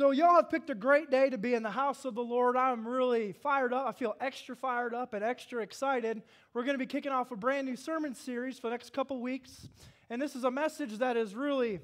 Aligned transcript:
So, 0.00 0.12
y'all 0.12 0.36
have 0.36 0.48
picked 0.48 0.70
a 0.70 0.74
great 0.74 1.10
day 1.10 1.28
to 1.28 1.36
be 1.36 1.52
in 1.52 1.62
the 1.62 1.70
house 1.70 2.06
of 2.06 2.14
the 2.14 2.22
Lord. 2.22 2.56
I'm 2.56 2.88
really 2.88 3.32
fired 3.32 3.74
up. 3.74 3.86
I 3.86 3.92
feel 3.92 4.16
extra 4.18 4.56
fired 4.56 4.94
up 4.94 5.12
and 5.12 5.22
extra 5.22 5.62
excited. 5.62 6.22
We're 6.54 6.62
going 6.62 6.72
to 6.72 6.78
be 6.78 6.86
kicking 6.86 7.12
off 7.12 7.32
a 7.32 7.36
brand 7.36 7.66
new 7.66 7.76
sermon 7.76 8.14
series 8.14 8.58
for 8.58 8.68
the 8.68 8.70
next 8.70 8.94
couple 8.94 9.20
weeks. 9.20 9.68
And 10.08 10.22
this 10.22 10.34
is 10.34 10.44
a 10.44 10.50
message 10.50 10.96
that 11.00 11.18
is 11.18 11.34
really 11.34 11.80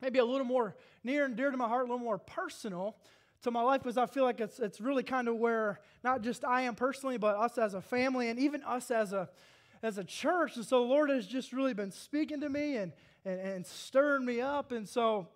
maybe 0.00 0.18
a 0.18 0.24
little 0.24 0.46
more 0.46 0.76
near 1.04 1.26
and 1.26 1.36
dear 1.36 1.50
to 1.50 1.58
my 1.58 1.68
heart, 1.68 1.82
a 1.82 1.92
little 1.92 1.98
more 1.98 2.16
personal 2.16 2.96
to 3.42 3.50
my 3.50 3.60
life 3.60 3.82
because 3.82 3.98
I 3.98 4.06
feel 4.06 4.24
like 4.24 4.40
it's, 4.40 4.58
it's 4.60 4.80
really 4.80 5.02
kind 5.02 5.28
of 5.28 5.36
where 5.36 5.80
not 6.02 6.22
just 6.22 6.46
I 6.46 6.62
am 6.62 6.74
personally, 6.74 7.18
but 7.18 7.36
us 7.36 7.58
as 7.58 7.74
a 7.74 7.82
family 7.82 8.30
and 8.30 8.38
even 8.38 8.62
us 8.62 8.90
as 8.90 9.12
a, 9.12 9.28
as 9.82 9.98
a 9.98 10.04
church. 10.04 10.56
And 10.56 10.64
so 10.64 10.80
the 10.80 10.88
Lord 10.88 11.10
has 11.10 11.26
just 11.26 11.52
really 11.52 11.74
been 11.74 11.90
speaking 11.90 12.40
to 12.40 12.48
me 12.48 12.76
and, 12.76 12.92
and, 13.26 13.38
and 13.38 13.66
stirring 13.66 14.24
me 14.24 14.40
up. 14.40 14.72
And 14.72 14.88
so 14.88 15.28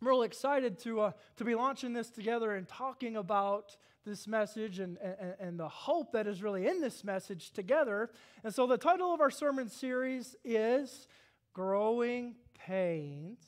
I'm 0.00 0.08
really 0.08 0.26
excited 0.26 0.78
to, 0.80 1.00
uh, 1.00 1.12
to 1.36 1.44
be 1.44 1.54
launching 1.54 1.92
this 1.92 2.08
together 2.08 2.54
and 2.54 2.66
talking 2.66 3.16
about 3.16 3.76
this 4.06 4.26
message 4.26 4.78
and, 4.78 4.96
and, 4.98 5.34
and 5.38 5.60
the 5.60 5.68
hope 5.68 6.12
that 6.12 6.26
is 6.26 6.42
really 6.42 6.66
in 6.66 6.80
this 6.80 7.04
message 7.04 7.50
together. 7.50 8.10
And 8.42 8.54
so, 8.54 8.66
the 8.66 8.78
title 8.78 9.12
of 9.12 9.20
our 9.20 9.30
sermon 9.30 9.68
series 9.68 10.36
is 10.42 11.06
Growing 11.52 12.36
Pains. 12.66 13.44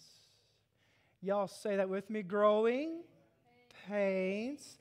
Y'all 1.22 1.48
say 1.48 1.76
that 1.76 1.88
with 1.88 2.10
me 2.10 2.22
Growing 2.22 3.00
Pains. 3.88 4.76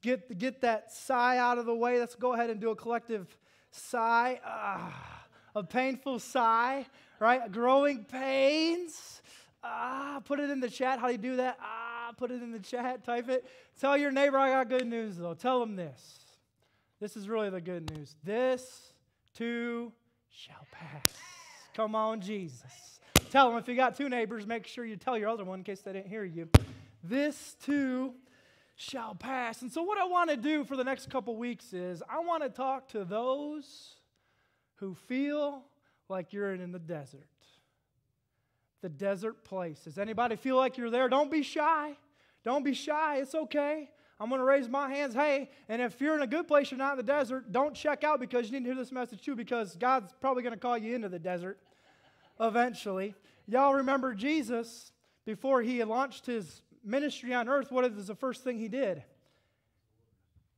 Get, 0.00 0.38
get 0.38 0.62
that 0.62 0.90
sigh 0.90 1.36
out 1.36 1.58
of 1.58 1.66
the 1.66 1.74
way. 1.74 1.98
Let's 1.98 2.14
go 2.14 2.32
ahead 2.32 2.48
and 2.48 2.58
do 2.60 2.70
a 2.70 2.76
collective 2.76 3.36
sigh. 3.70 4.40
Ah, 4.42 5.26
a 5.54 5.62
painful 5.62 6.18
sigh, 6.18 6.86
right? 7.18 7.52
Growing 7.52 8.04
pains. 8.04 9.20
Ah, 9.62 10.20
put 10.24 10.40
it 10.40 10.50
in 10.50 10.60
the 10.60 10.70
chat. 10.70 10.98
How 10.98 11.06
do 11.06 11.12
you 11.12 11.18
do 11.18 11.36
that? 11.36 11.58
Ah, 11.60 12.12
put 12.16 12.30
it 12.30 12.42
in 12.42 12.50
the 12.50 12.58
chat. 12.58 13.04
Type 13.04 13.28
it. 13.28 13.46
Tell 13.80 13.96
your 13.96 14.10
neighbor 14.10 14.38
I 14.38 14.50
got 14.50 14.68
good 14.68 14.86
news, 14.86 15.16
though. 15.16 15.34
Tell 15.34 15.60
them 15.60 15.76
this. 15.76 16.18
This 17.00 17.16
is 17.16 17.28
really 17.28 17.50
the 17.50 17.60
good 17.60 17.90
news. 17.94 18.14
This 18.24 18.92
too 19.34 19.92
shall 20.28 20.66
pass. 20.70 21.14
Come 21.74 21.94
on, 21.94 22.20
Jesus. 22.20 23.00
Tell 23.30 23.48
them 23.48 23.58
if 23.58 23.68
you 23.68 23.76
got 23.76 23.96
two 23.96 24.08
neighbors, 24.08 24.46
make 24.46 24.66
sure 24.66 24.84
you 24.84 24.96
tell 24.96 25.16
your 25.16 25.28
other 25.28 25.44
one 25.44 25.60
in 25.60 25.64
case 25.64 25.80
they 25.80 25.92
didn't 25.92 26.08
hear 26.08 26.24
you. 26.24 26.48
This 27.02 27.56
too 27.64 28.14
shall 28.76 29.14
pass. 29.14 29.62
And 29.62 29.70
so, 29.70 29.82
what 29.82 29.98
I 29.98 30.04
want 30.04 30.30
to 30.30 30.36
do 30.36 30.64
for 30.64 30.76
the 30.76 30.84
next 30.84 31.10
couple 31.10 31.36
weeks 31.36 31.72
is 31.72 32.02
I 32.08 32.18
want 32.20 32.42
to 32.42 32.48
talk 32.48 32.88
to 32.88 33.04
those 33.04 33.94
who 34.76 34.94
feel 34.94 35.62
like 36.08 36.32
you're 36.32 36.52
in 36.54 36.72
the 36.72 36.78
desert 36.78 37.29
the 38.82 38.88
desert 38.88 39.44
place. 39.44 39.80
Does 39.80 39.98
Anybody 39.98 40.36
feel 40.36 40.56
like 40.56 40.76
you're 40.76 40.90
there? 40.90 41.08
Don't 41.08 41.30
be 41.30 41.42
shy. 41.42 41.96
Don't 42.44 42.64
be 42.64 42.74
shy. 42.74 43.18
It's 43.18 43.34
okay. 43.34 43.90
I'm 44.18 44.28
going 44.28 44.40
to 44.40 44.44
raise 44.44 44.68
my 44.68 44.88
hands. 44.88 45.14
Hey, 45.14 45.50
and 45.68 45.80
if 45.80 46.00
you're 46.00 46.14
in 46.14 46.20
a 46.20 46.26
good 46.26 46.46
place, 46.46 46.70
you're 46.70 46.78
not 46.78 46.92
in 46.92 46.96
the 46.98 47.02
desert, 47.02 47.50
don't 47.52 47.74
check 47.74 48.04
out 48.04 48.20
because 48.20 48.46
you 48.46 48.52
need 48.52 48.66
to 48.66 48.74
hear 48.74 48.74
this 48.74 48.92
message 48.92 49.22
too, 49.22 49.34
because 49.34 49.76
God's 49.76 50.12
probably 50.20 50.42
going 50.42 50.54
to 50.54 50.60
call 50.60 50.76
you 50.76 50.94
into 50.94 51.08
the 51.08 51.18
desert 51.18 51.58
eventually. 52.38 53.14
Y'all 53.46 53.74
remember 53.74 54.14
Jesus 54.14 54.92
before 55.24 55.62
he 55.62 55.82
launched 55.84 56.26
his 56.26 56.62
ministry 56.84 57.32
on 57.32 57.48
earth? 57.48 57.70
What 57.70 57.84
is 57.84 58.06
the 58.06 58.14
first 58.14 58.44
thing 58.44 58.58
he 58.58 58.68
did? 58.68 59.02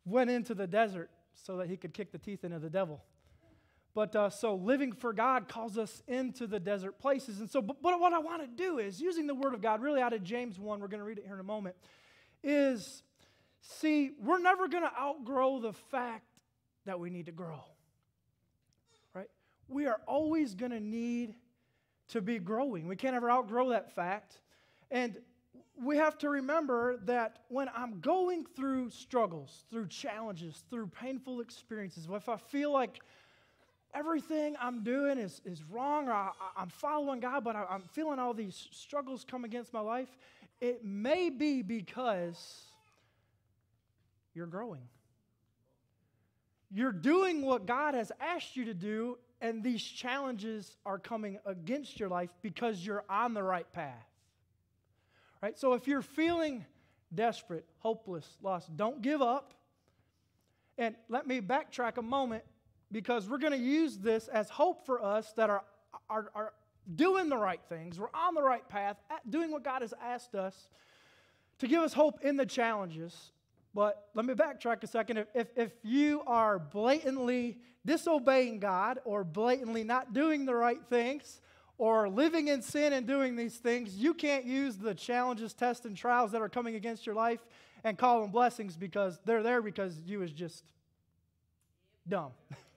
Went 0.05 0.31
into 0.31 0.55
the 0.55 0.67
desert 0.67 1.11
so 1.35 1.57
that 1.59 1.69
he 1.69 1.77
could 1.77 1.95
kick 1.95 2.11
the 2.11 2.19
teeth 2.19 2.45
into 2.45 2.59
the 2.59 2.71
devil. 2.71 3.03
But 3.95 4.17
uh, 4.17 4.31
so 4.31 4.55
living 4.55 4.93
for 4.93 5.13
God 5.13 5.49
calls 5.49 5.77
us 5.77 6.03
into 6.09 6.47
the 6.47 6.59
desert 6.59 6.99
places. 6.99 7.41
And 7.41 7.51
so, 7.51 7.61
but, 7.61 7.83
but 7.83 8.01
what 8.01 8.15
I 8.15 8.19
want 8.19 8.41
to 8.43 8.49
do 8.49 8.79
is 8.79 9.01
using 9.01 9.27
the 9.27 9.35
Word 9.35 9.53
of 9.53 9.61
God, 9.61 9.83
really 9.83 10.01
out 10.01 10.15
of 10.15 10.23
James 10.23 10.59
1, 10.59 10.81
we're 10.81 10.89
going 10.89 11.01
to 11.01 11.05
read 11.05 11.19
it 11.19 11.25
here 11.25 11.35
in 11.35 11.41
a 11.41 11.45
moment, 11.45 11.77
is 12.43 13.03
see, 13.61 14.13
we're 14.19 14.41
never 14.41 14.67
going 14.67 14.83
to 14.83 14.93
outgrow 14.99 15.61
the 15.61 15.75
fact 15.75 16.27
that 16.87 16.99
we 16.99 17.11
need 17.11 17.27
to 17.27 17.33
grow. 17.33 17.63
Right? 19.15 19.29
We 19.69 19.87
are 19.87 20.01
always 20.07 20.55
going 20.55 20.73
to 20.73 20.81
need 20.81 21.35
to 22.09 22.23
be 22.23 22.39
growing. 22.39 22.89
We 22.89 22.97
can't 22.97 23.15
ever 23.15 23.31
outgrow 23.31 23.71
that 23.71 23.95
fact. 23.95 24.41
And 24.91 25.19
we 25.83 25.97
have 25.97 26.19
to 26.19 26.29
remember 26.29 26.99
that 27.05 27.41
when 27.49 27.69
I'm 27.75 28.01
going 28.01 28.45
through 28.57 28.91
struggles, 28.91 29.65
through 29.71 29.89
challenges, 29.89 30.65
through 30.71 30.89
painful 30.89 31.41
experiences, 31.41 32.09
if 32.11 32.29
I 32.29 32.37
feel 32.37 32.73
like 32.73 33.01
everything 33.95 34.57
I'm 34.61 34.83
doing 34.83 35.19
is, 35.19 35.41
is 35.45 35.63
wrong, 35.65 36.09
or 36.09 36.13
I, 36.13 36.31
am 36.57 36.69
following 36.69 37.21
God, 37.21 37.45
but 37.45 37.57
I, 37.57 37.65
I'm 37.69 37.83
feeling 37.93 38.19
all 38.19 38.35
these 38.35 38.69
struggles 38.71 39.25
come 39.29 39.45
against 39.45 39.73
my 39.73 39.81
life, 39.81 40.09
it 40.61 40.85
may 40.85 41.31
be 41.31 41.63
because 41.63 42.63
you're 44.35 44.47
growing. 44.47 44.83
You're 46.71 46.93
doing 46.93 47.43
what 47.43 47.67
God 47.67 47.95
has 47.95 48.13
asked 48.21 48.57
you 48.57 48.65
to 48.67 48.75
do, 48.75 49.19
and 49.41 49.63
these 49.63 49.83
challenges 49.83 50.77
are 50.87 50.99
coming 50.99 51.39
against 51.45 52.01
your 52.01 52.09
life 52.09 52.31
because 52.41 52.85
you're 52.85 53.05
on 53.11 53.35
the 53.35 53.43
right 53.43 53.71
path. 53.73 54.07
Right? 55.43 55.59
So 55.59 55.75
if 55.75 55.87
you're 55.87 56.03
feeling 56.03 56.65
desperate, 57.15 57.67
hopeless, 57.79 58.27
lost, 58.43 58.75
don't 58.77 59.03
give 59.03 59.21
up. 59.21 59.55
And 60.79 60.95
let 61.09 61.27
me 61.27 61.41
backtrack 61.41 61.99
a 61.99 62.03
moment 62.03 62.45
because 62.93 63.29
we're 63.29 63.39
going 63.39 63.53
to 63.53 63.59
use 63.59 63.97
this 63.97 64.29
as 64.29 64.51
hope 64.51 64.87
for 64.87 65.03
us 65.03 65.33
that 65.33 65.51
are, 65.51 65.65
are, 66.09 66.31
are 66.35 66.53
doing 66.95 67.29
the 67.29 67.37
right 67.37 67.61
things. 67.69 67.99
We're 67.99 68.09
on 68.15 68.35
the 68.35 68.43
right 68.43 68.67
path, 68.69 68.97
doing 69.29 69.51
what 69.51 69.65
God 69.65 69.83
has 69.83 69.95
asked 70.03 70.35
us 70.35 70.69
to 71.59 71.67
give 71.67 71.83
us 71.83 71.93
hope 71.93 72.21
in 72.23 72.37
the 72.37 72.47
challenges. 72.47 73.33
But 73.75 74.09
let 74.15 74.27
me 74.27 74.35
backtrack 74.35 74.83
a 74.83 74.87
second. 74.87 75.19
If, 75.19 75.27
if, 75.35 75.47
if 75.57 75.73
you 75.83 76.23
are 76.27 76.59
blatantly 76.59 77.59
disobeying 77.87 78.61
God 78.61 79.01
or 79.05 79.25
blatantly 79.25 79.83
not 79.83 80.13
doing 80.13 80.45
the 80.45 80.55
right 80.55 80.81
things 80.91 81.41
or 81.79 82.09
living 82.09 82.49
in 82.49 82.63
sin 82.63 82.93
and 82.93 83.07
doing 83.07 83.35
these 83.35 83.57
things, 83.57 83.97
you 83.97 84.13
can't 84.13 84.45
use 84.45 84.77
the 84.77 84.95
challenges, 84.95 85.55
tests, 85.55 85.87
and 85.87 85.97
trials 85.97 86.33
that 86.33 86.43
are 86.43 86.49
coming 86.49 86.75
against 86.75 87.07
your 87.07 87.15
life 87.15 87.41
and 87.83 87.97
call 87.97 88.21
them 88.21 88.31
blessings 88.31 88.77
because 88.77 89.19
they're 89.25 89.43
there 89.43 89.63
because 89.63 90.01
you 90.05 90.19
was 90.19 90.33
just 90.33 90.65
dumb. 92.07 92.33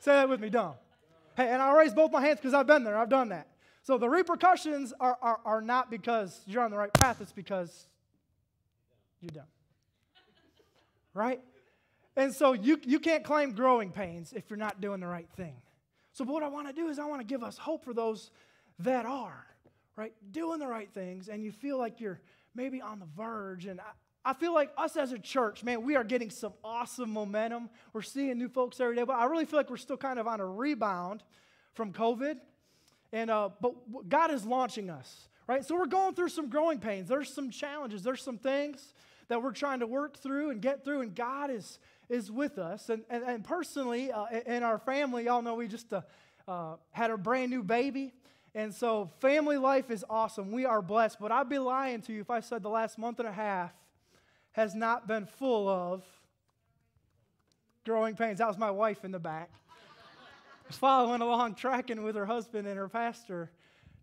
Say 0.00 0.12
that 0.12 0.28
with 0.28 0.40
me, 0.40 0.48
dumb. 0.48 0.74
Hey, 1.36 1.48
and 1.48 1.62
I'll 1.62 1.74
raise 1.74 1.92
both 1.92 2.10
my 2.10 2.22
hands 2.22 2.38
because 2.40 2.54
I've 2.54 2.66
been 2.66 2.84
there. 2.84 2.96
I've 2.96 3.10
done 3.10 3.28
that. 3.28 3.46
So 3.82 3.98
the 3.98 4.08
repercussions 4.08 4.92
are, 4.98 5.16
are, 5.22 5.40
are 5.44 5.60
not 5.60 5.90
because 5.90 6.40
you're 6.46 6.62
on 6.62 6.70
the 6.70 6.76
right 6.76 6.92
path, 6.92 7.20
it's 7.20 7.32
because 7.32 7.86
you're 9.20 9.30
dumb. 9.30 9.44
Right? 11.12 11.40
And 12.16 12.34
so 12.34 12.54
you, 12.54 12.80
you 12.84 12.98
can't 12.98 13.24
claim 13.24 13.52
growing 13.52 13.90
pains 13.90 14.32
if 14.32 14.48
you're 14.48 14.58
not 14.58 14.80
doing 14.80 15.00
the 15.00 15.06
right 15.06 15.28
thing. 15.36 15.54
So 16.12 16.24
what 16.24 16.42
I 16.42 16.48
want 16.48 16.66
to 16.66 16.72
do 16.72 16.88
is 16.88 16.98
I 16.98 17.04
want 17.04 17.20
to 17.20 17.26
give 17.26 17.42
us 17.42 17.58
hope 17.58 17.84
for 17.84 17.94
those 17.94 18.30
that 18.80 19.04
are, 19.06 19.46
right, 19.96 20.12
doing 20.32 20.58
the 20.58 20.66
right 20.66 20.90
things, 20.92 21.28
and 21.28 21.44
you 21.44 21.52
feel 21.52 21.78
like 21.78 22.00
you're 22.00 22.20
maybe 22.54 22.80
on 22.80 22.98
the 22.98 23.06
verge. 23.16 23.66
And 23.66 23.80
I, 24.24 24.34
feel 24.34 24.54
like 24.54 24.70
us 24.76 24.96
as 24.96 25.12
a 25.12 25.18
church, 25.18 25.64
man, 25.64 25.82
we 25.82 25.96
are 25.96 26.04
getting 26.04 26.30
some 26.30 26.52
awesome 26.62 27.10
momentum. 27.10 27.70
We're 27.92 28.02
seeing 28.02 28.38
new 28.38 28.48
folks 28.48 28.80
every 28.80 28.96
day, 28.96 29.04
but 29.04 29.14
I 29.14 29.24
really 29.26 29.44
feel 29.44 29.58
like 29.58 29.70
we're 29.70 29.76
still 29.76 29.96
kind 29.96 30.18
of 30.18 30.26
on 30.26 30.40
a 30.40 30.46
rebound 30.46 31.22
from 31.74 31.92
COVID. 31.92 32.36
And 33.12 33.30
uh, 33.30 33.50
but 33.60 33.74
God 34.08 34.30
is 34.30 34.44
launching 34.44 34.88
us, 34.88 35.28
right? 35.46 35.64
So 35.64 35.74
we're 35.74 35.86
going 35.86 36.14
through 36.14 36.28
some 36.28 36.48
growing 36.48 36.78
pains. 36.78 37.08
There's 37.08 37.32
some 37.32 37.50
challenges. 37.50 38.02
There's 38.02 38.22
some 38.22 38.38
things 38.38 38.94
that 39.28 39.42
we're 39.42 39.52
trying 39.52 39.80
to 39.80 39.86
work 39.86 40.16
through 40.18 40.50
and 40.50 40.60
get 40.60 40.84
through, 40.84 41.00
and 41.00 41.14
God 41.14 41.50
is 41.50 41.78
is 42.08 42.30
with 42.30 42.58
us. 42.58 42.88
And 42.88 43.02
and, 43.10 43.24
and 43.24 43.44
personally, 43.44 44.12
uh, 44.12 44.26
in 44.46 44.62
our 44.62 44.78
family, 44.78 45.24
y'all 45.24 45.42
know 45.42 45.54
we 45.54 45.66
just 45.66 45.92
uh, 45.92 46.02
uh, 46.46 46.76
had 46.92 47.10
a 47.10 47.16
brand 47.16 47.50
new 47.50 47.64
baby. 47.64 48.12
And 48.54 48.74
so 48.74 49.10
family 49.20 49.58
life 49.58 49.90
is 49.90 50.04
awesome. 50.10 50.50
We 50.50 50.66
are 50.66 50.82
blessed. 50.82 51.18
But 51.20 51.30
I'd 51.30 51.48
be 51.48 51.58
lying 51.58 52.00
to 52.02 52.12
you 52.12 52.20
if 52.20 52.30
I 52.30 52.40
said 52.40 52.62
the 52.62 52.68
last 52.68 52.98
month 52.98 53.20
and 53.20 53.28
a 53.28 53.32
half 53.32 53.72
has 54.52 54.74
not 54.74 55.06
been 55.06 55.26
full 55.26 55.68
of 55.68 56.04
growing 57.84 58.16
pains. 58.16 58.38
That 58.38 58.48
was 58.48 58.58
my 58.58 58.70
wife 58.70 59.04
in 59.04 59.10
the 59.10 59.18
back. 59.18 59.50
was 60.66 60.76
following 60.76 61.20
along, 61.20 61.54
tracking 61.54 62.02
with 62.02 62.16
her 62.16 62.26
husband 62.26 62.66
and 62.66 62.76
her 62.76 62.88
pastor 62.88 63.50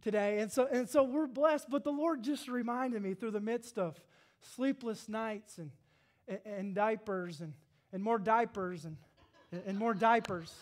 today. 0.01 0.39
And 0.39 0.51
so, 0.51 0.67
and 0.67 0.87
so 0.87 1.03
we're 1.03 1.27
blessed, 1.27 1.69
but 1.69 1.83
the 1.83 1.91
Lord 1.91 2.23
just 2.23 2.47
reminded 2.47 3.01
me 3.01 3.13
through 3.13 3.31
the 3.31 3.41
midst 3.41 3.77
of 3.77 3.99
sleepless 4.55 5.09
nights 5.09 5.57
and, 5.57 5.71
and, 6.27 6.39
and 6.45 6.75
diapers 6.75 7.41
and, 7.41 7.53
and 7.91 8.03
more 8.03 8.19
diapers 8.19 8.85
and, 8.85 8.97
and 9.65 9.77
more 9.77 9.93
diapers. 9.93 10.53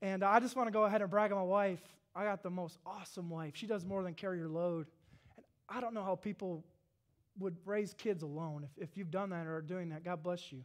And 0.00 0.22
I 0.22 0.40
just 0.40 0.56
want 0.56 0.68
to 0.68 0.72
go 0.72 0.84
ahead 0.84 1.02
and 1.02 1.10
brag 1.10 1.32
on 1.32 1.38
my 1.38 1.44
wife. 1.44 1.80
I 2.14 2.24
got 2.24 2.42
the 2.42 2.50
most 2.50 2.78
awesome 2.86 3.30
wife. 3.30 3.52
She 3.56 3.66
does 3.66 3.84
more 3.84 4.02
than 4.02 4.14
carry 4.14 4.38
your 4.38 4.48
load. 4.48 4.86
And 5.36 5.44
I 5.68 5.80
don't 5.80 5.94
know 5.94 6.02
how 6.02 6.14
people 6.16 6.64
would 7.38 7.56
raise 7.64 7.94
kids 7.94 8.22
alone. 8.22 8.64
If, 8.64 8.90
if 8.90 8.96
you've 8.96 9.10
done 9.10 9.30
that 9.30 9.46
or 9.46 9.56
are 9.56 9.62
doing 9.62 9.90
that, 9.90 10.04
God 10.04 10.22
bless 10.22 10.52
you. 10.52 10.64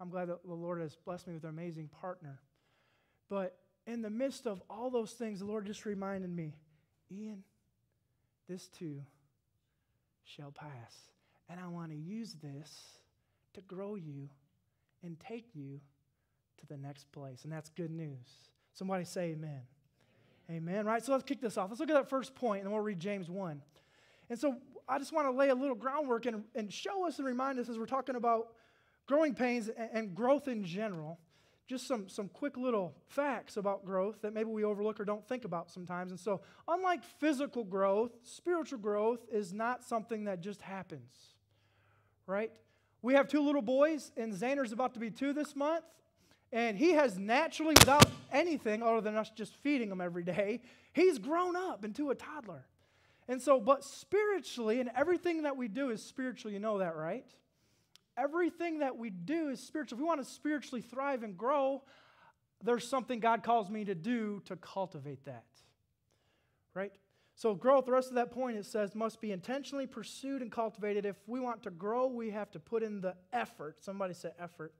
I'm 0.00 0.10
glad 0.10 0.28
that 0.28 0.46
the 0.46 0.54
Lord 0.54 0.80
has 0.80 0.96
blessed 1.04 1.26
me 1.26 1.34
with 1.34 1.44
an 1.44 1.50
amazing 1.50 1.88
partner. 2.00 2.40
But 3.28 3.58
in 3.86 4.02
the 4.02 4.10
midst 4.10 4.46
of 4.46 4.62
all 4.68 4.90
those 4.90 5.12
things, 5.12 5.40
the 5.40 5.46
Lord 5.46 5.66
just 5.66 5.84
reminded 5.84 6.30
me, 6.30 6.54
Ian, 7.10 7.42
this 8.48 8.68
too 8.68 9.02
shall 10.24 10.50
pass. 10.50 11.10
And 11.48 11.60
I 11.60 11.68
want 11.68 11.90
to 11.92 11.96
use 11.96 12.36
this 12.42 13.00
to 13.54 13.60
grow 13.62 13.94
you 13.94 14.28
and 15.02 15.18
take 15.18 15.54
you 15.54 15.80
to 16.58 16.66
the 16.66 16.76
next 16.76 17.10
place. 17.12 17.44
And 17.44 17.52
that's 17.52 17.70
good 17.70 17.90
news. 17.90 18.26
Somebody 18.74 19.04
say 19.04 19.30
amen. 19.30 19.62
Amen. 20.50 20.74
amen. 20.74 20.86
Right? 20.86 21.02
So 21.02 21.12
let's 21.12 21.24
kick 21.24 21.40
this 21.40 21.56
off. 21.56 21.70
Let's 21.70 21.80
look 21.80 21.90
at 21.90 21.94
that 21.94 22.10
first 22.10 22.34
point, 22.34 22.60
and 22.60 22.66
then 22.66 22.72
we'll 22.72 22.82
read 22.82 23.00
James 23.00 23.30
1. 23.30 23.62
And 24.28 24.38
so 24.38 24.56
I 24.88 24.98
just 24.98 25.12
want 25.12 25.26
to 25.26 25.32
lay 25.32 25.48
a 25.48 25.54
little 25.54 25.74
groundwork 25.74 26.26
and, 26.26 26.44
and 26.54 26.72
show 26.72 27.06
us 27.06 27.18
and 27.18 27.26
remind 27.26 27.58
us 27.58 27.68
as 27.68 27.78
we're 27.78 27.86
talking 27.86 28.14
about 28.16 28.48
growing 29.06 29.34
pains 29.34 29.68
and, 29.68 29.90
and 29.92 30.14
growth 30.14 30.48
in 30.48 30.64
general 30.64 31.18
just 31.68 31.88
some, 31.88 32.08
some 32.08 32.28
quick 32.28 32.56
little 32.56 32.94
facts 33.08 33.56
about 33.56 33.84
growth 33.84 34.22
that 34.22 34.32
maybe 34.32 34.48
we 34.48 34.62
overlook 34.62 35.00
or 35.00 35.04
don't 35.04 35.26
think 35.26 35.44
about 35.44 35.70
sometimes. 35.70 36.12
And 36.12 36.20
so, 36.20 36.40
unlike 36.68 37.02
physical 37.02 37.64
growth, 37.64 38.12
spiritual 38.22 38.78
growth 38.78 39.24
is 39.32 39.52
not 39.52 39.82
something 39.82 40.24
that 40.24 40.40
just 40.40 40.62
happens, 40.62 41.34
right? 42.26 42.52
We 43.02 43.14
have 43.14 43.26
two 43.26 43.44
little 43.44 43.62
boys, 43.62 44.12
and 44.16 44.32
Xander's 44.32 44.72
about 44.72 44.94
to 44.94 45.00
be 45.00 45.10
two 45.10 45.32
this 45.32 45.56
month. 45.56 45.84
And 46.52 46.78
he 46.78 46.92
has 46.92 47.18
naturally, 47.18 47.74
without 47.80 48.06
anything 48.32 48.82
other 48.82 49.00
than 49.00 49.16
us 49.16 49.30
just 49.30 49.56
feeding 49.56 49.90
him 49.90 50.00
every 50.00 50.22
day, 50.22 50.60
he's 50.92 51.18
grown 51.18 51.56
up 51.56 51.84
into 51.84 52.10
a 52.10 52.14
toddler. 52.14 52.64
And 53.28 53.42
so, 53.42 53.58
but 53.58 53.84
spiritually, 53.84 54.80
and 54.80 54.90
everything 54.94 55.42
that 55.42 55.56
we 55.56 55.68
do 55.68 55.90
is 55.90 56.02
spiritual, 56.02 56.52
you 56.52 56.60
know 56.60 56.78
that, 56.78 56.96
right? 56.96 57.26
Everything 58.16 58.78
that 58.78 58.96
we 58.96 59.10
do 59.10 59.48
is 59.48 59.60
spiritual. 59.60 59.98
If 59.98 60.00
we 60.00 60.06
want 60.06 60.24
to 60.24 60.30
spiritually 60.30 60.80
thrive 60.80 61.22
and 61.22 61.36
grow, 61.36 61.82
there's 62.62 62.88
something 62.88 63.20
God 63.20 63.42
calls 63.42 63.68
me 63.68 63.84
to 63.84 63.94
do 63.94 64.42
to 64.46 64.56
cultivate 64.56 65.24
that. 65.24 65.44
Right? 66.72 66.92
So, 67.34 67.54
growth, 67.54 67.84
the 67.84 67.92
rest 67.92 68.08
of 68.08 68.14
that 68.14 68.30
point, 68.30 68.56
it 68.56 68.64
says, 68.64 68.94
must 68.94 69.20
be 69.20 69.32
intentionally 69.32 69.86
pursued 69.86 70.40
and 70.40 70.50
cultivated. 70.50 71.04
If 71.04 71.16
we 71.26 71.40
want 71.40 71.62
to 71.64 71.70
grow, 71.70 72.06
we 72.06 72.30
have 72.30 72.50
to 72.52 72.60
put 72.60 72.82
in 72.82 73.00
the 73.00 73.14
effort. 73.32 73.82
Somebody 73.82 74.14
said 74.14 74.32
effort. 74.38 74.72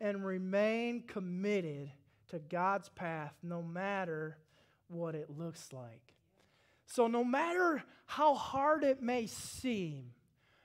And 0.00 0.24
remain 0.24 1.02
committed 1.02 1.90
to 2.28 2.38
God's 2.38 2.88
path 2.88 3.34
no 3.42 3.62
matter 3.62 4.38
what 4.88 5.14
it 5.14 5.28
looks 5.36 5.72
like. 5.72 6.13
So, 6.86 7.06
no 7.06 7.24
matter 7.24 7.82
how 8.06 8.34
hard 8.34 8.84
it 8.84 9.02
may 9.02 9.26
seem, 9.26 10.10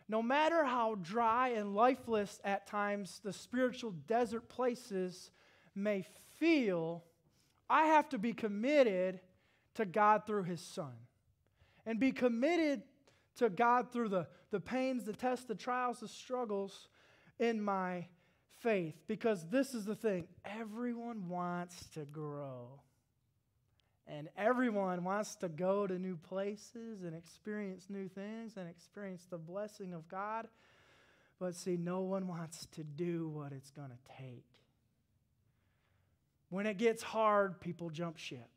no 0.07 0.21
matter 0.21 0.63
how 0.66 0.95
dry 0.95 1.50
and 1.50 1.75
lifeless 1.75 2.42
at 2.44 2.68
times 2.68 3.21
the 3.24 3.31
spiritual 3.31 3.92
desert 3.92 4.50
places 4.50 5.31
may 5.75 6.06
feel, 6.39 7.04
I 7.69 7.86
have 7.86 8.10
to 8.10 8.18
be 8.18 8.33
committed 8.33 9.19
to 9.75 9.86
God 9.86 10.25
through 10.25 10.44
His 10.44 10.62
Son. 10.62 10.94
And 11.86 12.00
be 12.00 12.12
committed 12.12 12.83
to 13.38 13.50
God 13.50 13.92
through 13.92 14.10
the, 14.10 14.27
the 14.51 14.60
pains, 14.60 15.06
the 15.06 15.13
tests, 15.13 15.45
the 15.45 15.56
trials, 15.56 16.00
the 16.00 16.07
struggles 16.07 16.89
in 17.39 17.62
my 17.62 18.07
faith. 18.60 18.95
Because 19.07 19.48
this 19.50 19.74
is 19.74 19.86
the 19.86 19.95
thing 19.95 20.27
everyone 20.44 21.30
wants 21.30 21.88
to 21.94 22.01
grow. 22.01 22.81
And 24.12 24.28
everyone 24.36 25.04
wants 25.04 25.36
to 25.36 25.50
go 25.50 25.86
to 25.86 26.00
new 26.00 26.18
places 26.18 27.04
and 27.04 27.16
experience 27.16 27.86
new 27.90 28.08
things 28.08 28.58
and 28.58 28.68
experience 28.68 29.28
the 29.30 29.38
blessing 29.38 29.94
of 29.94 30.08
God. 30.08 30.48
But 31.40 31.56
see, 31.56 31.78
no 31.78 32.02
one 32.02 32.28
wants 32.28 32.68
to 32.74 32.84
do 32.84 33.30
what 33.30 33.52
it's 33.52 33.70
going 33.70 33.90
to 33.90 34.14
take. 34.18 34.46
When 36.50 36.66
it 36.66 36.80
gets 36.80 37.04
hard, 37.04 37.62
people 37.62 37.92
jump 37.92 38.18
ship. 38.18 38.50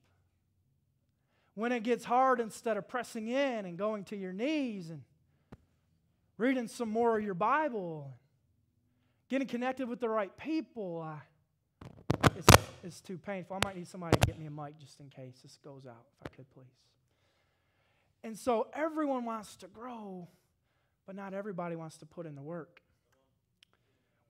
When 1.55 1.71
it 1.71 1.83
gets 1.83 2.05
hard, 2.05 2.41
instead 2.41 2.79
of 2.79 2.89
pressing 2.89 3.29
in 3.29 3.67
and 3.67 3.77
going 3.77 4.05
to 4.05 4.17
your 4.17 4.33
knees 4.33 4.89
and 4.89 5.03
reading 6.39 6.67
some 6.67 6.89
more 6.89 7.19
of 7.19 7.25
your 7.25 7.35
Bible, 7.35 8.11
getting 9.29 9.47
connected 9.47 9.87
with 9.87 10.01
the 10.01 10.09
right 10.09 10.35
people, 10.39 11.07
it's, 12.35 12.47
it's 12.83 13.01
too 13.01 13.19
painful. 13.19 13.57
I 13.57 13.67
might 13.67 13.77
need 13.77 13.89
somebody 13.89 14.19
to 14.19 14.27
get 14.27 14.39
me 14.39 14.47
a 14.47 14.51
mic 14.51 14.79
just 14.79 15.01
in 15.01 15.09
case 15.09 15.41
this 15.43 15.59
goes 15.65 15.87
out, 15.87 16.05
if 16.21 16.33
I 16.33 16.37
could, 16.37 16.51
please. 16.51 16.67
And 18.25 18.39
so 18.39 18.69
everyone 18.73 19.25
wants 19.25 19.57
to 19.57 19.67
grow, 19.67 20.29
but 21.07 21.17
not 21.17 21.35
everybody 21.35 21.77
wants 21.77 21.97
to 21.99 22.07
put 22.07 22.27
in 22.27 22.35
the 22.35 22.43
work. 22.43 22.81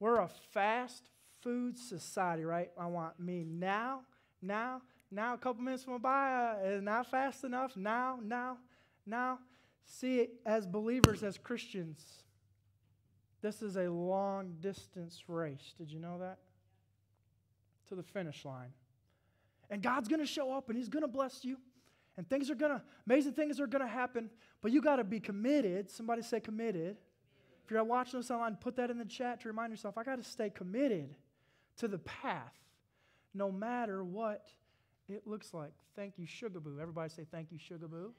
We're 0.00 0.20
a 0.20 0.28
fast 0.28 1.10
food 1.40 1.78
society, 1.78 2.44
right? 2.44 2.70
I 2.78 2.86
want 2.86 3.20
me 3.20 3.44
now, 3.46 4.00
now, 4.40 4.82
now. 5.10 5.34
A 5.34 5.38
couple 5.38 5.62
minutes 5.62 5.86
went 5.86 6.02
by, 6.02 6.56
uh, 6.64 6.66
is 6.66 6.82
not 6.82 7.10
fast 7.10 7.44
enough. 7.44 7.76
Now, 7.76 8.18
now, 8.22 8.58
now. 9.06 9.38
See, 9.84 10.28
as 10.46 10.66
believers, 10.66 11.22
as 11.22 11.36
Christians, 11.36 12.22
this 13.42 13.62
is 13.62 13.76
a 13.76 13.90
long 13.90 14.54
distance 14.60 15.24
race. 15.28 15.74
Did 15.76 15.90
you 15.90 15.98
know 15.98 16.18
that? 16.20 16.38
To 17.88 17.94
the 17.94 18.02
finish 18.02 18.44
line. 18.44 18.72
And 19.70 19.82
God's 19.82 20.08
going 20.08 20.20
to 20.20 20.26
show 20.26 20.52
up 20.52 20.68
and 20.68 20.76
He's 20.76 20.88
going 20.88 21.02
to 21.02 21.08
bless 21.08 21.44
you. 21.44 21.56
And 22.16 22.28
things 22.28 22.50
are 22.50 22.54
going 22.54 22.72
to, 22.72 22.82
amazing 23.06 23.32
things 23.32 23.58
are 23.58 23.66
going 23.66 23.80
to 23.80 23.90
happen. 23.90 24.28
But 24.60 24.70
you 24.70 24.82
got 24.82 24.96
to 24.96 25.04
be 25.04 25.18
committed. 25.18 25.90
Somebody 25.90 26.22
say 26.22 26.40
committed. 26.40 26.98
If 27.64 27.70
you're 27.70 27.82
watching 27.84 28.20
this 28.20 28.30
online, 28.30 28.56
put 28.56 28.76
that 28.76 28.90
in 28.90 28.98
the 28.98 29.04
chat 29.04 29.40
to 29.42 29.48
remind 29.48 29.72
yourself 29.72 29.96
I 29.96 30.02
got 30.02 30.16
to 30.16 30.22
stay 30.22 30.50
committed 30.50 31.14
to 31.78 31.88
the 31.88 31.98
path 31.98 32.52
no 33.34 33.50
matter 33.50 34.04
what 34.04 34.48
it 35.08 35.26
looks 35.26 35.54
like. 35.54 35.72
Thank 35.96 36.18
you, 36.18 36.26
Sugaboo. 36.26 36.80
Everybody 36.80 37.08
say 37.08 37.26
thank 37.30 37.50
you, 37.50 37.58
Sugaboo. 37.58 38.10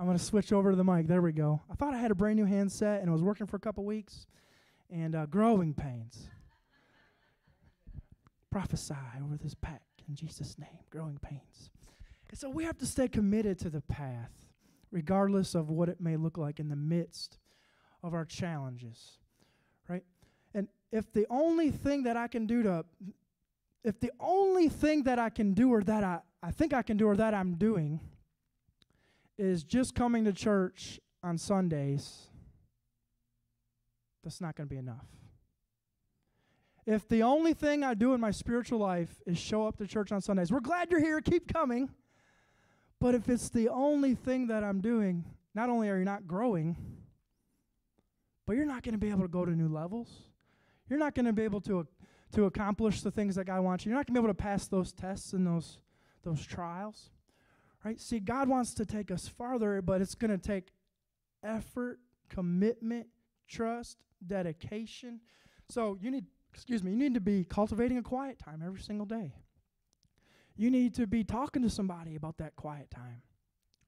I'm 0.00 0.06
going 0.06 0.16
to 0.16 0.24
switch 0.24 0.50
over 0.50 0.70
to 0.70 0.76
the 0.76 0.82
mic. 0.82 1.08
There 1.08 1.20
we 1.20 1.32
go. 1.32 1.60
I 1.70 1.74
thought 1.74 1.92
I 1.92 1.98
had 1.98 2.10
a 2.10 2.14
brand 2.14 2.36
new 2.36 2.46
handset 2.46 3.00
and 3.00 3.10
it 3.10 3.12
was 3.12 3.22
working 3.22 3.46
for 3.46 3.56
a 3.56 3.60
couple 3.60 3.84
weeks. 3.84 4.26
And 4.90 5.14
uh, 5.14 5.26
growing 5.26 5.74
pains. 5.74 6.30
Prophesy 8.50 8.94
over 9.22 9.36
this 9.36 9.52
pack 9.52 9.82
in 10.08 10.14
Jesus' 10.14 10.58
name. 10.58 10.78
Growing 10.88 11.18
pains. 11.18 11.68
And 12.30 12.38
so 12.38 12.48
we 12.48 12.64
have 12.64 12.78
to 12.78 12.86
stay 12.86 13.08
committed 13.08 13.58
to 13.58 13.68
the 13.68 13.82
path, 13.82 14.32
regardless 14.90 15.54
of 15.54 15.68
what 15.68 15.90
it 15.90 16.00
may 16.00 16.16
look 16.16 16.38
like 16.38 16.58
in 16.60 16.70
the 16.70 16.76
midst 16.76 17.36
of 18.02 18.14
our 18.14 18.24
challenges. 18.24 19.18
Right? 19.86 20.04
And 20.54 20.68
if 20.90 21.12
the 21.12 21.26
only 21.28 21.70
thing 21.70 22.04
that 22.04 22.16
I 22.16 22.26
can 22.26 22.46
do 22.46 22.62
to, 22.62 22.86
if 23.84 24.00
the 24.00 24.12
only 24.18 24.70
thing 24.70 25.02
that 25.02 25.18
I 25.18 25.28
can 25.28 25.52
do 25.52 25.70
or 25.70 25.82
that 25.82 26.02
I, 26.02 26.20
I 26.42 26.52
think 26.52 26.72
I 26.72 26.80
can 26.80 26.96
do 26.96 27.06
or 27.06 27.16
that 27.16 27.34
I'm 27.34 27.56
doing 27.56 28.00
is 29.40 29.64
just 29.64 29.94
coming 29.94 30.24
to 30.26 30.32
church 30.32 31.00
on 31.22 31.38
Sundays, 31.38 32.28
that's 34.22 34.40
not 34.40 34.54
going 34.54 34.68
to 34.68 34.74
be 34.74 34.78
enough. 34.78 35.06
If 36.86 37.08
the 37.08 37.22
only 37.22 37.54
thing 37.54 37.82
I 37.82 37.94
do 37.94 38.12
in 38.12 38.20
my 38.20 38.32
spiritual 38.32 38.78
life 38.78 39.18
is 39.26 39.38
show 39.38 39.66
up 39.66 39.78
to 39.78 39.86
church 39.86 40.12
on 40.12 40.20
Sundays, 40.20 40.52
we're 40.52 40.60
glad 40.60 40.90
you're 40.90 41.00
here, 41.00 41.20
keep 41.22 41.50
coming. 41.50 41.88
But 43.00 43.14
if 43.14 43.30
it's 43.30 43.48
the 43.48 43.70
only 43.70 44.14
thing 44.14 44.48
that 44.48 44.62
I'm 44.62 44.82
doing, 44.82 45.24
not 45.54 45.70
only 45.70 45.88
are 45.88 45.98
you 45.98 46.04
not 46.04 46.26
growing, 46.26 46.76
but 48.46 48.56
you're 48.56 48.66
not 48.66 48.82
going 48.82 48.92
to 48.92 48.98
be 48.98 49.08
able 49.08 49.22
to 49.22 49.28
go 49.28 49.46
to 49.46 49.52
new 49.52 49.68
levels. 49.68 50.08
You're 50.90 50.98
not 50.98 51.14
going 51.14 51.26
to 51.26 51.32
be 51.32 51.44
able 51.44 51.62
to, 51.62 51.86
to 52.32 52.44
accomplish 52.44 53.00
the 53.00 53.10
things 53.10 53.36
that 53.36 53.44
God 53.44 53.62
wants 53.62 53.86
you. 53.86 53.90
You're 53.90 53.98
not 53.98 54.06
going 54.06 54.14
to 54.14 54.20
be 54.20 54.24
able 54.24 54.34
to 54.34 54.42
pass 54.42 54.68
those 54.68 54.92
tests 54.92 55.32
and 55.32 55.46
those, 55.46 55.78
those 56.24 56.44
trials. 56.44 57.10
Right? 57.84 58.00
See, 58.00 58.20
God 58.20 58.48
wants 58.48 58.74
to 58.74 58.84
take 58.84 59.10
us 59.10 59.26
farther, 59.26 59.80
but 59.80 60.00
it's 60.00 60.14
going 60.14 60.30
to 60.30 60.38
take 60.38 60.72
effort, 61.42 61.98
commitment, 62.28 63.06
trust, 63.48 63.98
dedication. 64.26 65.20
So 65.68 65.96
you 66.00 66.10
need, 66.10 66.26
excuse 66.52 66.82
me, 66.82 66.90
you 66.90 66.98
need 66.98 67.14
to 67.14 67.20
be 67.20 67.44
cultivating 67.44 67.98
a 67.98 68.02
quiet 68.02 68.38
time 68.38 68.62
every 68.64 68.80
single 68.80 69.06
day. 69.06 69.32
You 70.56 70.70
need 70.70 70.94
to 70.96 71.06
be 71.06 71.24
talking 71.24 71.62
to 71.62 71.70
somebody 71.70 72.16
about 72.16 72.36
that 72.38 72.54
quiet 72.56 72.90
time. 72.90 73.22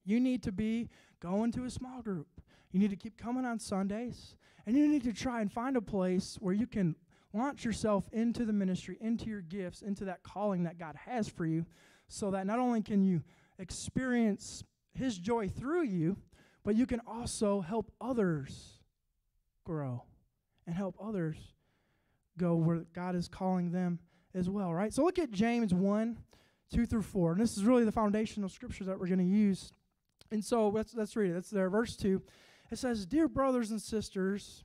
You 0.05 0.21
need 0.21 0.43
to 0.45 0.53
be 0.53 0.89
going 1.21 1.53
to 1.53 1.65
a 1.65 1.71
small 1.71 2.01
group. 2.01 2.41
You 2.73 2.81
need 2.81 2.91
to 2.91 2.97
keep 2.97 3.19
coming 3.19 3.45
on 3.45 3.59
Sundays. 3.59 4.37
And 4.65 4.77
you 4.77 4.89
need 4.89 5.05
to 5.05 5.13
try 5.13 5.43
and 5.43 5.53
find 5.53 5.77
a 5.77 5.83
place 5.83 6.39
where 6.41 6.55
you 6.55 6.67
can 6.67 6.97
launch 7.33 7.65
yourself 7.65 8.09
into 8.13 8.45
the 8.45 8.53
ministry, 8.53 8.97
into 9.01 9.27
your 9.27 9.43
gifts, 9.43 9.83
into 9.83 10.05
that 10.07 10.23
calling 10.23 10.63
that 10.65 10.79
God 10.79 10.97
has 11.07 11.29
for 11.29 11.45
you, 11.45 11.67
so 12.09 12.31
that 12.31 12.47
not 12.47 12.59
only 12.59 12.83
can 12.83 13.03
you 13.03 13.23
experience 13.59 14.65
His 14.95 15.19
joy 15.19 15.49
through 15.49 15.85
you, 15.85 16.17
but 16.65 16.77
you 16.77 16.87
can 16.87 17.01
also 17.07 17.61
help 17.61 17.93
others 18.01 18.81
grow 19.65 20.05
and 20.67 20.75
help 20.75 20.97
others 21.01 21.37
go 22.39 22.55
where 22.55 22.85
God 22.95 23.15
is 23.15 23.29
calling 23.29 23.73
them 23.73 23.99
as 24.35 24.49
well, 24.49 24.73
right? 24.73 24.93
So 24.93 25.03
look 25.03 25.19
at 25.19 25.31
James 25.31 25.75
1 25.75 26.19
2 26.73 26.87
through 26.87 27.03
4. 27.03 27.33
And 27.33 27.41
this 27.41 27.57
is 27.57 27.65
really 27.65 27.85
the 27.85 27.93
foundational 27.93 28.49
scripture 28.49 28.85
that 28.85 28.99
we're 28.99 29.07
going 29.07 29.19
to 29.19 29.25
use. 29.25 29.73
And 30.31 30.43
so 30.43 30.69
let's, 30.69 30.95
let's 30.95 31.15
read 31.15 31.31
it. 31.31 31.35
That's 31.35 31.51
there, 31.51 31.69
verse 31.69 31.97
2. 31.97 32.23
It 32.71 32.79
says, 32.79 33.05
Dear 33.05 33.29
brothers 33.29 33.71
and 33.71 33.81
sisters, 33.81 34.65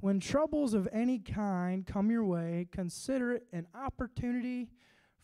when 0.00 0.20
troubles 0.20 0.74
of 0.74 0.86
any 0.92 1.18
kind 1.18 1.86
come 1.86 2.10
your 2.10 2.24
way, 2.24 2.68
consider 2.70 3.32
it 3.32 3.46
an 3.52 3.66
opportunity 3.74 4.68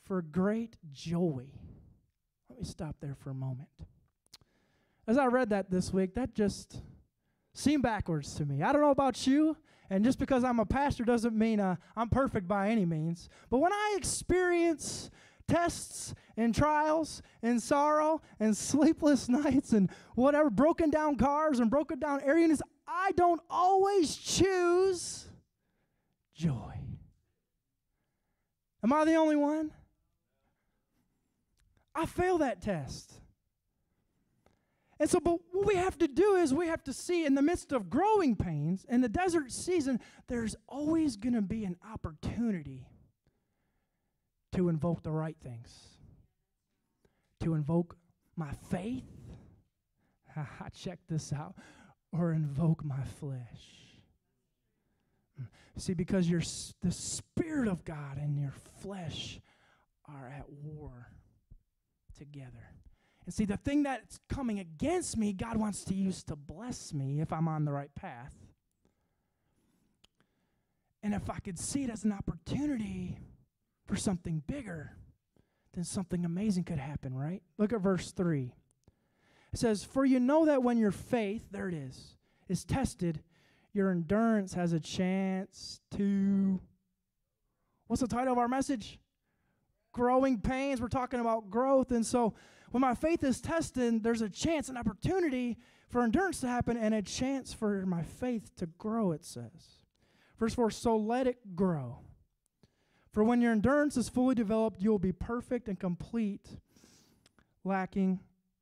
for 0.03 0.23
great 0.23 0.77
joy. 0.91 1.45
Me 2.63 2.69
stop 2.69 2.95
there 3.01 3.17
for 3.17 3.31
a 3.31 3.35
moment. 3.35 3.69
as 5.09 5.19
I 5.19 5.27
read 5.27 5.51
that 5.51 5.69
this 5.69 5.93
week, 5.93 6.15
that 6.15 6.33
just 6.33 6.81
seemed 7.55 7.83
backwards 7.83 8.37
to 8.37 8.45
me. 8.45 8.63
I 8.63 8.71
don't 8.71 8.81
know 8.81 8.93
about 8.93 9.27
you, 9.27 9.57
and 9.91 10.05
just 10.05 10.21
because 10.21 10.45
I'm 10.45 10.61
a 10.61 10.65
pastor 10.65 11.03
doesn't 11.03 11.37
mean 11.37 11.59
uh, 11.59 11.75
I'm 11.97 12.09
perfect 12.09 12.47
by 12.47 12.69
any 12.69 12.85
means. 12.85 13.29
But 13.51 13.59
when 13.59 13.73
I 13.73 13.97
experience 13.97 15.11
tests 15.49 16.15
and 16.37 16.55
trials 16.55 17.21
and 17.43 17.61
sorrow 17.61 18.23
and 18.39 18.57
sleepless 18.57 19.29
nights 19.29 19.73
and 19.73 19.91
whatever, 20.15 20.49
broken 20.49 20.89
down 20.89 21.17
cars 21.17 21.59
and 21.59 21.69
broken 21.69 21.99
down 21.99 22.21
air 22.21 22.39
units, 22.39 22.63
I 22.87 23.11
don't 23.17 23.41
always 23.51 24.15
choose 24.15 25.27
joy. 26.33 26.75
Am 28.85 28.93
I 28.93 29.05
the 29.05 29.17
only 29.17 29.35
one? 29.35 29.73
I 31.95 32.07
fail 32.07 32.39
that 32.39 32.63
test. 32.63 33.13
And 34.99 35.11
so, 35.11 35.19
but 35.19 35.39
what 35.51 35.67
we 35.67 35.75
have 35.75 35.99
to 35.99 36.07
do 36.07 36.37
is 36.37 36.55
we 36.55 36.69
have 36.69 36.85
to 36.85 36.93
see 36.93 37.27
in 37.27 37.35
the 37.35 37.43
midst 37.43 37.73
of 37.73 37.91
growing 37.91 38.37
pains, 38.37 38.87
in 38.89 39.01
the 39.01 39.09
desert 39.09 39.51
season, 39.51 39.99
there's 40.29 40.55
always 40.69 41.17
going 41.17 41.35
to 41.35 41.43
be 41.43 41.65
an 41.65 41.77
opportunity 41.93 42.87
to 44.53 44.69
invoke 44.69 45.03
the 45.03 45.11
right 45.11 45.37
things, 45.43 45.77
to 47.41 47.55
invoke 47.55 47.97
my 48.37 48.53
faith. 48.71 49.05
Check 50.75 51.01
this 51.09 51.33
out, 51.33 51.57
or 52.13 52.33
invoke 52.33 52.85
my 52.85 53.03
flesh. 53.19 53.83
Mm. 55.41 55.47
See, 55.77 55.95
because 55.95 56.29
your 56.29 56.43
the 56.81 56.93
Spirit 56.93 57.69
of 57.69 57.85
God 57.85 58.19
and 58.19 58.39
your 58.39 58.55
flesh 58.81 59.41
are 60.09 60.29
at 60.29 60.49
war 60.49 61.09
together. 62.23 62.71
And 63.25 63.35
see, 63.35 63.45
the 63.45 63.57
thing 63.57 63.83
that's 63.85 64.19
coming 64.29 64.59
against 64.59 65.17
me, 65.17 65.33
God 65.33 65.57
wants 65.57 65.85
to 65.85 65.95
use 65.95 66.23
to 66.25 66.37
bless 66.37 66.93
me 66.93 67.21
if 67.21 67.33
I'm 67.33 67.49
on 67.49 67.65
the 67.65 67.73
right 67.73 67.95
path. 67.95 68.35
And 71.03 71.15
if 71.15 71.29
I 71.29 71.39
could 71.39 71.59
see 71.59 71.85
it 71.85 71.91
as 71.91 72.05
an 72.05 72.13
opportunity 72.13 73.19
for 73.87 73.97
something 73.97 74.43
bigger, 74.47 74.93
then 75.75 75.85
something 75.85 76.25
amazing 76.25 76.65
could 76.65 76.79
happen, 76.79 77.15
right? 77.15 77.43
Look 77.59 77.73
at 77.73 77.81
verse 77.81 78.13
3. 78.13 78.53
It 79.53 79.59
says, 79.59 79.85
For 79.85 80.05
you 80.05 80.21
know 80.21 80.47
that 80.47 80.63
when 80.63 80.79
your 80.79 80.93
faith, 80.93 81.47
there 81.51 81.69
it 81.69 81.75
is, 81.75 82.17
is 82.49 82.65
tested, 82.65 83.23
your 83.73 83.91
endurance 83.91 84.55
has 84.55 84.73
a 84.73 84.81
chance 84.81 85.81
to. 85.97 86.61
What's 87.87 88.03
the 88.03 88.09
title 88.09 88.33
of 88.33 88.39
our 88.39 88.49
message? 88.49 88.99
Growing 89.93 90.41
pains. 90.41 90.81
We're 90.81 90.89
talking 90.89 91.21
about 91.21 91.51
growth. 91.51 91.91
And 91.91 92.05
so 92.05 92.35
when 92.71 92.81
my 92.81 92.95
faith 92.95 93.23
is 93.23 93.41
tested, 93.41 94.03
there's 94.03 94.23
a 94.23 94.29
chance, 94.29 94.69
an 94.69 94.77
opportunity 94.77 95.59
for 95.89 96.03
endurance 96.03 96.41
to 96.41 96.49
happen 96.49 96.77
and 96.77 96.95
a 96.95 97.03
chance 97.03 97.53
for 97.53 97.85
my 97.85 98.03
faith 98.03 98.51
to 98.57 98.67
grow, 98.67 99.13
it 99.13 99.25
says. 99.25 99.83
Verse 100.39 100.55
4 100.55 100.71
So 100.71 100.97
let 100.97 101.27
it 101.27 101.55
grow. 101.55 101.99
For 103.13 103.23
when 103.23 103.43
your 103.43 103.53
endurance 103.53 103.99
is 103.99 104.09
fully 104.09 104.35
developed, 104.35 104.81
you 104.81 104.91
will 104.91 104.99
be 104.99 105.13
perfect 105.13 105.69
and 105.69 105.79
complete, 105.79 106.49
lacking 107.63 108.21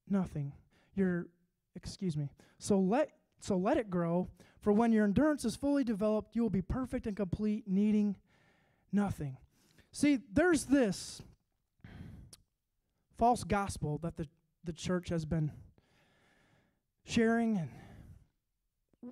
nothing. 0.08 0.52
Your, 0.96 1.28
excuse 1.76 2.16
me. 2.16 2.30
So 2.58 2.80
let, 2.80 3.12
so 3.38 3.56
let 3.56 3.76
it 3.76 3.90
grow. 3.90 4.28
For 4.60 4.72
when 4.72 4.92
your 4.92 5.04
endurance 5.04 5.44
is 5.44 5.54
fully 5.54 5.84
developed, 5.84 6.34
you 6.34 6.42
will 6.42 6.50
be 6.50 6.62
perfect 6.62 7.06
and 7.06 7.16
complete, 7.16 7.68
needing 7.68 8.16
nothing. 8.92 9.36
See, 9.92 10.20
there's 10.32 10.66
this 10.66 11.20
false 13.18 13.44
gospel 13.44 13.98
that 13.98 14.16
the, 14.16 14.28
the 14.64 14.72
church 14.72 15.08
has 15.08 15.24
been 15.24 15.52
sharing. 17.04 17.58
And 17.58 17.70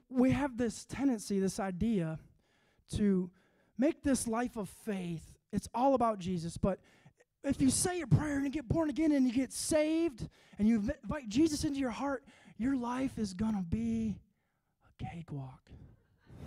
we 0.09 0.31
have 0.31 0.57
this 0.57 0.85
tendency, 0.85 1.41
this 1.41 1.61
idea 1.61 2.19
to 2.95 3.31
make 3.77 4.03
this 4.03 4.27
life 4.27 4.57
of 4.57 4.69
faith, 4.69 5.37
it's 5.53 5.69
all 5.75 5.95
about 5.95 6.19
Jesus. 6.19 6.57
But 6.57 6.79
if 7.45 7.61
you 7.61 7.71
say 7.71 8.01
a 8.01 8.07
prayer 8.07 8.37
and 8.37 8.45
you 8.45 8.51
get 8.51 8.69
born 8.69 8.91
again 8.91 9.13
and 9.13 9.27
you 9.27 9.33
get 9.33 9.53
saved 9.53 10.29
and 10.59 10.69
you 10.69 10.77
invite 11.03 11.29
Jesus 11.29 11.65
into 11.65 11.81
your 11.81 11.91
heart, 11.91 12.25
your 12.57 12.77
life 12.77 13.19
is 13.19 13.35
going 13.35 13.55
to 13.55 13.63
be 13.63 14.17
a 14.85 15.05
cakewalk. 15.05 15.71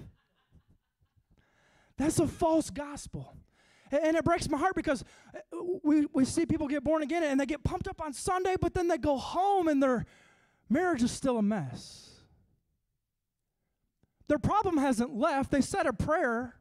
That's 1.98 2.20
a 2.20 2.28
false 2.28 2.70
gospel. 2.70 3.34
And 3.91 4.15
it 4.15 4.24
breaks 4.24 4.50
my 4.50 4.57
heart 4.57 4.75
because 4.75 5.03
uh, 5.36 5.57
we, 5.83 6.07
we 6.13 6.24
see 6.24 6.45
people 6.45 6.67
get 6.67 6.83
born 6.83 7.03
again 7.03 7.24
and 7.24 7.39
they 7.39 7.45
get 7.45 7.63
pumped 7.63 7.88
up 7.88 8.01
on 8.01 8.13
Sunday, 8.13 8.55
but 8.60 8.74
then 8.74 8.88
they 8.88 8.98
go 8.98 9.17
home 9.17 9.67
and 9.67 9.83
their 9.83 10.05
marriage 10.69 11.03
is 11.03 11.12
still 11.12 11.38
a 11.38 11.41
mess. 11.41 12.10
Their 14.27 14.39
problem 14.39 14.77
hasn't 14.77 15.13
left. 15.13 15.51
They 15.51 15.60
said 15.60 15.88
a 15.88 15.93
prayer, 15.93 16.55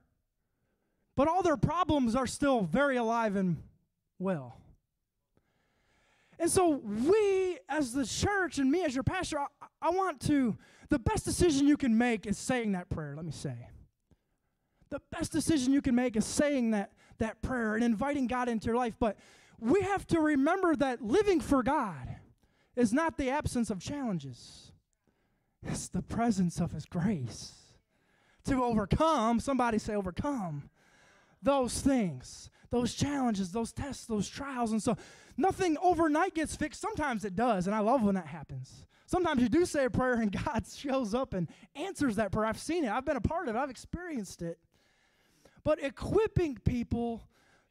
but 1.16 1.28
all 1.28 1.42
their 1.42 1.56
problems 1.56 2.16
are 2.16 2.26
still 2.26 2.62
very 2.62 2.96
alive 2.96 3.37
and 3.37 3.62
well. 4.18 4.56
And 6.40 6.50
so, 6.50 6.68
we 6.82 7.58
as 7.68 7.92
the 7.92 8.06
church 8.06 8.58
and 8.58 8.70
me 8.70 8.82
as 8.82 8.94
your 8.94 9.04
pastor, 9.04 9.38
I, 9.38 9.46
I 9.82 9.90
want 9.90 10.20
to, 10.22 10.56
the 10.88 10.99
best 10.99 11.25
decision 11.25 11.68
you 11.68 11.76
can 11.76 11.96
make 11.96 12.26
is 12.26 12.38
saying 12.38 12.72
that 12.72 12.88
prayer, 12.88 13.14
let 13.14 13.26
me 13.26 13.30
say. 13.30 13.68
The 14.88 15.00
best 15.12 15.30
decision 15.30 15.72
you 15.72 15.82
can 15.82 15.94
make 15.94 16.16
is 16.16 16.25
saying 16.25 16.72
that 16.72 16.92
that 17.21 17.41
prayer 17.41 17.75
and 17.75 17.85
inviting 17.85 18.27
God 18.27 18.49
into 18.49 18.67
your 18.67 18.77
life. 18.77 18.95
But 18.99 19.17
we 19.59 19.81
have 19.83 20.07
to 20.09 20.21
remember 20.21 20.75
that 20.77 21.03
living 21.03 21.41
for 21.41 21.62
God 21.62 22.17
is 22.77 22.93
not 22.93 23.17
the 23.17 23.31
absence 23.31 23.71
of 23.71 23.81
challenges, 23.81 24.73
it's 25.62 25.89
the 25.89 26.03
presence 26.03 26.61
of 26.61 26.73
His 26.73 26.85
grace. 26.85 27.55
To 28.47 28.65
overcome, 28.65 29.39
somebody 29.39 29.79
say, 29.79 29.95
overcome 29.95 30.71
those 31.43 31.81
things, 31.81 32.50
those 32.71 32.95
challenges, 32.95 33.53
those 33.53 33.73
tests, 33.73 34.07
those 34.07 34.29
trials. 34.29 34.73
And 34.73 34.83
so 34.83 34.97
nothing 35.37 35.77
overnight 35.83 36.35
gets 36.35 36.57
fixed. 36.57 36.81
Sometimes 36.81 37.25
it 37.25 37.37
does, 37.37 37.67
and 37.67 37.77
I 37.77 37.81
love 37.81 38.03
when 38.03 38.15
that 38.15 38.27
happens. 38.27 38.87
Sometimes 39.07 39.43
you 39.43 39.49
do 39.49 39.67
say 39.67 39.85
a 39.85 39.91
prayer 39.91 40.15
and 40.15 40.33
God 40.45 40.65
shows 40.75 41.15
up 41.15 41.35
and 41.35 41.49
answers 41.75 42.17
that 42.17 42.33
prayer. 42.33 42.47
I've 42.47 42.59
seen 42.59 42.85
it, 42.85 42.91
I've 42.91 43.05
been 43.05 43.17
a 43.17 43.21
part 43.21 43.49
of 43.49 43.57
it, 43.57 43.59
I've 43.59 43.71
experienced 43.71 44.41
it 44.41 44.59
but 45.64 45.83
equipping 45.83 46.57
people 46.64 47.29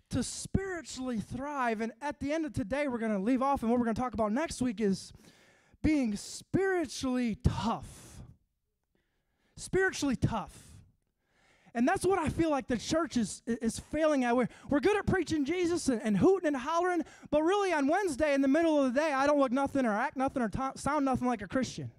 to 0.10 0.24
spiritually 0.24 1.20
thrive. 1.20 1.82
And 1.82 1.92
at 2.02 2.20
the 2.20 2.34
end 2.34 2.46
of 2.46 2.54
today, 2.54 2.88
we're 2.88 2.98
going 2.98 3.14
to 3.14 3.20
leave 3.20 3.42
off, 3.42 3.62
and 3.62 3.70
what 3.70 3.80
we're 3.80 3.86
going 3.86 3.96
to 3.96 4.02
talk 4.02 4.14
about 4.14 4.32
next 4.32 4.62
week 4.62 4.82
is 4.82 5.14
being 5.82 6.16
spiritually 6.16 7.38
tough. 7.44 7.88
Spiritually 9.58 10.16
tough. 10.16 10.70
And 11.76 11.88
that's 11.88 12.06
what 12.06 12.18
I 12.18 12.30
feel 12.30 12.50
like 12.50 12.68
the 12.68 12.78
church 12.78 13.16
is, 13.16 13.44
is 13.46 13.78
failing 13.78 14.24
at. 14.24 14.36
We're, 14.36 14.48
we're 14.70 14.80
good 14.80 14.98
at 14.98 15.06
preaching 15.06 15.46
Jesus 15.46 15.88
and, 15.88 16.02
and 16.04 16.18
hooting 16.18 16.48
and 16.48 16.58
hollering, 16.58 17.04
but 17.30 17.44
really 17.44 17.72
on 17.72 17.88
Wednesday 17.88 18.34
in 18.34 18.42
the 18.42 18.48
middle 18.48 18.84
of 18.84 18.94
the 18.94 19.00
day, 19.00 19.14
I 19.14 19.28
don't 19.28 19.40
look 19.40 19.52
nothing 19.52 19.86
or 19.86 19.94
act 19.94 20.18
nothing 20.18 20.42
or 20.42 20.50
ta- 20.50 20.74
sound 20.76 21.06
nothing 21.06 21.28
like 21.28 21.42
a 21.42 21.48
Christian. 21.48 21.92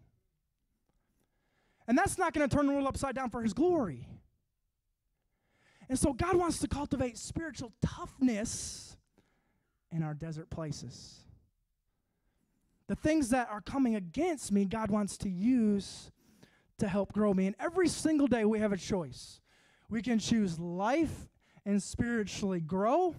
And 1.87 1.97
that's 1.97 2.18
not 2.18 2.35
going 2.35 2.49
to 2.49 2.54
turn 2.54 2.66
the 2.66 2.73
world 2.73 2.88
upside 2.88 3.14
down 3.14 3.30
for 3.30 3.42
his 3.42 3.52
glory. 3.52 4.06
And 5.90 5.99
so 5.99 6.12
God 6.12 6.37
wants 6.37 6.61
to 6.61 6.68
cultivate 6.68 7.18
spiritual 7.18 7.73
toughness 7.82 8.97
in 9.90 10.04
our 10.04 10.14
desert 10.14 10.49
places. 10.49 11.18
The 12.87 12.94
things 12.94 13.30
that 13.30 13.49
are 13.50 13.61
coming 13.61 13.97
against 13.97 14.52
me, 14.52 14.66
God 14.66 14.92
wants 14.92 15.18
to 15.18 15.28
use 15.28 16.12
to 16.78 16.87
help 16.87 17.12
grow 17.12 17.35
me. 17.35 17.49
And 17.49 17.56
every 17.59 17.88
single 17.88 18.28
day 18.28 18.44
we 18.44 18.61
have 18.61 18.73
a 18.73 18.76
choice. 18.76 19.40
We 19.88 20.00
can 20.00 20.20
choose 20.20 20.61
life 20.61 21.28
and 21.66 21.82
spiritually 21.82 22.61
grow, 22.61 23.16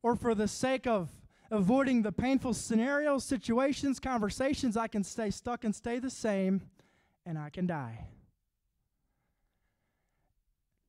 or 0.00 0.14
for 0.14 0.36
the 0.36 0.46
sake 0.46 0.86
of 0.86 1.10
avoiding 1.50 2.02
the 2.02 2.12
painful 2.12 2.54
scenarios, 2.54 3.24
situations, 3.24 3.98
conversations, 3.98 4.76
I 4.76 4.86
can 4.86 5.02
stay 5.02 5.30
stuck 5.30 5.64
and 5.64 5.74
stay 5.74 5.98
the 5.98 6.08
same, 6.08 6.62
and 7.26 7.36
I 7.36 7.50
can 7.50 7.66
die. 7.66 8.06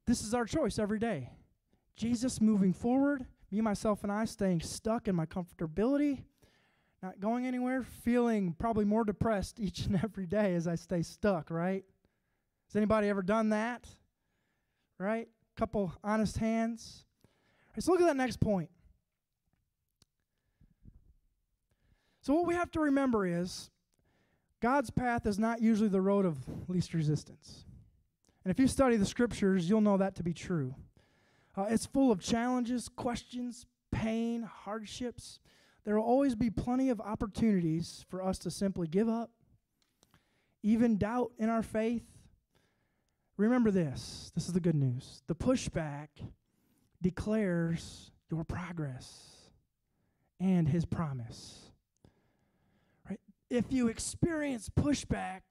This 0.09 0.23
is 0.23 0.33
our 0.33 0.45
choice 0.45 0.79
every 0.79 0.97
day. 0.97 1.29
Jesus 1.95 2.41
moving 2.41 2.73
forward, 2.73 3.27
me, 3.51 3.61
myself, 3.61 4.01
and 4.01 4.11
I 4.11 4.25
staying 4.25 4.61
stuck 4.61 5.07
in 5.07 5.15
my 5.15 5.27
comfortability, 5.27 6.23
not 7.03 7.19
going 7.19 7.45
anywhere, 7.45 7.83
feeling 7.83 8.55
probably 8.57 8.85
more 8.85 9.03
depressed 9.03 9.59
each 9.59 9.85
and 9.85 10.03
every 10.03 10.25
day 10.25 10.55
as 10.55 10.67
I 10.67 10.73
stay 10.73 11.03
stuck, 11.03 11.51
right? 11.51 11.85
Has 12.69 12.75
anybody 12.75 13.07
ever 13.07 13.21
done 13.21 13.49
that? 13.49 13.85
Right? 14.97 15.27
Couple 15.55 15.93
honest 16.03 16.39
hands. 16.39 17.05
Let's 17.75 17.87
look 17.87 18.01
at 18.01 18.07
that 18.07 18.17
next 18.17 18.39
point. 18.39 18.71
So, 22.21 22.33
what 22.33 22.47
we 22.47 22.55
have 22.55 22.71
to 22.71 22.79
remember 22.79 23.27
is 23.27 23.69
God's 24.59 24.89
path 24.89 25.27
is 25.27 25.37
not 25.37 25.61
usually 25.61 25.89
the 25.89 26.01
road 26.01 26.25
of 26.25 26.39
least 26.67 26.95
resistance. 26.95 27.65
And 28.43 28.51
if 28.51 28.59
you 28.59 28.67
study 28.67 28.95
the 28.95 29.05
scriptures, 29.05 29.69
you'll 29.69 29.81
know 29.81 29.97
that 29.97 30.15
to 30.15 30.23
be 30.23 30.33
true. 30.33 30.75
Uh, 31.57 31.65
it's 31.69 31.85
full 31.85 32.11
of 32.11 32.21
challenges, 32.21 32.89
questions, 32.89 33.65
pain, 33.91 34.43
hardships. 34.43 35.39
there 35.83 35.95
will 35.95 36.03
always 36.03 36.35
be 36.35 36.49
plenty 36.49 36.89
of 36.89 37.01
opportunities 37.01 38.05
for 38.09 38.21
us 38.21 38.37
to 38.39 38.51
simply 38.51 38.87
give 38.87 39.09
up, 39.09 39.31
even 40.61 40.97
doubt 40.97 41.31
in 41.37 41.49
our 41.49 41.63
faith. 41.63 42.05
Remember 43.37 43.71
this 43.71 44.31
this 44.35 44.47
is 44.47 44.53
the 44.53 44.59
good 44.59 44.75
news. 44.75 45.23
The 45.27 45.35
pushback 45.35 46.07
declares 47.01 48.11
your 48.29 48.43
progress 48.43 49.51
and 50.39 50.67
his 50.67 50.85
promise. 50.85 51.71
Right? 53.09 53.19
If 53.49 53.71
you 53.71 53.87
experience 53.87 54.69
pushback, 54.69 55.41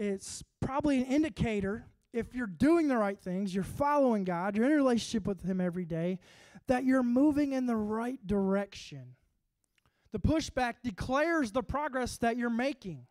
it's 0.00 0.42
probably 0.60 0.98
an 0.98 1.04
indicator 1.04 1.84
if 2.12 2.34
you're 2.34 2.46
doing 2.46 2.88
the 2.88 2.96
right 2.96 3.18
things, 3.20 3.54
you're 3.54 3.62
following 3.62 4.24
God, 4.24 4.56
you're 4.56 4.64
in 4.64 4.72
a 4.72 4.76
relationship 4.76 5.26
with 5.26 5.44
him 5.44 5.60
every 5.60 5.84
day, 5.84 6.18
that 6.66 6.84
you're 6.84 7.02
moving 7.02 7.52
in 7.52 7.66
the 7.66 7.76
right 7.76 8.18
direction. 8.26 9.14
The 10.12 10.18
pushback 10.18 10.76
declares 10.82 11.52
the 11.52 11.62
progress 11.62 12.16
that 12.18 12.36
you're 12.36 12.50
making. 12.50 13.06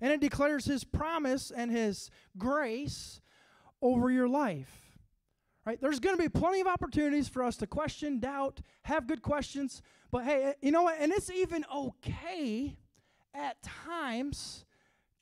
And 0.00 0.12
it 0.12 0.20
declares 0.20 0.64
his 0.64 0.82
promise 0.82 1.52
and 1.54 1.70
his 1.70 2.10
grace 2.36 3.20
over 3.80 4.10
your 4.10 4.28
life. 4.28 4.98
Right? 5.64 5.80
There's 5.80 6.00
going 6.00 6.16
to 6.16 6.22
be 6.22 6.28
plenty 6.28 6.60
of 6.60 6.66
opportunities 6.66 7.28
for 7.28 7.44
us 7.44 7.56
to 7.58 7.68
question, 7.68 8.18
doubt, 8.18 8.62
have 8.82 9.06
good 9.06 9.22
questions. 9.22 9.80
But 10.10 10.24
hey, 10.24 10.54
you 10.60 10.72
know 10.72 10.82
what? 10.82 10.96
And 10.98 11.12
it's 11.12 11.30
even 11.30 11.64
okay 11.72 12.76
at 13.32 13.62
times 13.62 14.64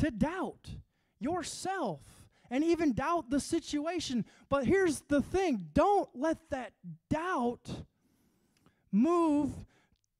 to 0.00 0.10
doubt 0.10 0.68
yourself 1.18 2.00
and 2.50 2.64
even 2.64 2.92
doubt 2.92 3.30
the 3.30 3.40
situation. 3.40 4.24
But 4.48 4.66
here's 4.66 5.00
the 5.02 5.22
thing 5.22 5.68
don't 5.72 6.08
let 6.14 6.38
that 6.50 6.72
doubt 7.08 7.70
move 8.90 9.52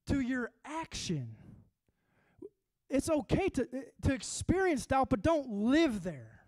to 0.07 0.19
your 0.19 0.51
action. 0.65 1.35
It's 2.89 3.09
okay 3.09 3.49
to, 3.49 3.67
to 4.03 4.13
experience 4.13 4.85
doubt, 4.85 5.09
but 5.09 5.21
don't 5.21 5.49
live 5.49 6.03
there. 6.03 6.41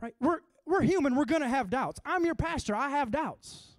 Right? 0.00 0.14
We're, 0.20 0.40
we're 0.66 0.82
human, 0.82 1.16
we're 1.16 1.24
going 1.24 1.42
to 1.42 1.48
have 1.48 1.70
doubts. 1.70 2.00
I'm 2.04 2.24
your 2.24 2.34
pastor, 2.34 2.74
I 2.74 2.90
have 2.90 3.10
doubts. 3.10 3.76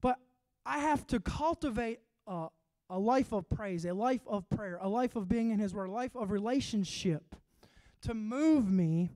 But 0.00 0.18
I 0.64 0.78
have 0.78 1.06
to 1.08 1.20
cultivate 1.20 2.00
a, 2.26 2.48
a 2.90 2.98
life 2.98 3.32
of 3.32 3.48
praise, 3.50 3.84
a 3.84 3.92
life 3.92 4.26
of 4.26 4.48
prayer, 4.50 4.78
a 4.80 4.88
life 4.88 5.16
of 5.16 5.28
being 5.28 5.50
in 5.50 5.58
His 5.58 5.74
Word, 5.74 5.88
a 5.88 5.92
life 5.92 6.16
of 6.16 6.30
relationship 6.30 7.36
to 8.02 8.14
move 8.14 8.70
me 8.70 9.10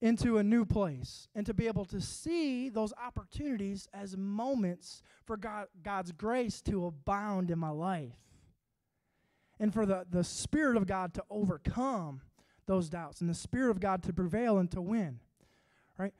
into 0.00 0.38
a 0.38 0.42
new 0.42 0.64
place 0.64 1.28
and 1.34 1.46
to 1.46 1.54
be 1.54 1.66
able 1.66 1.84
to 1.86 2.00
see 2.00 2.68
those 2.68 2.92
opportunities 3.02 3.88
as 3.94 4.16
moments 4.16 5.02
for 5.24 5.36
God, 5.36 5.66
God's 5.82 6.12
grace 6.12 6.60
to 6.62 6.86
abound 6.86 7.50
in 7.50 7.58
my 7.58 7.70
life 7.70 8.12
and 9.60 9.72
for 9.72 9.86
the, 9.86 10.04
the 10.10 10.24
Spirit 10.24 10.76
of 10.76 10.86
God 10.86 11.14
to 11.14 11.24
overcome 11.30 12.20
those 12.66 12.88
doubts 12.88 13.20
and 13.20 13.30
the 13.30 13.34
Spirit 13.34 13.70
of 13.70 13.80
God 13.80 14.02
to 14.02 14.12
prevail 14.12 14.58
and 14.58 14.70
to 14.72 14.80
win. 14.82 15.20
Right? 15.98 16.14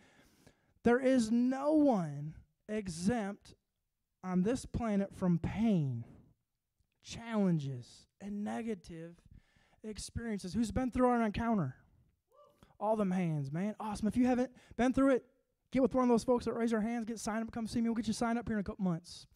There 0.83 1.01
is 1.01 1.31
no 1.31 1.73
one 1.73 2.35
exempt 2.69 3.55
on 4.23 4.43
this 4.43 4.65
planet 4.65 5.15
from 5.15 5.39
pain, 5.39 6.05
challenges, 7.05 8.07
and 8.21 8.43
negative 8.43 9.15
experiences. 9.85 10.55
Who's 10.55 10.71
been 10.73 10.91
through 10.91 11.13
an 11.13 11.23
encounter? 11.23 11.77
All 12.81 12.97
them 12.97 13.11
hands, 13.11 13.53
man. 13.53 13.77
Awesome. 13.79 14.09
If 14.09 14.17
you 14.17 14.27
haven't 14.27 14.51
been 14.77 14.93
through 14.93 15.11
it, 15.11 15.25
get 15.71 15.83
with 15.83 15.95
one 15.95 16.05
of 16.05 16.11
those 16.11 16.25
folks 16.25 16.47
that 16.47 16.55
raise 16.55 16.71
their 16.71 16.81
hands, 16.81 17.05
get 17.05 17.21
signed 17.21 17.43
up, 17.43 17.53
come 17.53 17.67
see 17.67 17.81
me. 17.81 17.89
We'll 17.89 17.95
get 17.95 18.07
you 18.07 18.13
signed 18.13 18.39
up 18.39 18.49
here 18.49 18.57
in 18.57 18.61
a 18.61 18.65
couple 18.65 18.85
months. 18.85 19.27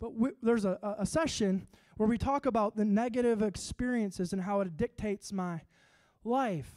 But 0.00 0.14
we, 0.14 0.30
there's 0.42 0.64
a, 0.64 0.78
a, 0.82 1.02
a 1.02 1.06
session 1.06 1.68
where 1.96 2.08
we 2.08 2.18
talk 2.18 2.46
about 2.46 2.76
the 2.76 2.84
negative 2.84 3.40
experiences 3.42 4.32
and 4.32 4.42
how 4.42 4.60
it 4.60 4.76
dictates 4.76 5.32
my 5.32 5.60
life. 6.24 6.70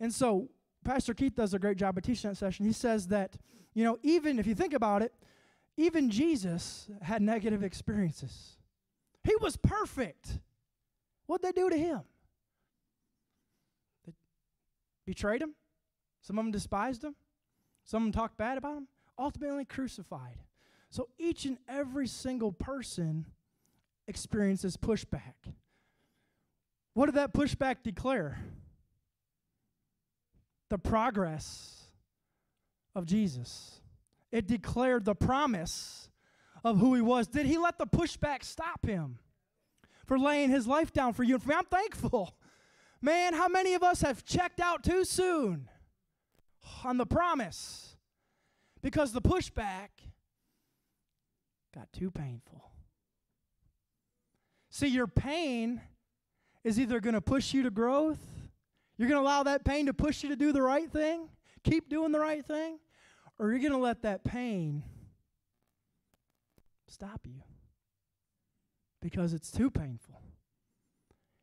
And 0.00 0.12
so 0.12 0.48
Pastor 0.84 1.12
Keith 1.12 1.34
does 1.34 1.54
a 1.54 1.58
great 1.58 1.76
job 1.76 1.98
of 1.98 2.04
teaching 2.04 2.30
that 2.30 2.36
session. 2.36 2.64
He 2.64 2.72
says 2.72 3.08
that, 3.08 3.36
you 3.74 3.84
know, 3.84 3.98
even 4.02 4.38
if 4.38 4.46
you 4.46 4.54
think 4.54 4.74
about 4.74 5.02
it, 5.02 5.12
even 5.76 6.10
Jesus 6.10 6.88
had 7.02 7.20
negative 7.22 7.62
experiences. 7.62 8.57
He 9.24 9.34
was 9.40 9.56
perfect. 9.56 10.38
What'd 11.26 11.46
they 11.46 11.52
do 11.52 11.68
to 11.68 11.76
him? 11.76 12.00
They 14.06 14.12
betrayed 15.04 15.42
him. 15.42 15.54
Some 16.22 16.38
of 16.38 16.44
them 16.44 16.52
despised 16.52 17.04
him. 17.04 17.14
Some 17.84 18.02
of 18.02 18.12
them 18.12 18.20
talked 18.20 18.36
bad 18.36 18.58
about 18.58 18.76
him. 18.76 18.88
Ultimately 19.18 19.64
crucified. 19.64 20.38
So 20.90 21.08
each 21.18 21.44
and 21.44 21.58
every 21.68 22.06
single 22.06 22.52
person 22.52 23.26
experiences 24.06 24.76
pushback. 24.76 25.34
What 26.94 27.06
did 27.06 27.14
that 27.16 27.32
pushback 27.32 27.82
declare? 27.82 28.40
The 30.70 30.78
progress 30.78 31.84
of 32.94 33.06
Jesus. 33.06 33.80
It 34.32 34.46
declared 34.46 35.04
the 35.04 35.14
promise 35.14 36.10
of 36.64 36.78
who 36.78 36.94
he 36.94 37.00
was. 37.00 37.28
Did 37.28 37.46
he 37.46 37.58
let 37.58 37.78
the 37.78 37.86
pushback 37.86 38.44
stop 38.44 38.84
him 38.86 39.18
for 40.06 40.18
laying 40.18 40.50
his 40.50 40.66
life 40.66 40.92
down 40.92 41.12
for 41.12 41.22
you 41.22 41.34
and 41.34 41.42
for 41.42 41.50
me? 41.50 41.54
I'm 41.56 41.64
thankful. 41.64 42.34
Man, 43.00 43.34
how 43.34 43.48
many 43.48 43.74
of 43.74 43.82
us 43.82 44.00
have 44.00 44.24
checked 44.24 44.60
out 44.60 44.82
too 44.82 45.04
soon 45.04 45.68
on 46.84 46.96
the 46.96 47.06
promise 47.06 47.96
because 48.82 49.12
the 49.12 49.22
pushback 49.22 49.88
got 51.74 51.92
too 51.92 52.10
painful? 52.10 52.72
See, 54.70 54.88
your 54.88 55.06
pain 55.06 55.80
is 56.64 56.78
either 56.78 57.00
going 57.00 57.14
to 57.14 57.20
push 57.20 57.54
you 57.54 57.62
to 57.62 57.70
growth, 57.70 58.18
you're 58.96 59.08
going 59.08 59.20
to 59.20 59.24
allow 59.24 59.44
that 59.44 59.64
pain 59.64 59.86
to 59.86 59.94
push 59.94 60.22
you 60.22 60.28
to 60.28 60.36
do 60.36 60.52
the 60.52 60.62
right 60.62 60.90
thing, 60.90 61.28
keep 61.62 61.88
doing 61.88 62.10
the 62.10 62.18
right 62.18 62.44
thing, 62.44 62.78
or 63.38 63.50
you're 63.50 63.60
going 63.60 63.72
to 63.72 63.78
let 63.78 64.02
that 64.02 64.24
pain 64.24 64.82
stop 66.88 67.20
you 67.24 67.42
because 69.00 69.32
it's 69.32 69.50
too 69.50 69.70
painful. 69.70 70.20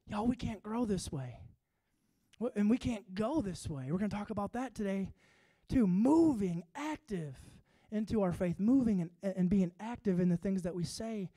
Y'all, 0.08 0.28
we 0.28 0.36
can't 0.36 0.62
grow 0.62 0.86
this 0.86 1.12
way. 1.12 1.40
And 2.56 2.70
we 2.70 2.78
can't 2.78 3.16
go 3.16 3.42
this 3.42 3.70
way. 3.70 3.86
We're 3.90 3.98
going 3.98 4.10
to 4.12 4.16
talk 4.16 4.30
about 4.30 4.54
that 4.54 4.76
today, 4.76 5.14
too. 5.70 5.88
Moving, 5.88 6.64
active 6.76 7.40
into 7.92 8.22
our 8.22 8.34
faith, 8.34 8.60
moving 8.60 9.02
and, 9.02 9.34
and 9.38 9.50
being 9.50 9.72
active 9.80 10.20
in 10.20 10.28
the 10.30 10.38
things 10.38 10.64
that 10.64 10.76
we 10.76 10.84
say 10.84 11.30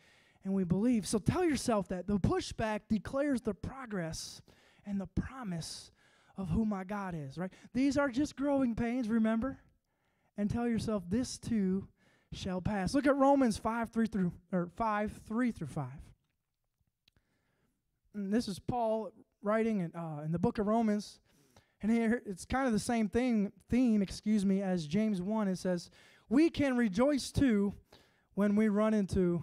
and 0.45 0.53
we 0.53 0.65
believe. 0.65 1.07
So 1.07 1.19
tell 1.19 1.45
yourself 1.45 1.89
that 1.89 2.07
the 2.07 2.19
pushback 2.19 2.81
declares 2.89 3.43
the 3.43 3.55
progress 3.55 4.43
and 4.85 5.01
the 5.01 5.07
promise 5.07 5.93
of 6.37 6.51
who 6.51 6.65
my 6.65 6.85
God 6.85 7.15
is, 7.17 7.39
right? 7.39 7.53
These 7.75 7.97
are 7.97 8.09
just 8.09 8.37
growing 8.37 8.75
pains, 8.75 9.09
remember? 9.09 9.59
And 10.37 10.51
tell 10.51 10.69
yourself 10.69 11.05
this 11.09 11.39
too 11.39 11.89
shall 12.33 12.61
pass. 12.61 12.95
Look 12.95 13.07
at 13.07 13.17
Romans 13.17 13.57
5 13.57 13.91
3 13.91 14.07
through 14.07 14.33
or 14.53 14.69
5 14.77 15.21
3 15.27 15.51
through 15.51 15.67
5. 15.67 15.87
And 18.15 18.33
this 18.33 18.49
is 18.49 18.59
Paul 18.59 19.13
writing 19.43 19.81
in, 19.81 19.93
uh, 19.95 20.23
in 20.25 20.33
the 20.33 20.39
book 20.39 20.59
of 20.59 20.67
Romans. 20.67 21.21
And 21.81 21.93
here 21.93 22.23
it's 22.27 22.45
kind 22.45 22.67
of 22.67 22.73
the 22.73 22.79
same 22.79 23.09
thing, 23.09 23.53
theme, 23.71 24.03
excuse 24.03 24.45
me, 24.45 24.63
as 24.63 24.87
James 24.87 25.23
1. 25.23 25.49
It 25.49 25.57
says, 25.57 25.91
We 26.29 26.51
can 26.51 26.77
rejoice 26.77 27.31
too 27.31 27.75
when 28.35 28.57
we 28.57 28.69
run 28.69 28.95
into 28.95 29.43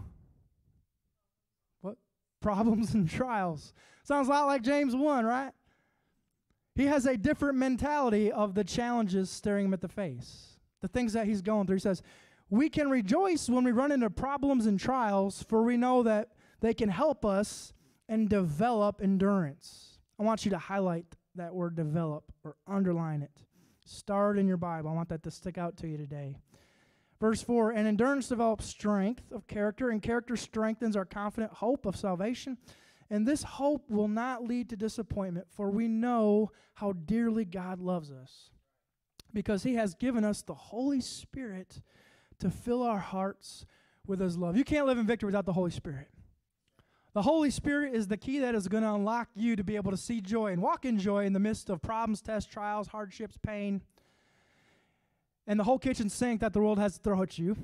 what? 1.82 1.98
problems 2.41 2.93
and 2.93 3.10
trials. 3.10 3.74
Sounds 4.04 4.28
a 4.28 4.32
lot 4.32 4.48
like 4.48 4.62
James 4.62 4.95
1, 4.95 5.26
right? 5.26 5.52
He 6.76 6.86
has 6.86 7.06
a 7.06 7.15
different 7.15 7.58
mentality 7.58 8.32
of 8.32 8.54
the 8.54 8.63
challenges 8.63 9.30
staring 9.30 9.65
him 9.65 9.74
at 9.74 9.80
the 9.80 9.88
face, 9.88 10.58
the 10.82 10.89
things 10.89 11.13
that 11.13 11.26
he's 11.26 11.41
going 11.41 11.67
through. 11.67 11.78
He 11.78 11.82
says, 11.82 12.04
We 12.49 12.69
can 12.69 12.89
rejoice 12.89 13.49
when 13.49 13.63
we 13.63 13.71
run 13.71 13.91
into 13.91 14.10
problems 14.10 14.65
and 14.65 14.79
trials, 14.79 15.43
for 15.43 15.63
we 15.63 15.77
know 15.77 16.03
that 16.03 16.29
they 16.62 16.73
can 16.73 16.89
help 16.89 17.25
us 17.25 17.73
and 18.08 18.29
develop 18.29 19.01
endurance. 19.01 19.97
I 20.19 20.23
want 20.23 20.45
you 20.45 20.51
to 20.51 20.58
highlight 20.58 21.05
that 21.36 21.53
word 21.53 21.75
develop 21.75 22.31
or 22.43 22.55
underline 22.67 23.21
it. 23.21 23.43
Start 23.86 24.38
in 24.38 24.47
your 24.47 24.58
Bible. 24.58 24.89
I 24.89 24.93
want 24.93 25.10
that 25.10 25.23
to 25.23 25.31
stick 25.31 25.58
out 25.58 25.77
to 25.77 25.88
you 25.88 25.97
today. 25.97 26.38
Verse 27.19 27.41
4 27.41 27.71
And 27.71 27.88
endurance 27.88 28.29
develops 28.29 28.65
strength 28.65 29.31
of 29.31 29.47
character, 29.47 29.89
and 29.89 30.01
character 30.01 30.36
strengthens 30.36 30.95
our 30.95 31.05
confident 31.05 31.53
hope 31.53 31.86
of 31.86 31.95
salvation. 31.95 32.58
And 33.10 33.27
this 33.27 33.43
hope 33.43 33.89
will 33.89 34.08
not 34.08 34.43
lead 34.43 34.69
to 34.69 34.75
disappointment, 34.75 35.47
for 35.51 35.69
we 35.69 35.88
know 35.88 36.51
how 36.73 36.93
dearly 36.93 37.45
God 37.45 37.79
loves 37.79 38.12
us. 38.12 38.49
Because 39.31 39.63
he 39.63 39.75
has 39.75 39.93
given 39.93 40.23
us 40.23 40.41
the 40.41 40.55
Holy 40.55 41.01
Spirit 41.01 41.81
to 42.39 42.50
fill 42.50 42.84
our 42.84 43.00
hearts 43.00 43.65
with 44.06 44.19
his 44.19 44.38
love. 44.38 44.58
You 44.58 44.63
can't 44.63 44.86
live 44.86 44.98
in 44.98 45.06
victory 45.06 45.28
without 45.28 45.45
the 45.45 45.54
Holy 45.54 45.71
Spirit. 45.71 46.10
The 47.13 47.21
Holy 47.21 47.50
Spirit 47.50 47.93
is 47.95 48.08
the 48.08 48.17
key 48.17 48.39
that 48.39 48.56
is 48.56 48.67
going 48.67 48.84
to 48.84 48.93
unlock 48.93 49.30
you 49.36 49.56
to 49.56 49.63
be 49.63 49.78
able 49.78 49.91
to 49.91 49.98
see 49.98 50.19
joy 50.19 50.52
and 50.52 50.62
walk 50.62 50.86
in 50.86 51.00
joy 51.00 51.26
in 51.26 51.34
the 51.34 51.39
midst 51.39 51.69
of 51.69 51.82
problems, 51.82 52.21
tests, 52.21 52.52
trials, 52.52 52.88
hardships, 52.89 53.38
pain 53.38 53.82
and 55.48 55.60
the 55.60 55.63
whole 55.63 55.80
kitchen 55.80 56.10
sink 56.10 56.41
that 56.41 56.54
the 56.54 56.60
world 56.60 56.80
has 56.80 56.95
to 56.95 57.00
throw 57.04 57.21
at 57.21 57.38
you, 57.38 57.56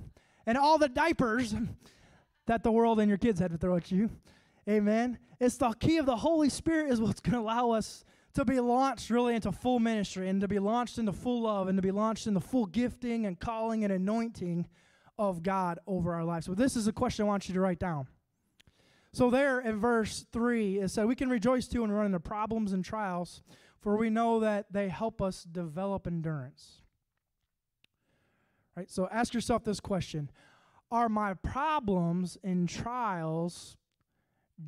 and 0.45 0.57
all 0.57 0.77
the 0.77 0.89
diapers 0.89 1.55
that 2.45 2.63
the 2.63 2.71
world 2.71 2.99
and 2.99 3.09
your 3.09 3.17
kids 3.17 3.39
had 3.39 3.51
to 3.51 3.57
throw 3.57 3.75
at 3.75 3.91
you. 3.91 4.09
Amen. 4.69 5.17
It's 5.39 5.57
the 5.57 5.73
key 5.73 5.97
of 5.97 6.05
the 6.05 6.15
Holy 6.15 6.49
Spirit 6.49 6.91
is 6.91 7.01
what's 7.01 7.19
going 7.19 7.33
to 7.33 7.39
allow 7.39 7.71
us 7.71 8.03
to 8.33 8.45
be 8.45 8.59
launched 8.59 9.09
really 9.09 9.35
into 9.35 9.51
full 9.51 9.79
ministry 9.79 10.29
and 10.29 10.41
to 10.41 10.47
be 10.47 10.59
launched 10.59 10.97
into 10.97 11.11
full 11.11 11.41
love 11.41 11.67
and 11.67 11.77
to 11.77 11.81
be 11.81 11.91
launched 11.91 12.27
into 12.27 12.39
full 12.39 12.65
gifting 12.65 13.25
and 13.25 13.39
calling 13.39 13.83
and 13.83 13.91
anointing 13.91 14.67
of 15.17 15.43
God 15.43 15.79
over 15.85 16.13
our 16.13 16.23
lives. 16.23 16.45
So 16.45 16.53
this 16.53 16.75
is 16.75 16.87
a 16.87 16.93
question 16.93 17.25
I 17.25 17.27
want 17.27 17.47
you 17.47 17.53
to 17.53 17.59
write 17.59 17.79
down. 17.79 18.07
So 19.13 19.29
there 19.29 19.59
in 19.59 19.79
verse 19.79 20.25
3 20.31 20.79
it 20.79 20.89
said 20.89 21.05
we 21.05 21.15
can 21.15 21.29
rejoice 21.29 21.67
too 21.67 21.81
when 21.81 21.91
we 21.91 21.97
run 21.97 22.05
into 22.05 22.19
problems 22.19 22.71
and 22.71 22.83
trials 22.83 23.43
for 23.81 23.97
we 23.97 24.09
know 24.09 24.39
that 24.39 24.71
they 24.71 24.87
help 24.89 25.21
us 25.21 25.43
develop 25.43 26.07
endurance. 26.07 26.81
Right? 28.75 28.89
So 28.89 29.09
ask 29.11 29.33
yourself 29.33 29.63
this 29.63 29.79
question. 29.79 30.31
Are 30.91 31.09
my 31.09 31.33
problems 31.33 32.37
and 32.43 32.69
trials 32.69 33.75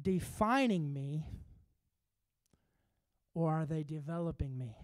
defining 0.01 0.91
me 0.91 1.25
or 3.33 3.51
are 3.51 3.65
they 3.65 3.83
developing 3.83 4.57
me? 4.57 4.77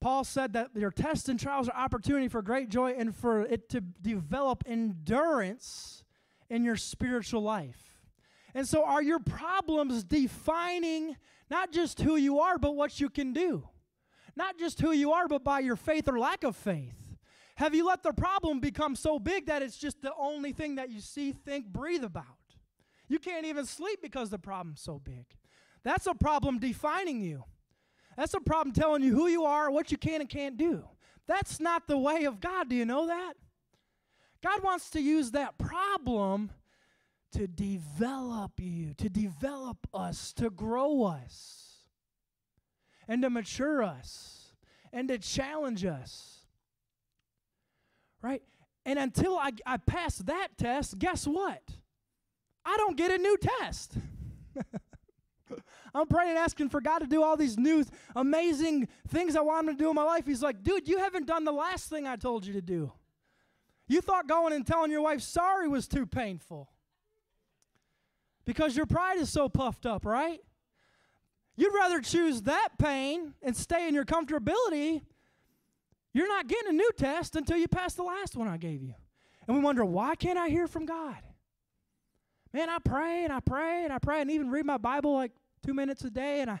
Paul 0.00 0.24
said 0.24 0.54
that 0.54 0.70
your 0.74 0.90
tests 0.90 1.28
and 1.28 1.38
trials 1.38 1.68
are 1.68 1.76
opportunity 1.76 2.28
for 2.28 2.40
great 2.40 2.70
joy 2.70 2.92
and 2.92 3.14
for 3.14 3.42
it 3.42 3.68
to 3.70 3.80
develop 3.80 4.64
endurance 4.66 6.04
in 6.48 6.64
your 6.64 6.76
spiritual 6.76 7.42
life. 7.42 7.98
And 8.54 8.66
so, 8.66 8.84
are 8.84 9.02
your 9.02 9.20
problems 9.20 10.02
defining 10.02 11.16
not 11.50 11.70
just 11.70 12.00
who 12.00 12.16
you 12.16 12.40
are, 12.40 12.58
but 12.58 12.74
what 12.74 12.98
you 12.98 13.10
can 13.10 13.32
do? 13.32 13.68
Not 14.34 14.58
just 14.58 14.80
who 14.80 14.92
you 14.92 15.12
are, 15.12 15.28
but 15.28 15.44
by 15.44 15.60
your 15.60 15.76
faith 15.76 16.08
or 16.08 16.18
lack 16.18 16.44
of 16.44 16.56
faith. 16.56 16.96
Have 17.56 17.74
you 17.74 17.86
let 17.86 18.02
the 18.02 18.12
problem 18.12 18.58
become 18.58 18.96
so 18.96 19.18
big 19.18 19.46
that 19.46 19.60
it's 19.60 19.76
just 19.76 20.00
the 20.00 20.14
only 20.18 20.52
thing 20.52 20.76
that 20.76 20.88
you 20.88 21.00
see, 21.00 21.32
think, 21.32 21.66
breathe 21.66 22.04
about? 22.04 22.24
You 23.06 23.18
can't 23.18 23.44
even 23.44 23.66
sleep 23.66 24.00
because 24.00 24.30
the 24.30 24.38
problem's 24.38 24.80
so 24.80 24.98
big. 24.98 25.26
That's 25.82 26.06
a 26.06 26.14
problem 26.14 26.58
defining 26.58 27.20
you. 27.20 27.44
That's 28.16 28.34
a 28.34 28.40
problem 28.40 28.74
telling 28.74 29.02
you 29.02 29.14
who 29.14 29.28
you 29.28 29.44
are, 29.44 29.70
what 29.70 29.90
you 29.90 29.98
can 29.98 30.20
and 30.20 30.28
can't 30.28 30.56
do. 30.56 30.84
That's 31.26 31.60
not 31.60 31.86
the 31.86 31.96
way 31.96 32.24
of 32.24 32.40
God. 32.40 32.68
Do 32.68 32.76
you 32.76 32.84
know 32.84 33.06
that? 33.06 33.34
God 34.42 34.62
wants 34.62 34.90
to 34.90 35.00
use 35.00 35.30
that 35.32 35.58
problem 35.58 36.50
to 37.32 37.46
develop 37.46 38.52
you, 38.58 38.94
to 38.94 39.08
develop 39.08 39.86
us, 39.94 40.32
to 40.34 40.50
grow 40.50 41.04
us, 41.04 41.84
and 43.06 43.22
to 43.22 43.30
mature 43.30 43.82
us, 43.82 44.52
and 44.92 45.08
to 45.08 45.18
challenge 45.18 45.84
us. 45.84 46.40
Right? 48.22 48.42
And 48.84 48.98
until 48.98 49.38
I, 49.38 49.52
I 49.64 49.76
pass 49.76 50.18
that 50.18 50.48
test, 50.58 50.98
guess 50.98 51.26
what? 51.26 51.62
I 52.64 52.76
don't 52.76 52.96
get 52.96 53.10
a 53.12 53.18
new 53.18 53.36
test. 53.36 53.94
I'm 55.94 56.06
praying 56.06 56.30
and 56.30 56.38
asking 56.38 56.68
for 56.70 56.80
God 56.80 57.00
to 57.00 57.06
do 57.06 57.22
all 57.22 57.36
these 57.36 57.58
new 57.58 57.84
amazing 58.14 58.88
things 59.08 59.36
I 59.36 59.40
want 59.40 59.68
him 59.68 59.76
to 59.76 59.82
do 59.82 59.90
in 59.90 59.94
my 59.94 60.04
life. 60.04 60.26
He's 60.26 60.42
like, 60.42 60.62
dude, 60.62 60.88
you 60.88 60.98
haven't 60.98 61.26
done 61.26 61.44
the 61.44 61.52
last 61.52 61.88
thing 61.88 62.06
I 62.06 62.16
told 62.16 62.46
you 62.46 62.52
to 62.54 62.62
do. 62.62 62.92
You 63.88 64.00
thought 64.00 64.28
going 64.28 64.52
and 64.52 64.66
telling 64.66 64.90
your 64.90 65.02
wife 65.02 65.20
sorry 65.20 65.66
was 65.66 65.88
too 65.88 66.06
painful 66.06 66.70
because 68.44 68.76
your 68.76 68.86
pride 68.86 69.18
is 69.18 69.30
so 69.30 69.48
puffed 69.48 69.84
up, 69.84 70.06
right? 70.06 70.40
You'd 71.56 71.74
rather 71.74 72.00
choose 72.00 72.42
that 72.42 72.70
pain 72.78 73.34
and 73.42 73.56
stay 73.56 73.88
in 73.88 73.94
your 73.94 74.04
comfortability. 74.04 75.02
You're 76.12 76.28
not 76.28 76.46
getting 76.46 76.70
a 76.70 76.72
new 76.72 76.90
test 76.96 77.36
until 77.36 77.56
you 77.56 77.68
pass 77.68 77.94
the 77.94 78.02
last 78.02 78.36
one 78.36 78.48
I 78.48 78.56
gave 78.56 78.82
you. 78.82 78.94
And 79.46 79.56
we 79.56 79.62
wonder, 79.62 79.84
why 79.84 80.14
can't 80.14 80.38
I 80.38 80.48
hear 80.48 80.68
from 80.68 80.86
God? 80.86 81.18
Man, 82.52 82.68
I 82.68 82.78
pray 82.78 83.24
and 83.24 83.32
I 83.32 83.40
pray 83.40 83.84
and 83.84 83.92
I 83.92 83.98
pray 83.98 84.20
and 84.20 84.30
even 84.30 84.50
read 84.50 84.66
my 84.66 84.78
Bible 84.78 85.14
like 85.14 85.32
two 85.62 85.74
minutes 85.74 86.04
a 86.04 86.10
day 86.10 86.40
and 86.40 86.50
I, 86.50 86.60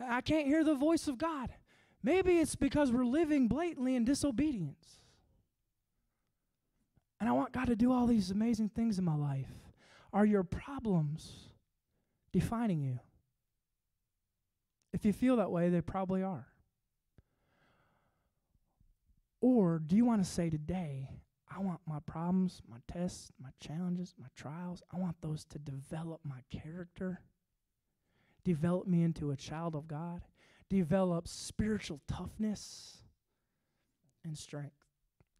I 0.00 0.20
can't 0.20 0.46
hear 0.46 0.64
the 0.64 0.74
voice 0.74 1.08
of 1.08 1.18
God. 1.18 1.50
Maybe 2.02 2.38
it's 2.38 2.54
because 2.54 2.92
we're 2.92 3.04
living 3.04 3.48
blatantly 3.48 3.96
in 3.96 4.04
disobedience. 4.04 4.98
And 7.20 7.28
I 7.28 7.32
want 7.32 7.52
God 7.52 7.66
to 7.66 7.76
do 7.76 7.92
all 7.92 8.06
these 8.06 8.30
amazing 8.30 8.68
things 8.68 8.98
in 8.98 9.04
my 9.04 9.14
life. 9.14 9.48
Are 10.12 10.26
your 10.26 10.42
problems 10.42 11.48
defining 12.32 12.82
you? 12.82 13.00
If 14.92 15.04
you 15.04 15.12
feel 15.12 15.36
that 15.36 15.50
way, 15.50 15.70
they 15.70 15.80
probably 15.80 16.22
are. 16.22 16.46
Or 19.40 19.78
do 19.78 19.96
you 19.96 20.04
want 20.04 20.24
to 20.24 20.30
say 20.30 20.50
today, 20.50 21.10
I 21.54 21.60
want 21.60 21.80
my 21.86 21.98
problems, 22.06 22.62
my 22.68 22.78
tests, 22.90 23.30
my 23.40 23.50
challenges, 23.60 24.14
my 24.18 24.28
trials, 24.36 24.82
I 24.92 24.98
want 24.98 25.16
those 25.20 25.44
to 25.46 25.58
develop 25.58 26.20
my 26.24 26.40
character 26.50 27.20
develop 28.44 28.86
me 28.86 29.02
into 29.02 29.30
a 29.30 29.36
child 29.36 29.74
of 29.74 29.88
God, 29.88 30.22
develop 30.68 31.28
spiritual 31.28 32.00
toughness 32.06 32.98
and 34.24 34.36
strength. 34.36 34.76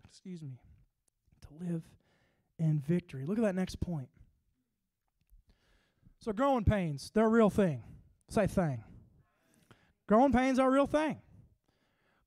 Excuse 0.09 0.43
me. 0.43 0.59
To 1.43 1.65
live 1.65 1.83
in 2.59 2.81
victory. 2.81 3.25
Look 3.27 3.39
at 3.39 3.45
that 3.45 3.55
next 3.55 3.81
point. 3.81 4.09
So, 6.21 6.33
growing 6.33 6.65
pains, 6.65 7.11
they're 7.15 7.27
a 7.27 7.29
real 7.29 7.51
thing. 7.51 7.83
Say 8.31 8.47
thing. 8.47 8.83
Growing 10.07 10.33
pains 10.33 10.59
are 10.59 10.69
a 10.69 10.71
real 10.71 10.87
thing. 10.87 11.19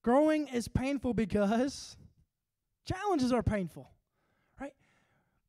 Growing 0.04 0.48
is 0.48 0.68
painful 0.68 1.14
because 1.14 1.98
challenges 2.86 3.32
are 3.32 3.44
painful, 3.44 3.90
right? 4.60 4.74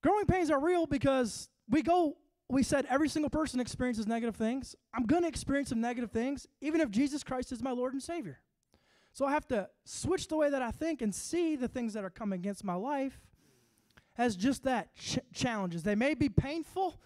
Growing 0.03 0.27
pains 0.27 0.51
are 0.51 0.61
real 0.61 0.87
because 0.87 1.49
we 1.69 1.83
go 1.83 2.17
we 2.49 2.63
said 2.63 2.87
every 2.89 3.09
single 3.09 3.31
person 3.31 3.61
experiences 3.61 4.07
negative 4.07 4.37
things. 4.37 4.75
I'm 4.95 5.05
going 5.05 5.23
to 5.23 5.29
experience 5.29 5.69
some 5.69 5.81
negative 5.81 6.11
things, 6.11 6.47
even 6.61 6.81
if 6.81 6.91
Jesus 6.91 7.23
Christ 7.23 7.53
is 7.53 7.63
my 7.63 7.73
Lord 7.73 7.93
and 7.93 8.03
Savior. 8.03 8.39
So 9.13 9.27
I 9.27 9.33
have 9.33 9.47
to 9.49 9.69
switch 9.85 10.29
the 10.29 10.37
way 10.37 10.49
that 10.51 10.63
I 10.63 10.71
think 10.71 11.03
and 11.03 11.15
see 11.15 11.57
the 11.57 11.69
things 11.69 11.93
that 11.95 12.05
are 12.05 12.11
coming 12.11 12.39
against 12.39 12.65
my 12.65 12.75
life 12.75 13.21
as 14.17 14.35
just 14.35 14.65
that 14.65 14.95
ch- 14.95 15.19
challenges. 15.35 15.83
They 15.83 15.95
may 15.95 16.15
be 16.15 16.29
painful, 16.29 17.01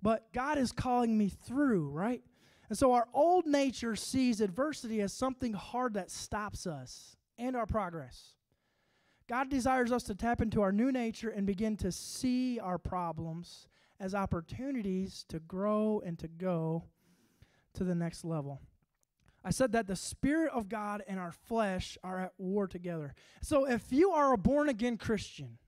but 0.00 0.32
God 0.32 0.58
is 0.58 0.72
calling 0.72 1.16
me 1.16 1.28
through, 1.28 1.90
right? 1.90 2.22
And 2.68 2.78
so 2.78 2.92
our 2.92 3.06
old 3.12 3.46
nature 3.46 3.94
sees 3.94 4.40
adversity 4.40 5.00
as 5.00 5.12
something 5.12 5.52
hard 5.52 5.94
that 5.94 6.10
stops 6.10 6.66
us 6.66 7.16
and 7.38 7.54
our 7.54 7.66
progress. 7.66 8.32
God 9.28 9.48
desires 9.48 9.92
us 9.92 10.02
to 10.04 10.14
tap 10.14 10.40
into 10.40 10.62
our 10.62 10.72
new 10.72 10.90
nature 10.90 11.30
and 11.30 11.46
begin 11.46 11.76
to 11.78 11.92
see 11.92 12.58
our 12.58 12.78
problems 12.78 13.68
as 14.02 14.16
opportunities 14.16 15.24
to 15.28 15.38
grow 15.38 16.02
and 16.04 16.18
to 16.18 16.26
go 16.26 16.82
to 17.72 17.84
the 17.84 17.94
next 17.94 18.24
level. 18.24 18.60
I 19.44 19.50
said 19.50 19.72
that 19.72 19.86
the 19.86 19.94
Spirit 19.94 20.52
of 20.52 20.68
God 20.68 21.04
and 21.06 21.20
our 21.20 21.30
flesh 21.30 21.96
are 22.02 22.18
at 22.18 22.32
war 22.36 22.66
together. 22.66 23.14
So 23.42 23.64
if 23.64 23.92
you 23.92 24.10
are 24.10 24.32
a 24.32 24.38
born 24.38 24.68
again 24.68 24.98
Christian, 24.98 25.58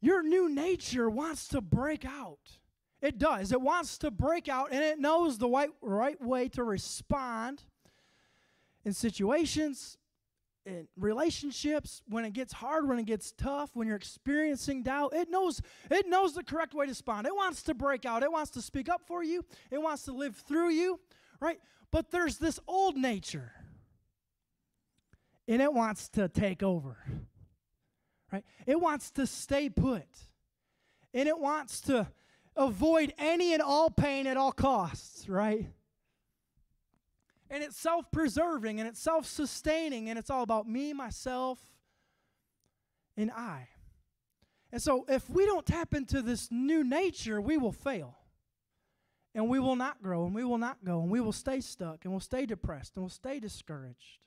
your 0.00 0.22
new 0.22 0.48
nature 0.48 1.08
wants 1.08 1.46
to 1.48 1.60
break 1.60 2.04
out. 2.04 2.58
It 3.00 3.18
does. 3.18 3.52
It 3.52 3.60
wants 3.60 3.96
to 3.98 4.10
break 4.10 4.48
out 4.48 4.72
and 4.72 4.82
it 4.82 4.98
knows 4.98 5.38
the 5.38 5.48
right, 5.48 5.70
right 5.80 6.20
way 6.20 6.48
to 6.50 6.64
respond 6.64 7.62
in 8.84 8.92
situations 8.92 9.96
in 10.66 10.86
relationships 10.96 12.02
when 12.08 12.24
it 12.24 12.32
gets 12.32 12.52
hard 12.52 12.86
when 12.86 12.98
it 12.98 13.06
gets 13.06 13.32
tough 13.32 13.70
when 13.74 13.88
you're 13.88 13.96
experiencing 13.96 14.82
doubt 14.82 15.14
it 15.14 15.30
knows 15.30 15.62
it 15.90 16.06
knows 16.06 16.34
the 16.34 16.42
correct 16.42 16.74
way 16.74 16.84
to 16.84 16.90
respond. 16.90 17.26
It 17.26 17.34
wants 17.34 17.62
to 17.64 17.74
break 17.74 18.04
out. 18.04 18.22
It 18.22 18.30
wants 18.30 18.50
to 18.52 18.62
speak 18.62 18.88
up 18.88 19.02
for 19.06 19.22
you. 19.22 19.44
It 19.70 19.80
wants 19.80 20.02
to 20.04 20.12
live 20.12 20.36
through 20.36 20.70
you 20.70 21.00
right? 21.40 21.58
But 21.90 22.10
there's 22.10 22.38
this 22.38 22.60
old 22.68 22.96
nature 22.96 23.52
and 25.48 25.62
it 25.62 25.72
wants 25.72 26.08
to 26.10 26.28
take 26.28 26.62
over 26.62 26.98
right? 28.32 28.44
It 28.66 28.80
wants 28.80 29.10
to 29.12 29.26
stay 29.26 29.68
put 29.68 30.06
and 31.14 31.28
it 31.28 31.38
wants 31.38 31.80
to 31.82 32.06
avoid 32.54 33.14
any 33.18 33.54
and 33.54 33.62
all 33.62 33.90
pain 33.90 34.26
at 34.26 34.36
all 34.36 34.52
costs 34.52 35.28
right 35.28 35.66
and 37.50 37.62
it's 37.62 37.76
self 37.76 38.10
preserving 38.12 38.78
and 38.78 38.88
it's 38.88 39.00
self 39.00 39.26
sustaining 39.26 40.08
and 40.08 40.18
it's 40.18 40.30
all 40.30 40.42
about 40.42 40.68
me, 40.68 40.92
myself, 40.92 41.58
and 43.16 43.30
I. 43.30 43.68
And 44.72 44.80
so, 44.80 45.04
if 45.08 45.28
we 45.28 45.44
don't 45.46 45.66
tap 45.66 45.94
into 45.94 46.22
this 46.22 46.48
new 46.50 46.84
nature, 46.84 47.40
we 47.40 47.58
will 47.58 47.72
fail. 47.72 48.16
And 49.34 49.48
we 49.48 49.60
will 49.60 49.76
not 49.76 50.02
grow, 50.02 50.24
and 50.26 50.34
we 50.34 50.42
will 50.42 50.58
not 50.58 50.84
go, 50.84 51.00
and 51.00 51.10
we 51.10 51.20
will 51.20 51.32
stay 51.32 51.60
stuck, 51.60 52.04
and 52.04 52.12
we'll 52.12 52.20
stay 52.20 52.46
depressed, 52.46 52.96
and 52.96 53.04
we'll 53.04 53.10
stay 53.10 53.38
discouraged. 53.38 54.18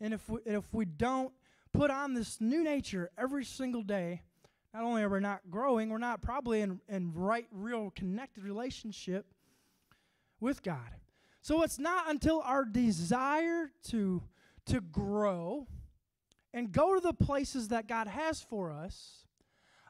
And 0.00 0.14
if 0.14 0.28
we, 0.28 0.38
if 0.46 0.72
we 0.72 0.84
don't 0.84 1.32
put 1.72 1.90
on 1.90 2.14
this 2.14 2.40
new 2.40 2.62
nature 2.62 3.10
every 3.18 3.44
single 3.44 3.82
day, 3.82 4.22
not 4.72 4.84
only 4.84 5.02
are 5.02 5.08
we 5.08 5.18
not 5.18 5.50
growing, 5.50 5.88
we're 5.88 5.98
not 5.98 6.22
probably 6.22 6.60
in, 6.60 6.80
in 6.88 7.12
right, 7.12 7.48
real, 7.50 7.90
connected 7.90 8.44
relationship 8.44 9.26
with 10.40 10.62
God. 10.62 10.94
So 11.48 11.62
it's 11.62 11.78
not 11.78 12.10
until 12.10 12.42
our 12.44 12.66
desire 12.66 13.70
to, 13.84 14.22
to 14.66 14.82
grow 14.82 15.66
and 16.52 16.70
go 16.70 16.94
to 16.94 17.00
the 17.00 17.14
places 17.14 17.68
that 17.68 17.88
God 17.88 18.06
has 18.06 18.42
for 18.42 18.70
us, 18.70 19.24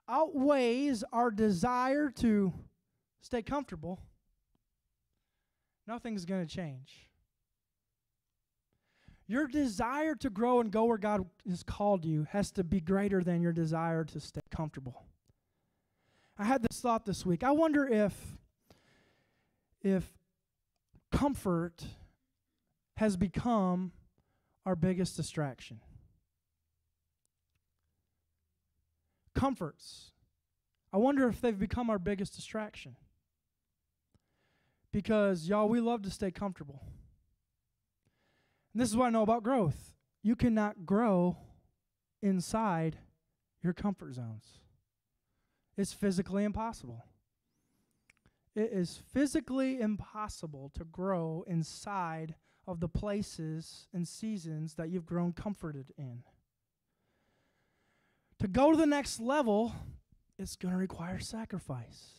outweighs 0.09 1.03
our 1.13 1.33
desire 1.33 2.11
to 2.11 2.53
stay 3.23 3.43
comfortable, 3.43 4.01
nothing's 5.85 6.25
going 6.25 6.47
to 6.47 6.55
change. 6.55 7.09
Your 9.27 9.49
desire 9.49 10.15
to 10.15 10.31
grow 10.31 10.61
and 10.61 10.71
go 10.71 10.85
where 10.85 10.97
God 10.97 11.27
has 11.49 11.65
called 11.65 12.05
you 12.05 12.29
has 12.31 12.53
to 12.53 12.63
be 12.63 12.81
greater 12.81 13.21
than 13.21 13.43
your 13.43 13.53
desire 13.53 14.05
to 14.05 14.21
stay 14.21 14.43
comfortable. 14.53 15.03
I 16.39 16.45
had 16.45 16.63
this 16.63 16.81
thought 16.81 17.05
this 17.05 17.27
week. 17.27 17.43
I 17.43 17.51
wonder 17.51 17.85
if 17.85 18.15
if 19.83 20.18
comfort 21.11 21.85
has 22.97 23.17
become 23.17 23.93
our 24.67 24.77
biggest 24.77 25.17
distraction. 25.17 25.81
Comforts. 29.35 30.13
I 30.93 30.97
wonder 30.97 31.29
if 31.29 31.41
they've 31.41 31.59
become 31.59 31.91
our 31.91 31.99
biggest 31.99 32.35
distraction. 32.35 32.97
Because, 34.93 35.49
y'all, 35.49 35.69
we 35.69 35.81
love 35.81 36.03
to 36.03 36.11
stay 36.11 36.31
comfortable. 36.31 36.83
And 38.73 38.83
this 38.83 38.89
is 38.89 38.97
what 38.97 39.07
I 39.07 39.11
know 39.11 39.23
about 39.23 39.43
growth 39.43 39.93
you 40.23 40.37
cannot 40.37 40.85
grow 40.85 41.37
inside 42.23 42.99
your 43.63 43.73
comfort 43.73 44.15
zones, 44.15 44.59
it's 45.77 45.93
physically 45.93 46.45
impossible. 46.45 47.08
It 48.59 48.73
is 48.73 49.01
physically 49.13 49.81
impossible 49.81 50.73
to 50.75 50.83
grow 50.83 51.45
inside 51.47 52.35
of 52.67 52.81
the 52.81 52.89
places 52.89 53.87
and 53.95 54.07
seasons 54.07 54.75
that 54.75 54.89
you've 54.89 55.07
grown 55.07 55.33
comforted 55.33 55.93
in. 55.97 56.25
To 58.41 58.49
go 58.49 58.73
to 58.73 58.77
the 58.77 58.85
next 58.85 59.21
level, 59.21 59.77
it's 60.41 60.57
going 60.57 60.73
to 60.75 60.79
require 60.79 61.21
sacrifice. 61.21 62.15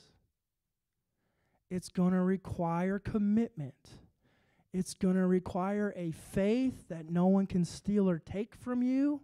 It's 1.70 1.90
going 1.90 2.14
to 2.14 2.22
require 2.22 3.00
commitment. 3.00 3.90
It's 4.72 4.94
going 4.94 5.16
to 5.16 5.26
require 5.26 5.94
a 5.98 6.12
faith 6.12 6.88
that 6.88 7.10
no 7.10 7.28
one 7.28 7.48
can 7.48 7.66
steal 7.66 8.10
or 8.10 8.18
take 8.18 8.56
from 8.56 8.82
you. 8.82 9.20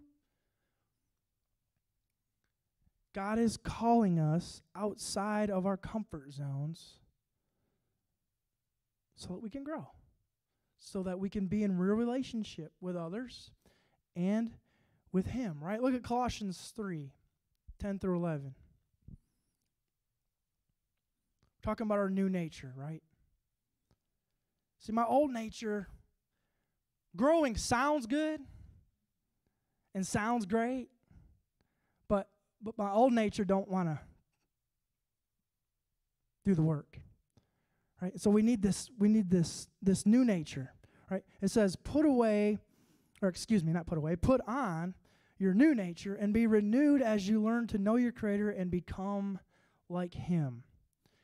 God 3.14 3.40
is 3.40 3.56
calling 3.56 4.20
us 4.20 4.64
outside 4.76 5.50
of 5.50 5.66
our 5.66 5.78
comfort 5.78 6.34
zones 6.34 7.00
so 9.16 9.30
that 9.30 9.42
we 9.42 9.50
can 9.50 9.64
grow, 9.64 9.88
so 10.80 11.04
that 11.04 11.20
we 11.20 11.30
can 11.30 11.48
be 11.48 11.64
in 11.64 11.78
real 11.78 11.96
relationship 11.96 12.72
with 12.82 12.96
others 12.96 13.52
and 14.16 14.52
with 15.12 15.28
Him, 15.28 15.58
right? 15.62 15.82
Look 15.82 15.94
at 15.94 16.04
Colossians 16.04 16.74
3 16.76 17.12
10 17.80 18.00
through 18.00 18.18
11. 18.18 18.56
Talking 21.62 21.86
about 21.86 21.98
our 21.98 22.10
new 22.10 22.30
nature, 22.30 22.74
right? 22.76 23.02
See, 24.80 24.92
my 24.92 25.06
old 25.06 25.32
nature, 25.32 25.88
growing 27.16 27.58
sounds 27.58 28.06
good 28.06 28.42
and 29.96 30.06
sounds 30.06 30.46
great, 30.46 30.90
but 32.08 32.30
but 32.62 32.78
my 32.78 32.92
old 32.92 33.14
nature 33.14 33.46
don't 33.46 33.68
want 33.68 33.90
to 33.90 34.00
do 36.46 36.54
the 36.54 36.62
work. 36.62 37.00
Right? 38.06 38.22
So 38.22 38.30
we 38.30 38.44
need 38.44 38.62
this 38.62 38.92
we 39.00 39.08
need 39.08 39.32
this 39.32 39.68
this 39.82 40.06
new 40.06 40.24
nature, 40.24 40.72
right? 41.10 41.24
It 41.42 41.50
says 41.50 41.76
put 41.76 42.06
away 42.06 42.60
or 43.20 43.30
excuse 43.30 43.64
me, 43.64 43.74
not 43.74 43.88
put 43.88 43.98
away, 43.98 44.16
put 44.16 44.42
on 44.48 44.94
your 45.40 45.56
new 45.56 45.74
nature 45.74 46.14
and 46.14 46.32
be 46.32 46.46
renewed 46.46 47.02
as 47.02 47.28
you 47.28 47.42
learn 47.42 47.66
to 47.66 47.80
know 47.80 47.96
your 47.96 48.12
creator 48.12 48.52
and 48.52 48.70
become 48.70 49.40
like 49.90 50.14
him. 50.14 50.62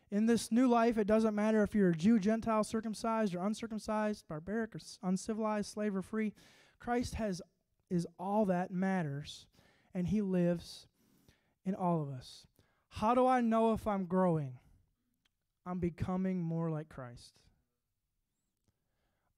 In 0.09 0.25
this 0.25 0.51
new 0.51 0.67
life, 0.67 0.97
it 0.97 1.05
doesn't 1.05 1.35
matter 1.35 1.61
if 1.61 1.75
you're 1.75 1.91
a 1.91 1.95
Jew, 1.95 2.17
Gentile, 2.17 2.63
circumcised 2.63 3.35
or 3.35 3.45
uncircumcised, 3.45 4.27
barbaric 4.27 4.73
or 4.73 4.79
uncivilized, 5.03 5.71
slave 5.71 5.95
or 5.95 6.01
free. 6.01 6.33
Christ 6.79 7.13
has 7.13 7.43
is 7.91 8.07
all 8.17 8.45
that 8.45 8.71
matters, 8.71 9.45
and 9.93 10.07
he 10.07 10.23
lives 10.23 10.87
in 11.63 11.75
all 11.75 12.01
of 12.01 12.09
us. 12.09 12.47
How 12.87 13.13
do 13.13 13.27
I 13.27 13.39
know 13.41 13.73
if 13.73 13.85
I'm 13.85 14.05
growing? 14.05 14.57
I'm 15.71 15.79
becoming 15.79 16.43
more 16.43 16.69
like 16.69 16.89
Christ. 16.89 17.31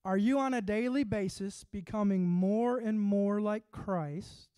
Are 0.03 0.17
you 0.17 0.39
on 0.39 0.55
a 0.55 0.63
daily 0.63 1.03
basis 1.03 1.63
becoming 1.63 2.27
more 2.27 2.79
and 2.79 2.99
more 2.99 3.39
like 3.39 3.69
Christ? 3.71 4.49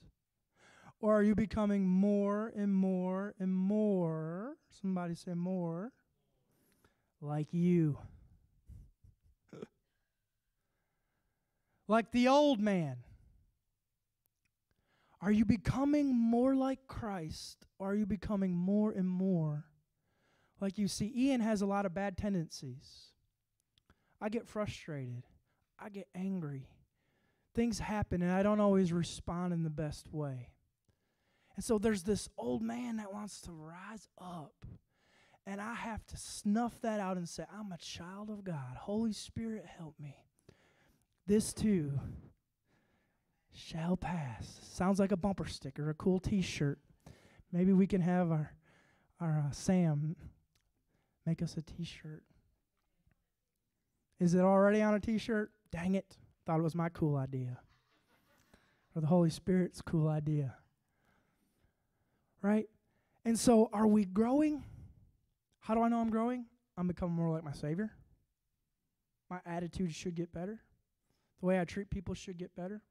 Or 1.02 1.14
are 1.16 1.22
you 1.22 1.36
becoming 1.36 1.86
more 1.86 2.54
and 2.56 2.74
more 2.74 3.36
and 3.42 3.54
more, 3.54 4.56
somebody 4.70 5.16
say 5.16 5.34
more, 5.34 5.92
like 7.20 7.54
you? 7.54 7.98
like 11.90 12.10
the 12.14 12.30
old 12.30 12.62
man. 12.62 13.00
Are 15.22 15.32
you 15.32 15.44
becoming 15.44 16.16
more 16.16 16.56
like 16.56 16.88
Christ? 16.88 17.66
Or 17.78 17.92
are 17.92 17.96
you 17.96 18.06
becoming 18.06 18.56
more 18.56 18.94
and 18.94 19.10
more 19.10 19.66
like 20.60 20.78
you 20.78 20.88
see? 20.88 21.12
Ian 21.16 21.42
has 21.42 21.62
a 21.62 21.66
lot 21.66 21.86
of 21.86 21.94
bad 21.94 22.18
tendencies. 22.18 23.12
I 24.22 24.30
get 24.30 24.48
frustrated, 24.48 25.24
I 25.80 25.90
get 25.90 26.08
angry. 26.16 26.68
Things 27.54 27.80
happen, 27.80 28.22
and 28.22 28.32
I 28.32 28.44
don't 28.44 28.60
always 28.60 28.92
respond 28.92 29.54
in 29.54 29.64
the 29.64 29.70
best 29.70 30.12
way. 30.12 30.50
And 31.56 31.64
so 31.64 31.78
there's 31.78 32.04
this 32.04 32.28
old 32.38 32.62
man 32.62 32.98
that 32.98 33.14
wants 33.14 33.40
to 33.42 33.52
rise 33.52 34.10
up. 34.20 34.66
And 35.48 35.62
I 35.62 35.74
have 35.74 36.06
to 36.08 36.18
snuff 36.18 36.82
that 36.82 37.00
out 37.00 37.18
and 37.18 37.30
say, 37.30 37.46
I'm 37.54 37.72
a 37.72 37.78
child 37.78 38.30
of 38.30 38.44
God. 38.44 38.76
Holy 38.78 39.14
Spirit, 39.14 39.66
help 39.78 39.96
me. 40.00 40.18
This 41.28 41.54
too 41.54 42.00
shall 43.54 43.96
pass. 43.96 44.60
Sounds 44.74 45.00
like 45.00 45.12
a 45.12 45.18
bumper 45.18 45.46
sticker, 45.46 45.90
a 45.90 45.94
cool 45.94 46.20
t 46.20 46.42
shirt. 46.42 46.80
Maybe 47.52 47.74
we 47.74 47.88
can 47.88 48.02
have 48.02 48.32
our, 48.32 48.54
our 49.22 49.46
uh, 49.48 49.52
Sam 49.52 50.16
make 51.26 51.42
us 51.42 51.58
a 51.58 51.62
t 51.62 51.84
shirt. 51.84 52.24
Is 54.20 54.34
it 54.34 54.42
already 54.42 54.82
on 54.82 54.94
a 54.94 55.00
t 55.00 55.18
shirt? 55.18 55.52
Dang 55.72 55.96
it. 55.96 56.18
Thought 56.46 56.60
it 56.60 56.64
was 56.64 56.76
my 56.76 56.90
cool 56.90 57.16
idea. 57.18 57.60
Or 58.96 59.02
the 59.02 59.08
Holy 59.08 59.30
Spirit's 59.30 59.82
cool 59.82 60.08
idea. 60.08 60.56
Right? 62.42 62.70
And 63.26 63.38
so, 63.38 63.70
are 63.74 63.88
we 63.88 64.06
growing? 64.06 64.64
How 65.60 65.74
do 65.74 65.82
I 65.82 65.90
know 65.90 66.00
I'm 66.00 66.12
growing? 66.12 66.46
I'm 66.78 66.88
becoming 66.88 67.16
more 67.16 67.32
like 67.32 67.44
my 67.44 67.52
Savior. 67.52 67.92
My 69.30 69.40
attitude 69.46 69.94
should 69.94 70.16
get 70.16 70.32
better. 70.32 70.62
The 71.40 71.46
way 71.48 71.60
I 71.60 71.66
treat 71.66 71.90
people 71.90 72.14
should 72.14 72.38
get 72.38 72.56
better. 72.56 72.84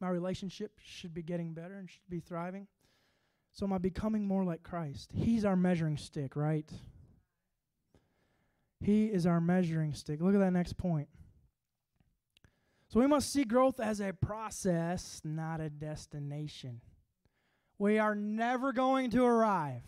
My 0.00 0.08
relationship 0.08 0.72
should 0.82 1.14
be 1.14 1.22
getting 1.22 1.52
better 1.52 1.74
and 1.76 1.88
should 1.88 2.08
be 2.08 2.20
thriving. 2.20 2.66
So 3.52 3.66
am 3.66 3.72
I 3.72 3.78
becoming 3.78 4.26
more 4.26 4.44
like 4.44 4.62
Christ? 4.62 5.10
He's 5.14 5.44
our 5.44 5.56
measuring 5.56 5.98
stick, 5.98 6.34
right? 6.34 6.68
He 8.82 9.06
is 9.06 9.26
our 9.26 9.40
measuring 9.40 9.94
stick. 9.94 10.20
Look 10.20 10.34
at 10.34 10.40
that 10.40 10.52
next 10.52 10.76
point. 10.76 11.08
So 12.88 13.00
we 13.00 13.06
must 13.06 13.32
see 13.32 13.44
growth 13.44 13.80
as 13.80 14.00
a 14.00 14.12
process, 14.12 15.20
not 15.24 15.60
a 15.60 15.70
destination. 15.70 16.80
We 17.78 17.98
are 17.98 18.14
never 18.14 18.72
going 18.72 19.10
to 19.12 19.24
arrive. 19.24 19.82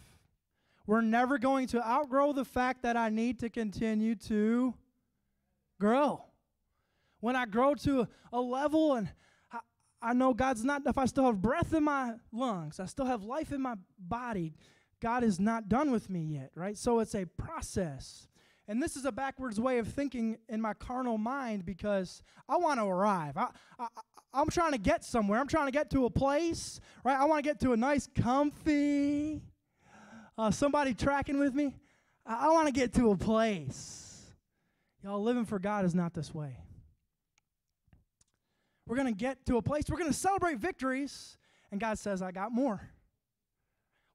We're 0.87 1.01
never 1.01 1.39
going 1.39 1.67
to 1.69 1.87
outgrow 1.87 2.33
the 2.33 2.45
fact 2.45 2.83
that 2.83 2.97
I 2.97 3.09
need 3.09 3.41
to 3.41 3.51
continue 3.51 4.15
to 4.27 4.75
grow. 5.81 6.25
When 7.21 7.37
I 7.37 7.47
grow 7.47 7.75
to 7.75 8.07
a, 8.33 8.41
level 8.41 8.95
and 8.95 9.09
I 10.03 10.13
know 10.13 10.35
God's 10.35 10.65
not, 10.65 10.83
if 10.87 10.99
I 10.99 11.07
still 11.07 11.25
have 11.25 11.41
breath 11.41 11.73
in 11.73 11.85
my 11.85 12.15
lungs, 12.33 12.79
I 12.79 12.87
still 12.87 13.07
have 13.07 13.23
life 13.23 13.53
in 13.53 13.63
my 13.63 13.75
body, 13.99 14.55
God 15.01 15.25
is 15.25 15.41
not 15.41 15.69
done 15.69 15.91
with 15.91 16.11
me 16.11 16.23
yet, 16.23 16.51
right? 16.55 16.77
So 16.77 17.01
it's 17.01 17.15
a 17.15 17.25
process. 17.25 18.29
And 18.67 18.83
this 18.83 18.97
is 18.97 19.05
a 19.05 19.13
backwards 19.13 19.61
way 19.61 19.79
of 19.79 19.89
thinking 19.89 20.39
in 20.49 20.61
my 20.61 20.73
carnal 20.75 21.19
mind 21.19 21.67
because 21.67 22.23
I 22.49 22.57
want 22.57 22.81
to 22.81 22.87
arrive. 22.87 23.37
I, 23.37 23.49
I, 23.79 23.87
I'm 24.33 24.49
trying 24.49 24.73
to 24.73 24.79
get 24.79 25.05
somewhere. 25.05 25.39
I'm 25.39 25.49
trying 25.49 25.67
to 25.67 25.73
get 25.73 25.91
to 25.91 26.07
a 26.07 26.11
place, 26.11 26.81
right? 27.05 27.19
I 27.19 27.25
want 27.27 27.45
to 27.45 27.49
get 27.49 27.61
to 27.61 27.73
a 27.73 27.77
nice, 27.77 28.09
comfy, 28.15 29.43
uh, 30.39 30.51
somebody 30.51 30.95
tracking 30.95 31.39
with 31.39 31.55
me. 31.55 31.75
I, 32.25 32.49
I 32.49 32.51
want 32.53 32.67
to 32.67 32.73
get 32.73 32.95
to 32.95 33.11
a 33.11 33.17
place. 33.17 34.33
Y'all, 35.03 35.23
living 35.23 35.45
for 35.45 35.59
God 35.59 35.85
is 35.85 35.95
not 35.95 36.15
this 36.15 36.35
way. 36.35 36.57
We're 38.87 38.97
going 38.97 39.15
to 39.15 39.19
get 39.19 39.45
to 39.47 39.57
a 39.59 39.63
place, 39.63 39.85
we're 39.89 39.99
going 39.99 40.11
to 40.11 40.17
celebrate 40.17 40.59
victories, 40.59 41.37
and 41.71 41.81
God 41.81 41.99
says, 41.99 42.23
I 42.23 42.33
got 42.33 42.53
more. 42.53 42.91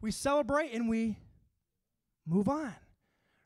We 0.02 0.12
celebrate 0.12 0.74
and 0.74 0.88
we 0.88 1.18
move 2.26 2.48
on. 2.48 2.74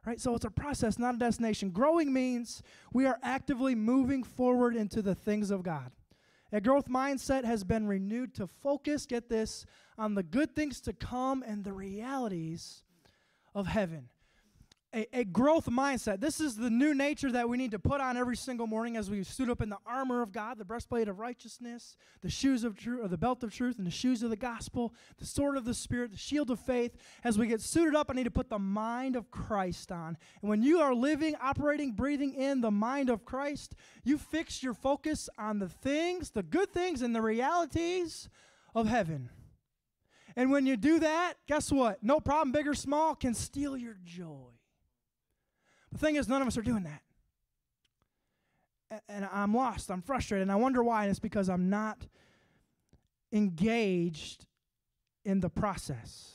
Right? 0.05 0.19
So 0.19 0.35
it's 0.35 0.45
a 0.45 0.49
process, 0.49 0.99
not 0.99 1.15
a 1.15 1.17
destination. 1.17 1.69
Growing 1.69 2.11
means 2.11 2.61
we 2.91 3.05
are 3.05 3.19
actively 3.23 3.73
moving 3.73 4.23
forward 4.23 4.75
into 4.75 5.01
the 5.01 5.15
things 5.15 5.49
of 5.49 5.63
God. 5.63 5.91
A 6.51 6.59
growth 6.59 6.87
mindset 6.87 7.45
has 7.45 7.63
been 7.63 7.87
renewed 7.87 8.35
to 8.35 8.47
focus, 8.47 9.05
get 9.05 9.29
this, 9.29 9.65
on 9.97 10.13
the 10.13 10.23
good 10.23 10.55
things 10.55 10.81
to 10.81 10.93
come 10.93 11.43
and 11.45 11.63
the 11.63 11.73
realities 11.73 12.83
of 13.55 13.67
heaven 13.67 14.09
a, 14.93 15.08
a 15.19 15.23
growth 15.23 15.65
mindset. 15.65 16.19
This 16.19 16.39
is 16.39 16.56
the 16.56 16.69
new 16.69 16.93
nature 16.93 17.32
that 17.32 17.49
we 17.49 17.58
need 17.58 17.71
to 17.71 17.79
put 17.79 17.99
on 17.99 18.15
every 18.15 18.38
single 18.38 18.67
morning 18.67 18.95
as 18.95 19.10
we 19.10 19.23
suit 19.23 19.49
up 19.49 19.62
in 19.62 19.69
the 19.69 19.77
armor 19.86 20.21
of 20.21 20.32
God, 20.32 20.58
the 20.58 20.65
breastplate 20.65 21.08
of 21.08 21.19
righteousness, 21.19 21.97
the 22.21 22.29
shoes 22.29 22.63
of 22.63 22.77
truth, 22.77 23.01
or 23.03 23.08
the 23.08 23.17
belt 23.17 23.43
of 23.43 23.53
truth, 23.53 23.77
and 23.77 23.88
the 23.88 23.91
shoes 23.91 24.21
of 24.21 24.29
the 24.29 24.36
gospel, 24.36 24.93
the 25.17 25.25
sword 25.25 25.58
of 25.58 25.65
the 25.65 25.73
spirit, 25.73 26.12
the 26.12 26.17
shield 26.17 26.51
of 26.51 26.60
faith. 26.60 26.95
As 27.23 27.38
we 27.38 27.47
get 27.47 27.62
suited 27.62 27.95
up, 27.95 28.10
I 28.10 28.13
need 28.13 28.25
to 28.25 28.32
put 28.32 28.49
the 28.49 28.60
mind 28.60 29.15
of 29.15 29.32
Christ 29.32 29.91
on. 29.91 30.17
And 30.41 30.49
when 30.49 30.62
you 30.62 30.79
are 30.79 30.93
living, 30.93 31.36
operating, 31.41 31.93
breathing 31.93 32.36
in 32.36 32.62
the 32.62 32.71
mind 32.71 33.10
of 33.10 33.25
Christ, 33.25 33.75
you 34.03 34.17
fix 34.17 34.62
your 34.62 34.73
focus 34.73 35.29
on 35.38 35.60
the 35.60 35.69
things, 35.69 36.29
the 36.32 36.43
good 36.43 36.71
things, 36.71 37.01
and 37.01 37.15
the 37.15 37.21
realities 37.21 38.29
of 38.75 38.88
heaven. 38.88 39.29
And 40.36 40.51
when 40.51 40.65
you 40.65 40.77
do 40.77 40.99
that, 40.99 41.34
guess 41.47 41.71
what? 41.71 42.03
No 42.03 42.19
problem, 42.19 42.51
big 42.51 42.67
or 42.67 42.73
small, 42.73 43.15
can 43.15 43.34
steal 43.34 43.77
your 43.77 43.97
joy. 44.03 44.52
The 45.93 45.99
thing 45.99 46.15
is, 46.15 46.27
none 46.27 46.41
of 46.41 46.47
us 46.47 46.58
are 46.58 46.63
doing 46.63 46.84
that. 46.84 47.01
And 49.08 49.27
I'm 49.32 49.56
lost. 49.56 49.89
I'm 49.89 50.01
frustrated. 50.01 50.43
And 50.43 50.51
I 50.51 50.56
wonder 50.56 50.84
why. 50.84 51.03
And 51.03 51.12
it's 51.12 51.19
because 51.19 51.49
I'm 51.49 51.69
not 51.69 52.06
engaged 53.32 54.45
in 55.23 55.39
the 55.39 55.49
process. 55.49 56.32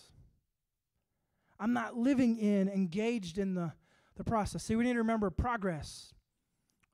I'm 1.60 1.72
not 1.72 1.96
living 1.96 2.38
in, 2.38 2.68
engaged 2.68 3.38
in 3.38 3.54
the, 3.54 3.72
the 4.16 4.24
process. 4.24 4.62
See, 4.64 4.76
we 4.76 4.84
need 4.84 4.92
to 4.92 4.98
remember 4.98 5.30
progress 5.30 6.14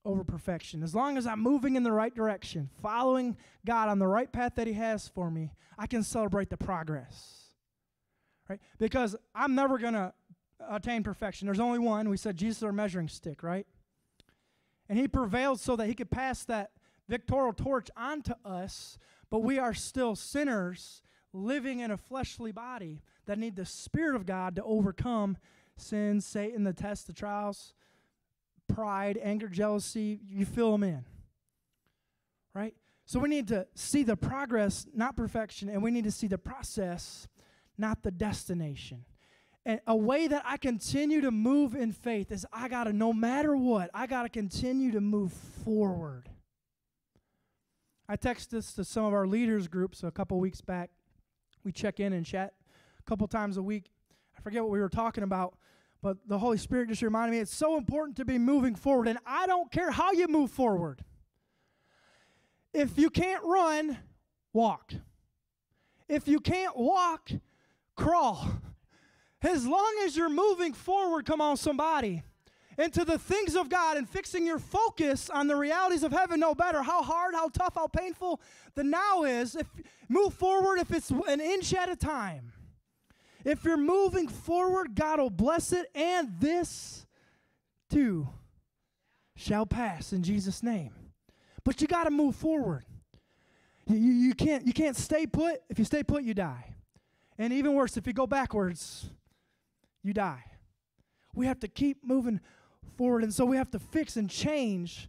over 0.04 0.24
perfection. 0.24 0.82
As 0.82 0.94
long 0.94 1.16
as 1.16 1.26
I'm 1.26 1.40
moving 1.40 1.76
in 1.76 1.82
the 1.82 1.92
right 1.92 2.14
direction, 2.14 2.68
following 2.82 3.36
God 3.64 3.88
on 3.88 3.98
the 3.98 4.06
right 4.06 4.30
path 4.30 4.54
that 4.56 4.66
He 4.66 4.74
has 4.74 5.08
for 5.08 5.30
me, 5.30 5.52
I 5.78 5.86
can 5.86 6.02
celebrate 6.02 6.50
the 6.50 6.56
progress. 6.56 7.44
Right? 8.48 8.60
Because 8.78 9.16
I'm 9.34 9.54
never 9.54 9.78
going 9.78 9.94
to 9.94 10.12
attain 10.70 11.02
perfection. 11.02 11.46
There's 11.46 11.60
only 11.60 11.78
one. 11.78 12.08
We 12.08 12.16
said 12.16 12.36
Jesus 12.36 12.58
is 12.58 12.62
our 12.64 12.72
measuring 12.72 13.08
stick, 13.08 13.42
right? 13.42 13.66
And 14.88 14.98
he 14.98 15.08
prevailed 15.08 15.60
so 15.60 15.76
that 15.76 15.86
he 15.86 15.94
could 15.94 16.10
pass 16.10 16.44
that 16.44 16.70
victorial 17.08 17.52
torch 17.52 17.90
on 17.96 18.22
to 18.22 18.36
us, 18.44 18.98
but 19.30 19.40
we 19.40 19.58
are 19.58 19.74
still 19.74 20.14
sinners 20.14 21.02
living 21.32 21.80
in 21.80 21.90
a 21.90 21.96
fleshly 21.96 22.52
body 22.52 23.02
that 23.26 23.38
need 23.38 23.56
the 23.56 23.66
Spirit 23.66 24.14
of 24.14 24.26
God 24.26 24.56
to 24.56 24.62
overcome 24.62 25.36
sin, 25.76 26.20
Satan, 26.20 26.64
the 26.64 26.72
tests, 26.72 27.04
the 27.04 27.12
trials, 27.12 27.74
pride, 28.68 29.18
anger, 29.22 29.48
jealousy. 29.48 30.20
You 30.28 30.46
fill 30.46 30.72
them 30.72 30.84
in. 30.84 31.04
Right? 32.54 32.74
So 33.06 33.18
we 33.18 33.28
need 33.28 33.48
to 33.48 33.66
see 33.74 34.02
the 34.02 34.16
progress, 34.16 34.86
not 34.94 35.16
perfection, 35.16 35.68
and 35.68 35.82
we 35.82 35.90
need 35.90 36.04
to 36.04 36.12
see 36.12 36.28
the 36.28 36.38
process, 36.38 37.28
not 37.76 38.02
the 38.02 38.10
destination. 38.10 39.04
And 39.66 39.80
a 39.86 39.96
way 39.96 40.26
that 40.26 40.42
I 40.44 40.58
continue 40.58 41.22
to 41.22 41.30
move 41.30 41.74
in 41.74 41.92
faith 41.92 42.30
is 42.30 42.46
I 42.52 42.68
got 42.68 42.84
to, 42.84 42.92
no 42.92 43.12
matter 43.12 43.56
what, 43.56 43.90
I 43.94 44.06
got 44.06 44.24
to 44.24 44.28
continue 44.28 44.92
to 44.92 45.00
move 45.00 45.32
forward. 45.32 46.28
I 48.06 48.16
texted 48.16 48.50
this 48.50 48.74
to 48.74 48.84
some 48.84 49.04
of 49.04 49.14
our 49.14 49.26
leaders 49.26 49.66
groups 49.66 50.02
a 50.02 50.10
couple 50.10 50.38
weeks 50.38 50.60
back. 50.60 50.90
We 51.64 51.72
check 51.72 51.98
in 51.98 52.12
and 52.12 52.26
chat 52.26 52.52
a 52.98 53.02
couple 53.08 53.26
times 53.26 53.56
a 53.56 53.62
week. 53.62 53.90
I 54.36 54.42
forget 54.42 54.62
what 54.62 54.70
we 54.70 54.80
were 54.80 54.90
talking 54.90 55.24
about, 55.24 55.56
but 56.02 56.18
the 56.28 56.38
Holy 56.38 56.58
Spirit 56.58 56.90
just 56.90 57.00
reminded 57.00 57.34
me 57.34 57.38
it's 57.38 57.54
so 57.54 57.78
important 57.78 58.18
to 58.18 58.26
be 58.26 58.36
moving 58.36 58.74
forward. 58.74 59.08
And 59.08 59.18
I 59.24 59.46
don't 59.46 59.72
care 59.72 59.90
how 59.90 60.12
you 60.12 60.28
move 60.28 60.50
forward. 60.50 61.02
If 62.74 62.98
you 62.98 63.08
can't 63.08 63.42
run, 63.42 63.96
walk. 64.52 64.92
If 66.06 66.28
you 66.28 66.40
can't 66.40 66.76
walk, 66.76 67.30
crawl. 67.96 68.46
As 69.44 69.66
long 69.66 69.94
as 70.04 70.16
you're 70.16 70.30
moving 70.30 70.72
forward, 70.72 71.26
come 71.26 71.42
on, 71.42 71.58
somebody, 71.58 72.22
into 72.78 73.04
the 73.04 73.18
things 73.18 73.54
of 73.54 73.68
God 73.68 73.98
and 73.98 74.08
fixing 74.08 74.46
your 74.46 74.58
focus 74.58 75.28
on 75.28 75.46
the 75.48 75.54
realities 75.54 76.02
of 76.02 76.12
heaven, 76.12 76.40
no 76.40 76.54
better 76.54 76.82
how 76.82 77.02
hard, 77.02 77.34
how 77.34 77.48
tough, 77.48 77.74
how 77.74 77.86
painful 77.86 78.40
the 78.74 78.82
now 78.82 79.22
is. 79.24 79.54
If 79.54 79.66
move 80.08 80.32
forward, 80.32 80.78
if 80.80 80.90
it's 80.90 81.10
an 81.10 81.40
inch 81.40 81.74
at 81.74 81.90
a 81.90 81.96
time. 81.96 82.52
If 83.44 83.64
you're 83.64 83.76
moving 83.76 84.28
forward, 84.28 84.94
God 84.94 85.18
will 85.20 85.28
bless 85.28 85.72
it, 85.72 85.90
and 85.94 86.32
this 86.40 87.04
too 87.90 88.28
shall 89.36 89.66
pass 89.66 90.14
in 90.14 90.22
Jesus' 90.22 90.62
name. 90.62 90.94
But 91.62 91.82
you 91.82 91.86
got 91.86 92.04
to 92.04 92.10
move 92.10 92.34
forward. 92.34 92.84
You, 93.86 93.96
you, 93.96 94.34
can't, 94.34 94.66
you 94.66 94.72
can't 94.72 94.96
stay 94.96 95.26
put. 95.26 95.60
If 95.68 95.78
you 95.78 95.84
stay 95.84 96.02
put, 96.02 96.22
you 96.22 96.32
die. 96.32 96.74
And 97.36 97.52
even 97.52 97.74
worse, 97.74 97.98
if 97.98 98.06
you 98.06 98.14
go 98.14 98.26
backwards, 98.26 99.10
you 100.04 100.12
die. 100.12 100.44
We 101.34 101.46
have 101.46 101.58
to 101.60 101.68
keep 101.68 102.04
moving 102.04 102.40
forward. 102.96 103.24
And 103.24 103.34
so 103.34 103.44
we 103.44 103.56
have 103.56 103.70
to 103.72 103.78
fix 103.78 104.16
and 104.16 104.30
change 104.30 105.08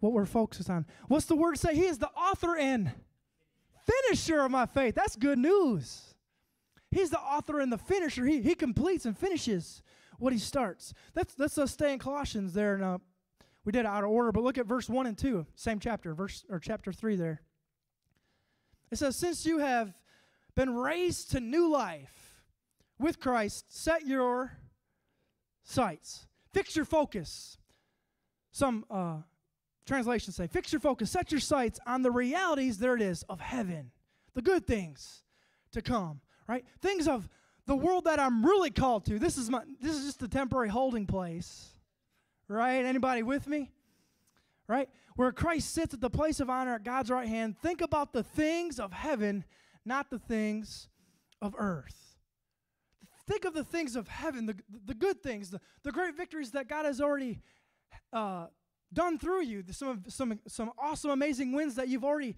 what 0.00 0.12
we're 0.12 0.26
focused 0.26 0.70
on. 0.70 0.86
What's 1.08 1.26
the 1.26 1.36
word 1.36 1.58
say? 1.58 1.74
He 1.74 1.84
is 1.84 1.98
the 1.98 2.10
author 2.10 2.56
and 2.56 2.92
finisher 3.86 4.40
of 4.40 4.50
my 4.50 4.66
faith. 4.66 4.94
That's 4.94 5.16
good 5.16 5.38
news. 5.38 6.14
He's 6.90 7.10
the 7.10 7.20
author 7.20 7.60
and 7.60 7.72
the 7.72 7.78
finisher. 7.78 8.24
He, 8.24 8.40
he 8.40 8.54
completes 8.54 9.04
and 9.04 9.16
finishes 9.16 9.82
what 10.18 10.32
he 10.32 10.38
starts. 10.38 10.94
Let's, 11.14 11.34
let's 11.38 11.58
uh, 11.58 11.66
stay 11.66 11.92
in 11.92 11.98
Colossians 11.98 12.54
there. 12.54 12.74
And, 12.74 12.84
uh, 12.84 12.98
we 13.66 13.72
did 13.72 13.84
out 13.84 14.04
of 14.04 14.10
order, 14.10 14.30
but 14.30 14.44
look 14.44 14.58
at 14.58 14.66
verse 14.66 14.88
1 14.88 15.06
and 15.06 15.18
2, 15.18 15.44
same 15.56 15.80
chapter, 15.80 16.14
verse 16.14 16.44
or 16.48 16.60
chapter 16.60 16.92
3 16.92 17.16
there. 17.16 17.42
It 18.92 18.98
says, 18.98 19.16
Since 19.16 19.44
you 19.44 19.58
have 19.58 19.92
been 20.54 20.72
raised 20.72 21.32
to 21.32 21.40
new 21.40 21.68
life, 21.68 22.25
with 22.98 23.20
Christ, 23.20 23.66
set 23.68 24.06
your 24.06 24.52
sights, 25.62 26.26
fix 26.52 26.76
your 26.76 26.84
focus. 26.84 27.58
Some 28.52 28.84
uh, 28.90 29.18
translations 29.86 30.36
say, 30.36 30.46
fix 30.46 30.72
your 30.72 30.80
focus, 30.80 31.10
set 31.10 31.30
your 31.30 31.40
sights 31.40 31.78
on 31.86 32.02
the 32.02 32.10
realities, 32.10 32.78
there 32.78 32.94
it 32.94 33.02
is, 33.02 33.22
of 33.28 33.40
heaven, 33.40 33.90
the 34.34 34.42
good 34.42 34.66
things 34.66 35.22
to 35.72 35.82
come, 35.82 36.20
right? 36.48 36.64
Things 36.80 37.06
of 37.06 37.28
the 37.66 37.76
world 37.76 38.04
that 38.04 38.18
I'm 38.18 38.44
really 38.44 38.70
called 38.70 39.04
to. 39.06 39.18
This 39.18 39.36
is 39.36 39.50
my 39.50 39.62
this 39.80 39.96
is 39.96 40.06
just 40.06 40.22
a 40.22 40.28
temporary 40.28 40.68
holding 40.68 41.06
place. 41.06 41.70
Right? 42.48 42.84
Anybody 42.84 43.22
with 43.22 43.48
me? 43.48 43.72
Right? 44.68 44.88
Where 45.16 45.32
Christ 45.32 45.72
sits 45.72 45.94
at 45.94 46.00
the 46.00 46.10
place 46.10 46.40
of 46.40 46.48
honor 46.48 46.74
at 46.74 46.84
God's 46.84 47.10
right 47.10 47.28
hand. 47.28 47.56
Think 47.60 47.80
about 47.80 48.12
the 48.12 48.22
things 48.22 48.78
of 48.78 48.92
heaven, 48.92 49.44
not 49.84 50.10
the 50.10 50.18
things 50.18 50.88
of 51.42 51.54
earth. 51.58 52.05
Think 53.26 53.44
of 53.44 53.54
the 53.54 53.64
things 53.64 53.96
of 53.96 54.08
heaven, 54.08 54.46
the, 54.46 54.56
the 54.84 54.94
good 54.94 55.22
things, 55.22 55.50
the, 55.50 55.60
the 55.82 55.90
great 55.90 56.16
victories 56.16 56.52
that 56.52 56.68
God 56.68 56.84
has 56.84 57.00
already 57.00 57.40
uh, 58.12 58.46
done 58.92 59.18
through 59.18 59.42
you, 59.42 59.64
some, 59.70 60.04
some, 60.08 60.38
some 60.46 60.70
awesome, 60.78 61.10
amazing 61.10 61.52
wins 61.52 61.74
that 61.74 61.88
you've 61.88 62.04
already 62.04 62.36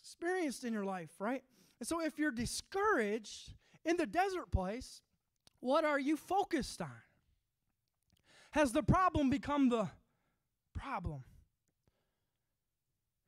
experienced 0.00 0.64
in 0.64 0.72
your 0.72 0.84
life, 0.84 1.10
right? 1.18 1.42
And 1.78 1.86
so 1.86 2.02
if 2.02 2.18
you're 2.18 2.32
discouraged 2.32 3.52
in 3.84 3.96
the 3.96 4.06
desert 4.06 4.50
place, 4.50 5.00
what 5.60 5.84
are 5.84 5.98
you 5.98 6.16
focused 6.16 6.82
on? 6.82 6.90
Has 8.50 8.72
the 8.72 8.82
problem 8.82 9.30
become 9.30 9.68
the 9.68 9.88
problem? 10.74 11.22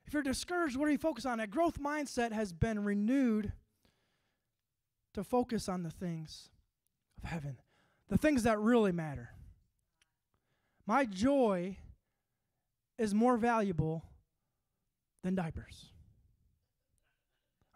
If 0.07 0.15
you're 0.15 0.23
discouraged, 0.23 0.77
what 0.77 0.89
are 0.89 0.93
you 0.93 0.99
focused 0.99 1.27
on? 1.27 1.39
A 1.39 1.47
growth 1.47 1.79
mindset 1.79 2.33
has 2.33 2.53
been 2.53 2.83
renewed 2.83 3.53
to 5.15 5.23
focus 5.23 5.69
on 5.69 5.83
the 5.83 5.91
things 5.91 6.49
of 7.23 7.29
heaven, 7.29 7.57
the 8.09 8.19
things 8.19 8.45
that 8.45 8.59
really 8.59 8.93
matter. 8.93 9.31
My 10.87 11.05
joy 11.05 11.77
is 12.99 13.15
more 13.15 13.37
valuable 13.37 14.05
than 15.23 15.35
diapers. 15.35 15.87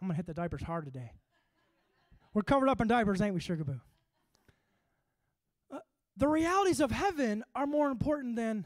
I'm 0.01 0.07
going 0.07 0.15
to 0.15 0.17
hit 0.17 0.25
the 0.25 0.33
diapers 0.33 0.63
hard 0.63 0.85
today. 0.85 1.11
We're 2.33 2.41
covered 2.41 2.67
up 2.67 2.81
in 2.81 2.87
diapers, 2.87 3.21
ain't 3.21 3.33
we, 3.33 3.39
Sugar 3.39 3.63
Boo? 3.63 3.79
Uh, 5.71 5.79
the 6.17 6.27
realities 6.27 6.79
of 6.79 6.91
heaven 6.91 7.43
are 7.55 7.67
more 7.67 7.89
important 7.89 8.35
than 8.35 8.65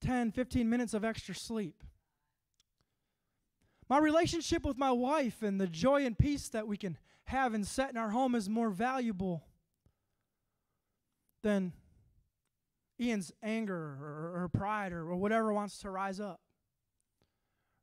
10, 0.00 0.32
15 0.32 0.68
minutes 0.68 0.94
of 0.94 1.04
extra 1.04 1.34
sleep. 1.34 1.84
My 3.88 3.98
relationship 3.98 4.64
with 4.64 4.78
my 4.78 4.90
wife 4.90 5.42
and 5.42 5.60
the 5.60 5.66
joy 5.66 6.06
and 6.06 6.18
peace 6.18 6.48
that 6.48 6.66
we 6.66 6.76
can 6.76 6.96
have 7.24 7.54
and 7.54 7.66
set 7.66 7.90
in 7.90 7.96
our 7.96 8.10
home 8.10 8.34
is 8.34 8.48
more 8.48 8.70
valuable 8.70 9.44
than 11.42 11.72
Ian's 13.00 13.32
anger 13.42 13.74
or, 14.00 14.42
or 14.42 14.48
pride 14.48 14.92
or, 14.92 15.10
or 15.10 15.16
whatever 15.16 15.52
wants 15.52 15.78
to 15.78 15.90
rise 15.90 16.20
up. 16.20 16.40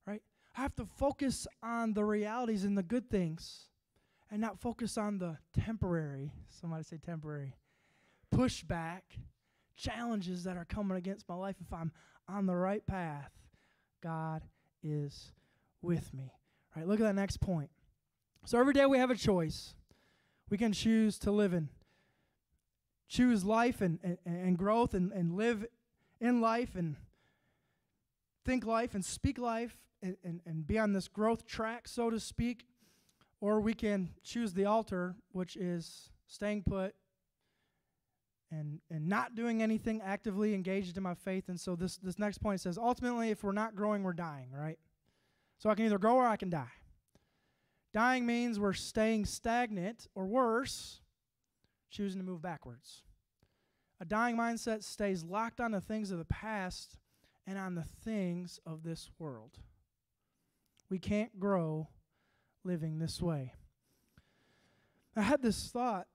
Right? 0.06 0.22
I 0.56 0.62
have 0.62 0.76
to 0.78 0.86
focus 0.86 1.48
on 1.62 1.94
the 1.94 2.04
realities 2.04 2.64
and 2.64 2.78
the 2.78 2.84
good 2.84 3.10
things 3.10 3.68
and 4.32 4.42
not 4.42 4.60
focus 4.60 4.98
on 4.98 5.18
the 5.18 5.38
temporary, 5.60 6.32
somebody 6.50 6.84
say 6.84 6.98
temporary, 6.98 7.56
pushback, 8.34 9.02
challenges 9.76 10.44
that 10.44 10.58
are 10.58 10.66
coming 10.66 10.98
against 10.98 11.28
my 11.28 11.36
life. 11.36 11.56
If 11.60 11.74
I'm 11.74 11.92
on 12.28 12.46
the 12.46 12.56
right 12.56 12.86
path, 12.86 13.32
God 14.02 14.44
is 14.84 15.32
with 15.82 16.14
me. 16.14 16.34
Right, 16.76 16.88
look 16.88 17.00
at 17.00 17.04
that 17.04 17.16
next 17.16 17.42
point. 17.42 17.72
So 18.46 18.60
every 18.60 18.74
day 18.74 18.86
we 18.86 19.00
have 19.00 19.10
a 19.10 19.16
choice. 19.16 19.74
We 20.50 20.58
can 20.58 20.74
choose 20.74 21.18
to 21.20 21.32
live 21.32 21.54
in, 21.54 21.70
choose 23.10 23.44
life 23.44 23.82
and, 23.82 24.00
and, 24.04 24.18
and 24.26 24.58
growth 24.58 24.94
and, 24.94 25.12
and 25.12 25.36
live 25.36 25.66
in 26.22 26.40
life 26.40 26.76
and 26.76 26.96
think 28.46 28.66
life 28.66 28.94
and 28.94 29.04
speak 29.04 29.38
life 29.38 29.76
and, 30.02 30.16
and, 30.24 30.40
and 30.46 30.66
be 30.66 30.80
on 30.80 30.94
this 30.94 31.08
growth 31.08 31.46
track, 31.46 31.88
so 31.88 32.10
to 32.10 32.20
speak. 32.20 32.66
Or 33.42 33.60
we 33.60 33.74
can 33.74 34.10
choose 34.24 34.54
the 34.54 34.66
altar, 34.66 35.16
which 35.32 35.56
is 35.56 36.10
staying 36.28 36.64
put 36.64 36.94
and, 38.52 38.80
and 38.90 39.08
not 39.08 39.36
doing 39.36 39.62
anything 39.62 40.02
actively 40.02 40.54
engaged 40.54 40.98
in 40.98 41.04
my 41.04 41.16
faith. 41.16 41.50
And 41.50 41.60
so 41.60 41.76
this, 41.76 41.98
this 41.98 42.20
next 42.20 42.40
point 42.40 42.62
says 42.62 42.78
ultimately, 42.78 43.30
if 43.30 43.44
we're 43.44 43.52
not 43.52 43.76
growing, 43.76 44.04
we're 44.04 44.14
dying, 44.14 44.52
right? 44.52 44.78
So 45.58 45.70
I 45.70 45.76
can 45.76 45.86
either 45.86 45.98
grow 45.98 46.16
or 46.16 46.28
I 46.28 46.38
can 46.38 46.50
die. 46.50 46.72
Dying 47.94 48.26
means 48.26 48.60
we're 48.60 48.74
staying 48.74 49.26
stagnant, 49.26 50.08
or 50.14 50.28
worse, 50.28 51.02
choosing 51.90 52.20
to 52.20 52.26
move 52.26 52.42
backwards. 52.42 53.04
A 54.00 54.06
dying 54.06 54.38
mindset 54.38 54.84
stays 54.84 55.24
locked 55.24 55.60
on 55.60 55.72
the 55.72 55.82
things 55.82 56.12
of 56.12 56.18
the 56.18 56.26
past 56.26 56.98
and 57.46 57.58
on 57.58 57.76
the 57.76 57.84
things 57.84 58.60
of 58.66 58.84
this 58.84 59.10
world. 59.20 59.58
We 60.90 61.00
can't 61.00 61.40
grow 61.40 61.90
living 62.64 63.00
this 63.00 63.22
way. 63.22 63.54
I 65.16 65.22
had 65.22 65.42
this 65.42 65.70
thought, 65.70 66.08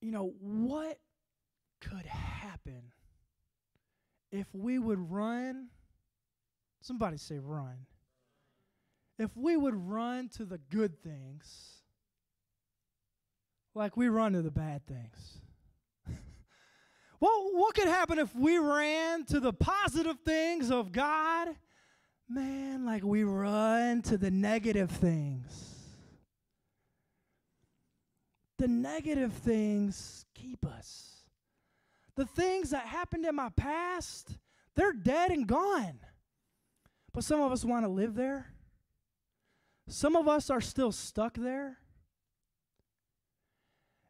you 0.00 0.12
know, 0.12 0.34
what 0.38 0.98
could 1.80 2.06
happen 2.06 2.92
if 4.30 4.46
we 4.52 4.78
would 4.78 5.10
run? 5.10 5.68
Somebody 6.80 7.16
say, 7.16 7.38
run 7.38 7.86
if 9.18 9.36
we 9.36 9.56
would 9.56 9.74
run 9.74 10.28
to 10.28 10.44
the 10.44 10.58
good 10.58 11.02
things 11.02 11.75
like 13.76 13.96
we 13.96 14.08
run 14.08 14.32
to 14.32 14.42
the 14.42 14.50
bad 14.50 14.86
things. 14.86 15.38
well, 17.20 17.50
what 17.52 17.74
could 17.74 17.88
happen 17.88 18.18
if 18.18 18.34
we 18.34 18.58
ran 18.58 19.24
to 19.26 19.38
the 19.38 19.52
positive 19.52 20.16
things 20.24 20.70
of 20.70 20.92
God? 20.92 21.48
Man, 22.28 22.84
like 22.86 23.04
we 23.04 23.22
run 23.22 24.02
to 24.02 24.16
the 24.16 24.30
negative 24.30 24.90
things. 24.90 25.74
The 28.58 28.66
negative 28.66 29.34
things 29.34 30.24
keep 30.34 30.64
us. 30.64 31.16
The 32.16 32.24
things 32.24 32.70
that 32.70 32.86
happened 32.86 33.26
in 33.26 33.34
my 33.34 33.50
past, 33.50 34.38
they're 34.74 34.94
dead 34.94 35.30
and 35.30 35.46
gone. 35.46 36.00
But 37.12 37.24
some 37.24 37.40
of 37.40 37.52
us 37.52 37.64
want 37.64 37.84
to 37.84 37.90
live 37.90 38.14
there. 38.14 38.54
Some 39.88 40.16
of 40.16 40.26
us 40.26 40.48
are 40.48 40.62
still 40.62 40.90
stuck 40.90 41.34
there. 41.34 41.78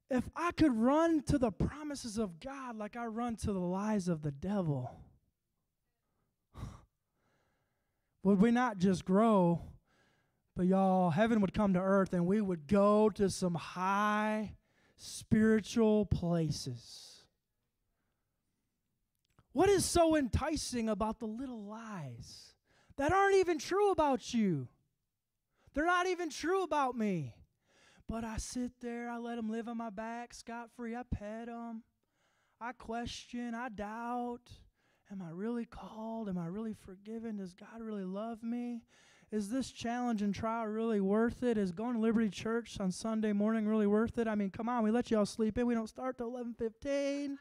If 0.08 0.28
I 0.36 0.52
could 0.52 0.76
run 0.76 1.22
to 1.24 1.38
the 1.38 1.50
promises 1.50 2.16
of 2.16 2.38
God 2.38 2.76
like 2.76 2.96
I 2.96 3.06
run 3.06 3.36
to 3.36 3.52
the 3.52 3.58
lies 3.58 4.06
of 4.06 4.22
the 4.22 4.30
devil, 4.30 4.90
would 8.22 8.40
we 8.40 8.52
not 8.52 8.78
just 8.78 9.04
grow, 9.04 9.62
but 10.54 10.66
y'all, 10.66 11.10
heaven 11.10 11.40
would 11.40 11.52
come 11.52 11.74
to 11.74 11.80
earth 11.80 12.12
and 12.12 12.26
we 12.26 12.40
would 12.40 12.68
go 12.68 13.10
to 13.10 13.28
some 13.28 13.54
high 13.54 14.54
spiritual 14.96 16.06
places? 16.06 17.24
What 19.52 19.68
is 19.68 19.84
so 19.84 20.16
enticing 20.16 20.88
about 20.88 21.18
the 21.18 21.26
little 21.26 21.64
lies 21.64 22.54
that 22.96 23.12
aren't 23.12 23.36
even 23.36 23.58
true 23.58 23.90
about 23.90 24.34
you? 24.34 24.68
They're 25.74 25.86
not 25.86 26.06
even 26.06 26.30
true 26.30 26.62
about 26.62 26.96
me. 26.96 27.35
But 28.08 28.24
I 28.24 28.36
sit 28.36 28.72
there, 28.80 29.10
I 29.10 29.18
let 29.18 29.36
them 29.36 29.50
live 29.50 29.68
on 29.68 29.76
my 29.76 29.90
back 29.90 30.32
scot 30.32 30.70
free. 30.76 30.94
I 30.94 31.02
pet 31.02 31.46
them. 31.46 31.82
I 32.60 32.72
question, 32.72 33.54
I 33.54 33.68
doubt. 33.68 34.50
Am 35.10 35.20
I 35.22 35.30
really 35.30 35.64
called? 35.64 36.28
Am 36.28 36.38
I 36.38 36.46
really 36.46 36.74
forgiven? 36.74 37.36
Does 37.36 37.52
God 37.52 37.80
really 37.80 38.04
love 38.04 38.42
me? 38.42 38.82
Is 39.32 39.50
this 39.50 39.72
challenge 39.72 40.22
and 40.22 40.34
trial 40.34 40.66
really 40.66 41.00
worth 41.00 41.42
it? 41.42 41.58
Is 41.58 41.72
going 41.72 41.94
to 41.94 42.00
Liberty 42.00 42.30
Church 42.30 42.78
on 42.80 42.92
Sunday 42.92 43.32
morning 43.32 43.66
really 43.66 43.86
worth 43.86 44.18
it? 44.18 44.28
I 44.28 44.36
mean, 44.36 44.50
come 44.50 44.68
on, 44.68 44.84
we 44.84 44.90
let 44.90 45.10
y'all 45.10 45.26
sleep 45.26 45.58
in. 45.58 45.66
We 45.66 45.74
don't 45.74 45.88
start 45.88 46.16
till 46.16 46.30
11:15. 46.30 47.38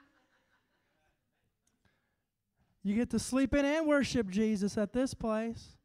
You 2.84 2.96
get 2.96 3.10
to 3.12 3.20
sleep 3.20 3.54
in 3.54 3.66
and 3.66 3.88
worship 3.88 4.30
Jesus 4.30 4.78
at 4.78 4.94
this 4.94 5.14
place, 5.14 5.78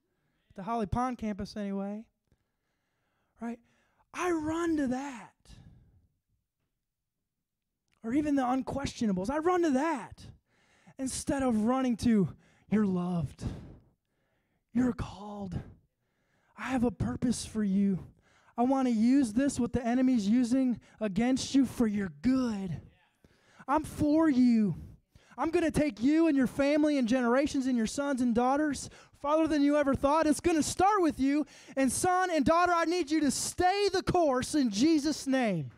the 0.55 0.63
Holly 0.63 0.87
Pond 0.87 1.19
campus 1.19 1.57
anyway 1.57 2.05
right? 3.41 3.59
I 4.13 4.31
run 4.31 4.77
to 4.77 4.87
that. 4.89 5.31
Or 8.03 8.15
even 8.15 8.35
the 8.35 8.43
unquestionables. 8.43 9.31
I 9.31 9.39
run 9.39 9.63
to 9.63 9.71
that 9.71 10.25
instead 10.99 11.43
of 11.43 11.65
running 11.65 11.97
to, 11.97 12.29
you're 12.71 12.87
loved, 12.87 13.45
you're 14.73 14.93
called, 14.93 15.59
I 16.57 16.65
have 16.65 16.85
a 16.85 16.91
purpose 16.91 17.45
for 17.45 17.65
you. 17.65 17.99
I 18.57 18.63
want 18.63 18.89
to 18.89 18.93
use 18.93 19.33
this, 19.33 19.59
what 19.59 19.73
the 19.73 19.85
enemy's 19.85 20.29
using 20.29 20.79
against 21.01 21.55
you, 21.55 21.65
for 21.65 21.87
your 21.87 22.13
good. 22.21 22.81
I'm 23.67 23.85
for 23.85 24.29
you. 24.29 24.75
I'm 25.39 25.51
going 25.51 25.65
to 25.65 25.71
take 25.71 26.03
you 26.03 26.27
and 26.27 26.37
your 26.37 26.47
family 26.47 26.99
and 26.99 27.09
generations 27.09 27.67
and 27.67 27.79
your 27.79 27.87
sons 27.87 28.21
and 28.21 28.35
daughters 28.35 28.91
farther 29.21 29.47
than 29.47 29.63
you 29.63 29.77
ever 29.77 29.95
thought. 29.95 30.27
It's 30.27 30.41
going 30.41 30.57
to 30.57 30.63
start 30.63 31.03
with 31.03 31.21
you. 31.21 31.47
And 31.77 31.91
son 31.91 32.31
and 32.31 32.45
daughter, 32.45 32.73
I 32.75 32.85
need 32.85 33.11
you 33.11 33.21
to 33.21 33.31
stay 33.31 33.89
the 33.93 34.03
course 34.03 34.55
in 34.55 34.71
Jesus' 34.71 35.27
name. 35.27 35.71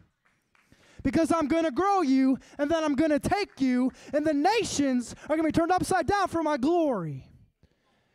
Because 1.03 1.33
I'm 1.33 1.49
going 1.49 1.65
to 1.65 1.73
grow 1.73 2.03
you, 2.03 2.39
and 2.59 2.71
then 2.71 2.85
I'm 2.85 2.95
going 2.95 3.11
to 3.11 3.19
take 3.19 3.61
you, 3.61 3.91
and 4.15 4.25
the 4.25 4.33
nations 4.33 5.17
are 5.25 5.37
going 5.37 5.41
to 5.41 5.45
be 5.45 5.53
turned 5.53 5.73
upside 5.73 6.07
down 6.07 6.29
for 6.29 6.45
my 6.45 6.57
glory. 6.57 7.27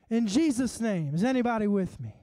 In 0.09 0.25
Jesus' 0.25 0.79
name. 0.79 1.13
Is 1.13 1.23
anybody 1.23 1.67
with 1.67 1.99
me? 1.99 2.15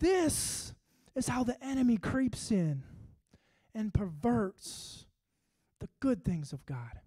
This 0.00 0.74
is 1.16 1.28
how 1.28 1.44
the 1.44 1.56
enemy 1.64 1.96
creeps 1.96 2.50
in 2.50 2.82
and 3.74 3.92
perverts 3.92 5.06
the 5.80 5.88
good 6.00 6.24
things 6.24 6.52
of 6.52 6.66
God. 6.66 7.00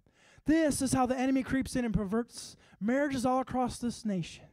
This 0.46 0.82
is 0.82 0.92
how 0.92 1.06
the 1.06 1.18
enemy 1.18 1.42
creeps 1.42 1.76
in 1.76 1.84
and 1.84 1.94
perverts 1.94 2.56
marriages 2.80 3.24
all 3.24 3.40
across 3.40 3.78
this 3.78 4.04
nation 4.04 4.44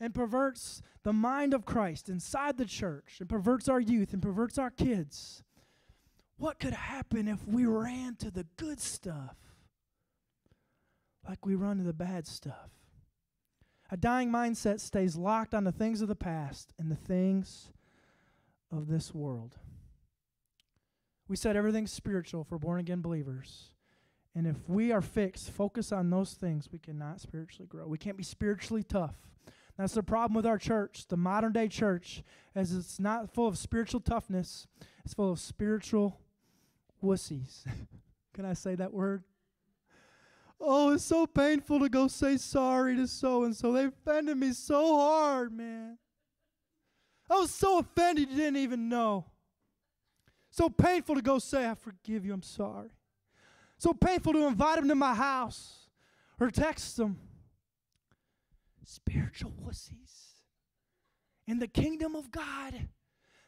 and 0.00 0.14
perverts 0.14 0.82
the 1.02 1.12
mind 1.12 1.54
of 1.54 1.66
Christ 1.66 2.08
inside 2.08 2.56
the 2.56 2.64
church 2.64 3.18
and 3.20 3.28
perverts 3.28 3.68
our 3.68 3.80
youth 3.80 4.12
and 4.12 4.22
perverts 4.22 4.58
our 4.58 4.70
kids. 4.70 5.42
What 6.36 6.58
could 6.58 6.72
happen 6.72 7.28
if 7.28 7.46
we 7.46 7.66
ran 7.66 8.16
to 8.16 8.30
the 8.30 8.46
good 8.56 8.80
stuff 8.80 9.36
like 11.28 11.44
we 11.44 11.54
run 11.54 11.76
to 11.76 11.84
the 11.84 11.92
bad 11.92 12.26
stuff? 12.26 12.70
A 13.92 13.96
dying 13.96 14.30
mindset 14.30 14.80
stays 14.80 15.16
locked 15.16 15.54
on 15.54 15.64
the 15.64 15.72
things 15.72 16.00
of 16.00 16.08
the 16.08 16.16
past 16.16 16.72
and 16.78 16.90
the 16.90 16.96
things 16.96 17.70
of 18.72 18.88
this 18.88 19.14
world. 19.14 19.56
We 21.28 21.36
said 21.36 21.56
everything's 21.56 21.92
spiritual 21.92 22.42
for 22.42 22.58
born 22.58 22.80
again 22.80 23.02
believers. 23.02 23.70
And 24.34 24.46
if 24.46 24.56
we 24.68 24.92
are 24.92 25.00
fixed, 25.00 25.50
focus 25.50 25.92
on 25.92 26.10
those 26.10 26.34
things, 26.34 26.68
we 26.70 26.78
cannot 26.78 27.20
spiritually 27.20 27.66
grow. 27.66 27.86
We 27.86 27.98
can't 27.98 28.16
be 28.16 28.22
spiritually 28.22 28.82
tough. 28.82 29.16
That's 29.76 29.94
the 29.94 30.02
problem 30.02 30.34
with 30.34 30.46
our 30.46 30.58
church, 30.58 31.06
the 31.08 31.16
modern 31.16 31.52
day 31.52 31.66
church, 31.66 32.22
as 32.54 32.74
it's 32.74 33.00
not 33.00 33.32
full 33.32 33.48
of 33.48 33.56
spiritual 33.56 34.00
toughness, 34.00 34.66
it's 35.04 35.14
full 35.14 35.32
of 35.32 35.40
spiritual 35.40 36.20
wussies. 37.02 37.64
Can 38.34 38.44
I 38.44 38.52
say 38.52 38.74
that 38.74 38.92
word? 38.92 39.24
Oh, 40.60 40.92
it's 40.92 41.04
so 41.04 41.26
painful 41.26 41.80
to 41.80 41.88
go 41.88 42.06
say 42.08 42.36
sorry 42.36 42.94
to 42.96 43.06
so 43.06 43.44
and 43.44 43.56
so. 43.56 43.72
They 43.72 43.86
offended 43.86 44.36
me 44.36 44.52
so 44.52 44.98
hard, 44.98 45.52
man. 45.52 45.96
I 47.30 47.34
was 47.36 47.50
so 47.50 47.78
offended 47.78 48.28
you 48.28 48.36
didn't 48.36 48.58
even 48.58 48.88
know. 48.88 49.24
So 50.50 50.68
painful 50.68 51.14
to 51.14 51.22
go 51.22 51.38
say, 51.38 51.66
I 51.66 51.74
forgive 51.74 52.26
you, 52.26 52.34
I'm 52.34 52.42
sorry. 52.42 52.90
So 53.80 53.94
painful 53.94 54.34
to 54.34 54.46
invite 54.46 54.76
them 54.76 54.88
to 54.88 54.94
my 54.94 55.14
house 55.14 55.86
or 56.38 56.50
text 56.50 56.98
them. 56.98 57.18
Spiritual 58.84 59.52
wussies 59.52 60.34
in 61.46 61.60
the 61.60 61.66
kingdom 61.66 62.14
of 62.14 62.30
God 62.30 62.88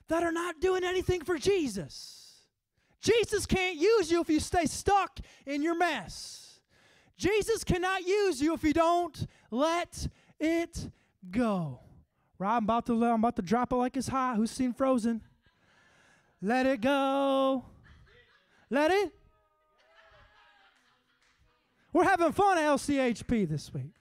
that 0.08 0.22
are 0.22 0.32
not 0.32 0.58
doing 0.58 0.84
anything 0.84 1.22
for 1.22 1.36
Jesus. 1.36 2.46
Jesus 3.02 3.44
can't 3.44 3.76
use 3.76 4.10
you 4.10 4.22
if 4.22 4.30
you 4.30 4.40
stay 4.40 4.64
stuck 4.64 5.20
in 5.44 5.62
your 5.62 5.76
mess. 5.76 6.60
Jesus 7.18 7.62
cannot 7.62 8.06
use 8.06 8.40
you 8.40 8.54
if 8.54 8.64
you 8.64 8.72
don't 8.72 9.26
let 9.50 10.08
it 10.40 10.90
go. 11.30 11.80
Right, 12.38 12.56
I'm 12.56 12.64
about 12.64 12.86
to 12.86 13.04
I'm 13.04 13.20
about 13.20 13.36
to 13.36 13.42
drop 13.42 13.70
it 13.70 13.76
like 13.76 13.98
it's 13.98 14.08
hot. 14.08 14.36
Who's 14.36 14.50
seen 14.50 14.72
Frozen? 14.72 15.20
Let 16.40 16.64
it 16.64 16.80
go. 16.80 17.66
Let 18.70 18.90
it 18.90 19.12
we're 21.92 22.04
having 22.04 22.32
fun 22.32 22.58
at 22.58 22.64
LCHP 22.64 23.48
this 23.48 23.72
week. 23.72 23.94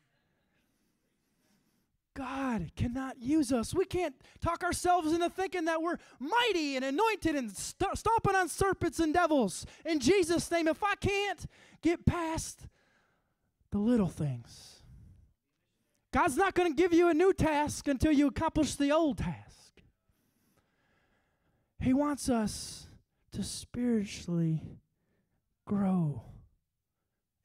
God 2.13 2.71
cannot 2.75 3.21
use 3.21 3.53
us. 3.53 3.73
We 3.73 3.85
can't 3.85 4.15
talk 4.41 4.63
ourselves 4.63 5.13
into 5.13 5.29
thinking 5.29 5.65
that 5.65 5.81
we're 5.81 5.97
mighty 6.19 6.75
and 6.75 6.83
anointed 6.83 7.35
and 7.35 7.49
st- 7.51 7.97
stomping 7.97 8.35
on 8.35 8.49
serpents 8.49 8.99
and 8.99 9.13
devils. 9.13 9.65
In 9.85 9.99
Jesus' 9.99 10.51
name, 10.51 10.67
if 10.67 10.83
I 10.83 10.95
can't 10.95 11.45
get 11.81 12.05
past 12.05 12.67
the 13.71 13.77
little 13.77 14.09
things, 14.09 14.83
God's 16.11 16.35
not 16.35 16.53
going 16.53 16.69
to 16.69 16.75
give 16.75 16.93
you 16.93 17.09
a 17.09 17.13
new 17.13 17.33
task 17.33 17.87
until 17.87 18.11
you 18.11 18.27
accomplish 18.27 18.75
the 18.75 18.91
old 18.91 19.17
task. 19.17 19.81
He 21.79 21.93
wants 21.93 22.27
us 22.27 22.87
to 23.31 23.43
spiritually 23.43 24.61
grow. 25.65 26.23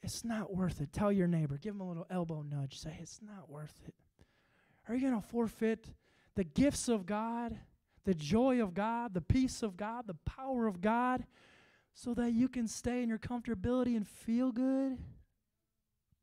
It's 0.06 0.24
not 0.24 0.54
worth 0.54 0.80
it. 0.80 0.92
Tell 0.92 1.10
your 1.10 1.26
neighbor, 1.26 1.58
give 1.58 1.74
him 1.74 1.80
a 1.80 1.88
little 1.88 2.06
elbow 2.08 2.42
nudge. 2.48 2.78
Say, 2.78 2.96
it's 3.02 3.18
not 3.20 3.50
worth 3.50 3.74
it. 3.88 3.94
Are 4.88 4.94
you 4.94 5.00
going 5.00 5.20
to 5.20 5.28
forfeit 5.28 5.88
the 6.36 6.44
gifts 6.44 6.88
of 6.88 7.06
God, 7.06 7.58
the 8.04 8.14
joy 8.14 8.62
of 8.62 8.72
God, 8.72 9.14
the 9.14 9.20
peace 9.20 9.64
of 9.64 9.76
God, 9.76 10.06
the 10.06 10.14
power 10.24 10.68
of 10.68 10.80
God, 10.80 11.26
so 11.92 12.14
that 12.14 12.30
you 12.30 12.48
can 12.48 12.68
stay 12.68 13.02
in 13.02 13.08
your 13.08 13.18
comfortability 13.18 13.96
and 13.96 14.06
feel 14.06 14.52
good? 14.52 14.96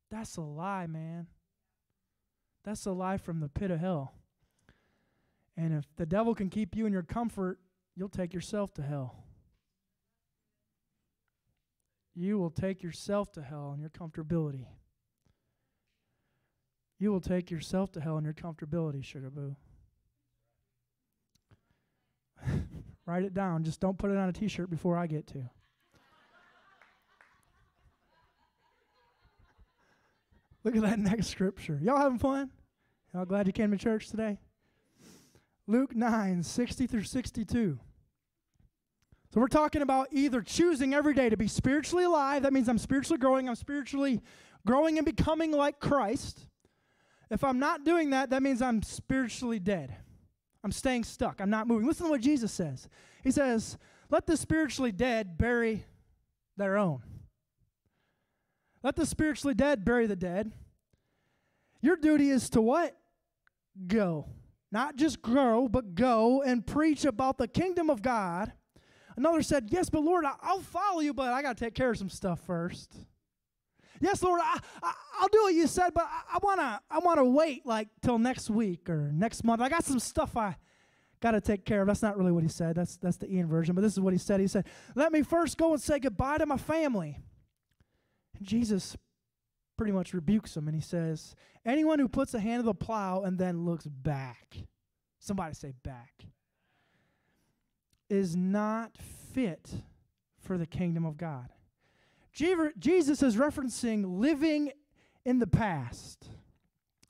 That's 0.10 0.38
a 0.38 0.42
lie, 0.42 0.88
man. 0.88 1.28
That's 2.64 2.86
a 2.86 2.92
lie 2.94 3.18
from 3.18 3.42
the 3.42 3.50
pit 3.50 3.70
of 3.70 3.82
hell. 3.82 4.14
And 5.58 5.74
if 5.74 5.94
the 5.98 6.06
devil 6.06 6.34
can 6.34 6.50
keep 6.50 6.74
you 6.74 6.86
in 6.86 6.94
your 6.94 7.04
comfort, 7.04 7.60
you'll 7.98 8.08
take 8.08 8.34
yourself 8.34 8.74
to 8.76 8.82
hell. 8.82 9.26
You 12.16 12.38
will 12.38 12.52
take 12.52 12.84
yourself 12.84 13.32
to 13.34 13.42
hell 13.42 13.74
in 13.74 13.80
your 13.80 13.90
comfortability. 13.90 14.66
You 17.00 17.12
will 17.12 17.22
take 17.22 17.50
yourself 17.50 17.92
to 17.94 18.02
hell 18.02 18.18
in 18.18 18.24
your 18.24 18.34
comfortability, 18.34 19.04
sugar 19.04 19.30
boo. 19.30 19.56
Write 23.06 23.24
it 23.24 23.34
down. 23.34 23.64
Just 23.64 23.80
don't 23.80 23.98
put 23.98 24.12
it 24.12 24.18
on 24.18 24.30
a 24.30 24.34
t 24.34 24.48
shirt 24.48 24.70
before 24.70 24.98
I 24.98 25.08
get 25.08 25.28
to. 25.28 25.50
Look 30.64 30.76
at 30.76 30.82
that 30.84 31.00
next 31.00 31.28
scripture. 31.28 31.80
Y'all 31.82 31.98
having 31.98 32.20
fun? 32.20 32.52
Y'all 33.14 33.26
glad 33.26 33.48
you 33.48 33.54
came 33.54 33.72
to 33.72 33.78
church 33.78 34.08
today? 34.08 34.40
Luke 35.68 35.96
9, 35.96 36.44
60 36.44 36.88
through 36.88 37.04
62. 37.04 37.80
So 39.34 39.42
we're 39.42 39.48
talking 39.48 39.82
about 39.82 40.10
either 40.12 40.44
choosing 40.44 40.94
every 40.94 41.16
day 41.16 41.28
to 41.28 41.36
be 41.36 41.48
spiritually 41.48 42.04
alive. 42.04 42.44
That 42.44 42.54
means 42.54 42.70
I'm 42.70 42.78
spiritually 42.78 43.18
growing. 43.18 43.50
I'm 43.50 43.56
spiritually 43.56 44.22
growing 44.64 45.00
and 45.00 45.06
becoming 45.08 45.52
like 45.52 45.80
Christ. 45.80 46.48
If 47.32 47.44
I'm 47.44 47.58
not 47.58 47.84
doing 47.84 48.12
that, 48.12 48.30
that 48.30 48.44
means 48.44 48.62
I'm 48.62 48.84
spiritually 48.84 49.58
dead. 49.58 49.96
I'm 50.64 50.72
staying 50.72 51.06
stuck. 51.06 51.42
I'm 51.42 51.50
not 51.50 51.66
moving. 51.66 51.88
Listen 51.88 52.06
to 52.06 52.12
what 52.12 52.22
Jesus 52.22 52.52
says. 52.52 52.88
He 53.24 53.32
says, 53.32 53.80
Let 54.12 54.28
the 54.28 54.38
spiritually 54.38 54.92
dead 54.92 55.36
bury 55.36 55.84
their 56.56 56.78
own. 56.78 57.02
Let 58.84 58.96
the 58.96 59.08
spiritually 59.08 59.56
dead 59.56 59.84
bury 59.84 60.06
the 60.06 60.16
dead. 60.16 60.52
Your 61.82 61.96
duty 61.96 62.30
is 62.30 62.52
to 62.52 62.62
what? 62.62 62.96
Go. 63.88 64.28
Not 64.72 64.96
just 64.96 65.24
grow, 65.24 65.68
but 65.68 65.96
go 65.96 66.44
and 66.44 66.68
preach 66.68 67.04
about 67.04 67.40
the 67.40 67.48
kingdom 67.48 67.90
of 67.90 68.04
God. 68.04 68.54
Another 69.16 69.42
said, 69.42 69.68
Yes, 69.70 69.90
but 69.90 70.02
Lord, 70.02 70.26
I'll 70.42 70.62
follow 70.62 71.02
you, 71.02 71.14
but 71.14 71.32
I 71.34 71.42
got 71.42 71.58
to 71.58 71.66
take 71.66 71.76
care 71.76 71.92
of 71.92 71.98
some 71.98 72.10
stuff 72.10 72.40
first. 72.42 72.94
Yes, 74.00 74.22
Lord, 74.22 74.42
I, 74.44 74.60
I, 74.82 74.94
will 75.22 75.30
do 75.30 75.44
what 75.44 75.54
you 75.54 75.68
said, 75.68 75.94
but 75.94 76.06
I, 76.06 76.36
I 76.36 76.40
want 76.42 76.60
to 76.60 76.80
I 76.90 77.00
wanna 77.00 77.24
wait 77.24 77.66
like 77.66 77.88
till 78.02 78.18
next 78.18 78.50
week 78.50 78.90
or 78.90 79.12
next 79.14 79.44
month. 79.44 79.62
I 79.62 79.70
got 79.70 79.86
some 79.86 80.00
stuff 80.00 80.36
I 80.36 80.58
got 81.24 81.32
to 81.32 81.42
take 81.42 81.66
care 81.66 81.82
of. 81.82 81.88
That's 81.88 82.02
not 82.02 82.18
really 82.18 82.34
what 82.34 82.44
he 82.44 82.50
said. 82.50 82.76
That's, 82.76 82.98
that's 82.98 83.16
the 83.18 83.34
Ian 83.34 83.48
version, 83.48 83.74
but 83.74 83.82
this 83.82 83.94
is 83.94 84.00
what 84.02 84.12
he 84.12 84.20
said. 84.20 84.42
He 84.42 84.48
said, 84.48 84.66
Let 84.94 85.12
me 85.12 85.24
first 85.24 85.58
go 85.58 85.72
and 85.72 85.82
say 85.82 85.98
goodbye 85.98 86.38
to 86.40 86.46
my 86.46 86.58
family. 86.58 87.18
And 88.38 88.46
Jesus 88.46 88.98
pretty 89.78 89.94
much 89.94 90.14
rebukes 90.14 90.56
him 90.56 90.68
and 90.68 90.76
he 90.76 90.82
says, 90.82 91.34
Anyone 91.66 92.00
who 92.00 92.10
puts 92.10 92.34
a 92.34 92.40
hand 92.40 92.62
to 92.62 92.66
the 92.66 92.74
plow 92.74 93.24
and 93.24 93.40
then 93.40 93.66
looks 93.66 93.88
back, 93.88 94.58
somebody 95.20 95.56
say 95.56 95.74
back, 95.84 96.26
is 98.14 98.36
not 98.36 98.96
fit 99.34 99.70
for 100.40 100.58
the 100.58 100.68
kingdom 100.68 101.06
of 101.06 101.18
God. 101.18 101.50
Jesus 102.32 103.24
is 103.24 103.36
referencing 103.36 104.20
living 104.20 104.72
in 105.26 105.40
the 105.40 105.48
past. 105.48 106.30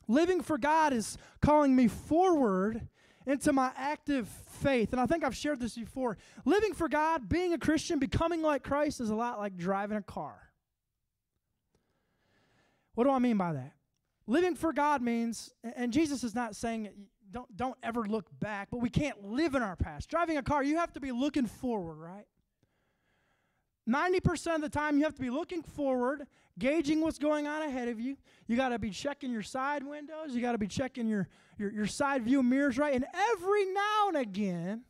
Living 0.07 0.41
for 0.41 0.57
God 0.57 0.93
is 0.93 1.17
calling 1.41 1.75
me 1.75 1.87
forward 1.87 2.87
into 3.25 3.53
my 3.53 3.71
active 3.75 4.27
faith. 4.27 4.91
And 4.91 4.99
I 4.99 5.05
think 5.05 5.23
I've 5.23 5.35
shared 5.35 5.59
this 5.59 5.75
before. 5.75 6.17
Living 6.45 6.73
for 6.73 6.89
God, 6.89 7.29
being 7.29 7.53
a 7.53 7.57
Christian, 7.57 7.99
becoming 7.99 8.41
like 8.41 8.63
Christ 8.63 8.99
is 8.99 9.09
a 9.09 9.15
lot 9.15 9.39
like 9.39 9.55
driving 9.55 9.97
a 9.97 10.01
car. 10.01 10.51
What 12.95 13.05
do 13.05 13.09
I 13.09 13.19
mean 13.19 13.37
by 13.37 13.53
that? 13.53 13.73
Living 14.27 14.55
for 14.55 14.71
God 14.71 15.01
means, 15.01 15.53
and 15.75 15.91
Jesus 15.91 16.23
is 16.23 16.35
not 16.35 16.55
saying 16.55 16.89
don't, 17.33 17.57
don't 17.57 17.77
ever 17.81 18.05
look 18.05 18.27
back, 18.39 18.69
but 18.71 18.77
we 18.77 18.89
can't 18.89 19.25
live 19.25 19.55
in 19.55 19.63
our 19.63 19.75
past. 19.75 20.09
Driving 20.09 20.37
a 20.37 20.43
car, 20.43 20.63
you 20.63 20.77
have 20.77 20.93
to 20.93 20.99
be 20.99 21.11
looking 21.11 21.47
forward, 21.47 21.95
right? 21.95 22.27
90% 23.89 24.55
of 24.55 24.61
the 24.61 24.69
time, 24.69 24.97
you 24.97 25.03
have 25.03 25.15
to 25.15 25.21
be 25.21 25.31
looking 25.31 25.63
forward, 25.63 26.27
gauging 26.59 27.01
what's 27.01 27.17
going 27.17 27.47
on 27.47 27.63
ahead 27.63 27.87
of 27.87 27.99
you. 27.99 28.15
You 28.47 28.55
got 28.55 28.69
to 28.69 28.79
be 28.79 28.91
checking 28.91 29.31
your 29.31 29.41
side 29.41 29.83
windows. 29.83 30.33
You 30.33 30.41
got 30.41 30.53
to 30.53 30.57
be 30.57 30.67
checking 30.67 31.07
your, 31.07 31.27
your, 31.57 31.71
your 31.71 31.87
side 31.87 32.23
view 32.23 32.43
mirrors, 32.43 32.77
right? 32.77 32.93
And 32.93 33.05
every 33.31 33.65
now 33.65 34.09
and 34.09 34.17
again, 34.17 34.83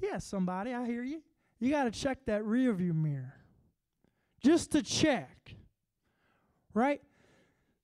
yes, 0.00 0.10
yeah, 0.10 0.18
somebody, 0.18 0.72
I 0.72 0.86
hear 0.86 1.04
you. 1.04 1.22
You 1.60 1.70
got 1.70 1.84
to 1.84 1.90
check 1.90 2.24
that 2.26 2.44
rear 2.44 2.72
view 2.72 2.94
mirror 2.94 3.34
just 4.42 4.72
to 4.72 4.82
check, 4.82 5.54
right? 6.72 7.00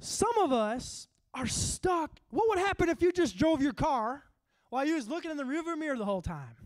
Some 0.01 0.37
of 0.39 0.51
us 0.53 1.09
are 1.35 1.47
stuck. 1.47 2.11
What 2.31 2.49
would 2.49 2.59
happen 2.59 2.89
if 2.89 3.03
you 3.03 3.13
just 3.13 3.37
drove 3.37 3.63
your 3.63 3.73
car 3.73 4.25
while 4.69 4.85
you 4.85 4.95
was 4.95 5.09
looking 5.09 5.31
in 5.31 5.37
the 5.37 5.45
rearview 5.45 5.79
mirror 5.79 5.97
the 5.97 6.05
whole 6.05 6.23
time? 6.23 6.57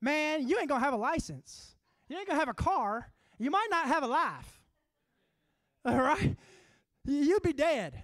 man, 0.00 0.46
you 0.46 0.58
ain't 0.58 0.68
gonna 0.68 0.84
have 0.84 0.94
a 0.94 0.98
license. 0.98 1.74
You 2.08 2.16
ain't 2.16 2.28
gonna 2.28 2.38
have 2.38 2.48
a 2.48 2.54
car. 2.54 3.10
You 3.38 3.50
might 3.50 3.68
not 3.70 3.86
have 3.86 4.02
a 4.02 4.06
life. 4.06 4.60
All 5.84 6.00
right? 6.00 6.36
You'd 7.04 7.42
be 7.42 7.52
dead. 7.52 8.02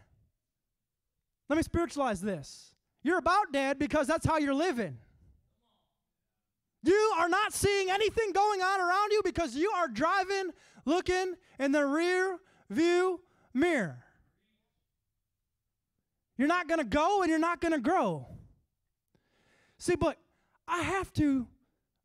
Let 1.49 1.57
me 1.57 1.63
spiritualize 1.63 2.21
this. 2.21 2.75
You're 3.03 3.19
about 3.19 3.53
dead 3.53 3.79
because 3.79 4.07
that's 4.07 4.27
how 4.27 4.39
you're 4.39 4.55
living. 4.55 4.99
You 6.85 7.15
are 7.19 7.29
not 7.29 7.53
seeing 7.53 7.91
anything 7.91 8.33
going 8.33 8.61
on 8.61 8.81
around 8.81 9.13
you 9.13 9.23
because 9.25 9.55
you 9.55 9.71
are 9.71 9.89
driving, 9.89 10.51
looking 10.85 11.35
in 11.59 11.73
the 11.73 11.87
rear 11.87 12.39
view 12.71 13.21
mirror. 13.55 14.05
You're 16.43 16.49
not 16.49 16.67
going 16.67 16.81
to 16.81 16.85
go 16.85 17.23
and 17.23 17.31
you're 17.31 17.39
not 17.39 17.61
going 17.61 17.71
to 17.71 17.79
grow. 17.79 18.27
See, 19.79 19.95
but 19.95 20.19
I 20.67 20.83
have 20.83 21.13
to 21.13 21.47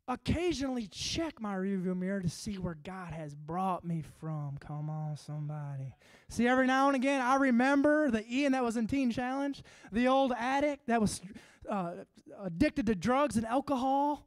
occasionally 0.06 0.86
check 0.86 1.40
my 1.40 1.56
rearview 1.56 1.96
mirror 1.96 2.20
to 2.20 2.28
see 2.28 2.54
where 2.54 2.78
God 2.84 3.12
has 3.12 3.34
brought 3.34 3.84
me 3.84 4.04
from. 4.20 4.56
Come 4.60 4.88
on, 4.90 5.16
somebody. 5.16 5.92
See, 6.28 6.46
every 6.46 6.68
now 6.68 6.86
and 6.86 6.94
again, 6.94 7.20
I 7.20 7.34
remember 7.34 8.12
the 8.12 8.24
Ian 8.32 8.52
that 8.52 8.62
was 8.62 8.76
in 8.76 8.86
Teen 8.86 9.10
Challenge, 9.10 9.60
the 9.90 10.06
old 10.06 10.32
addict 10.38 10.86
that 10.86 11.00
was 11.00 11.20
uh, 11.68 11.94
addicted 12.40 12.86
to 12.86 12.94
drugs 12.94 13.36
and 13.36 13.44
alcohol. 13.44 14.24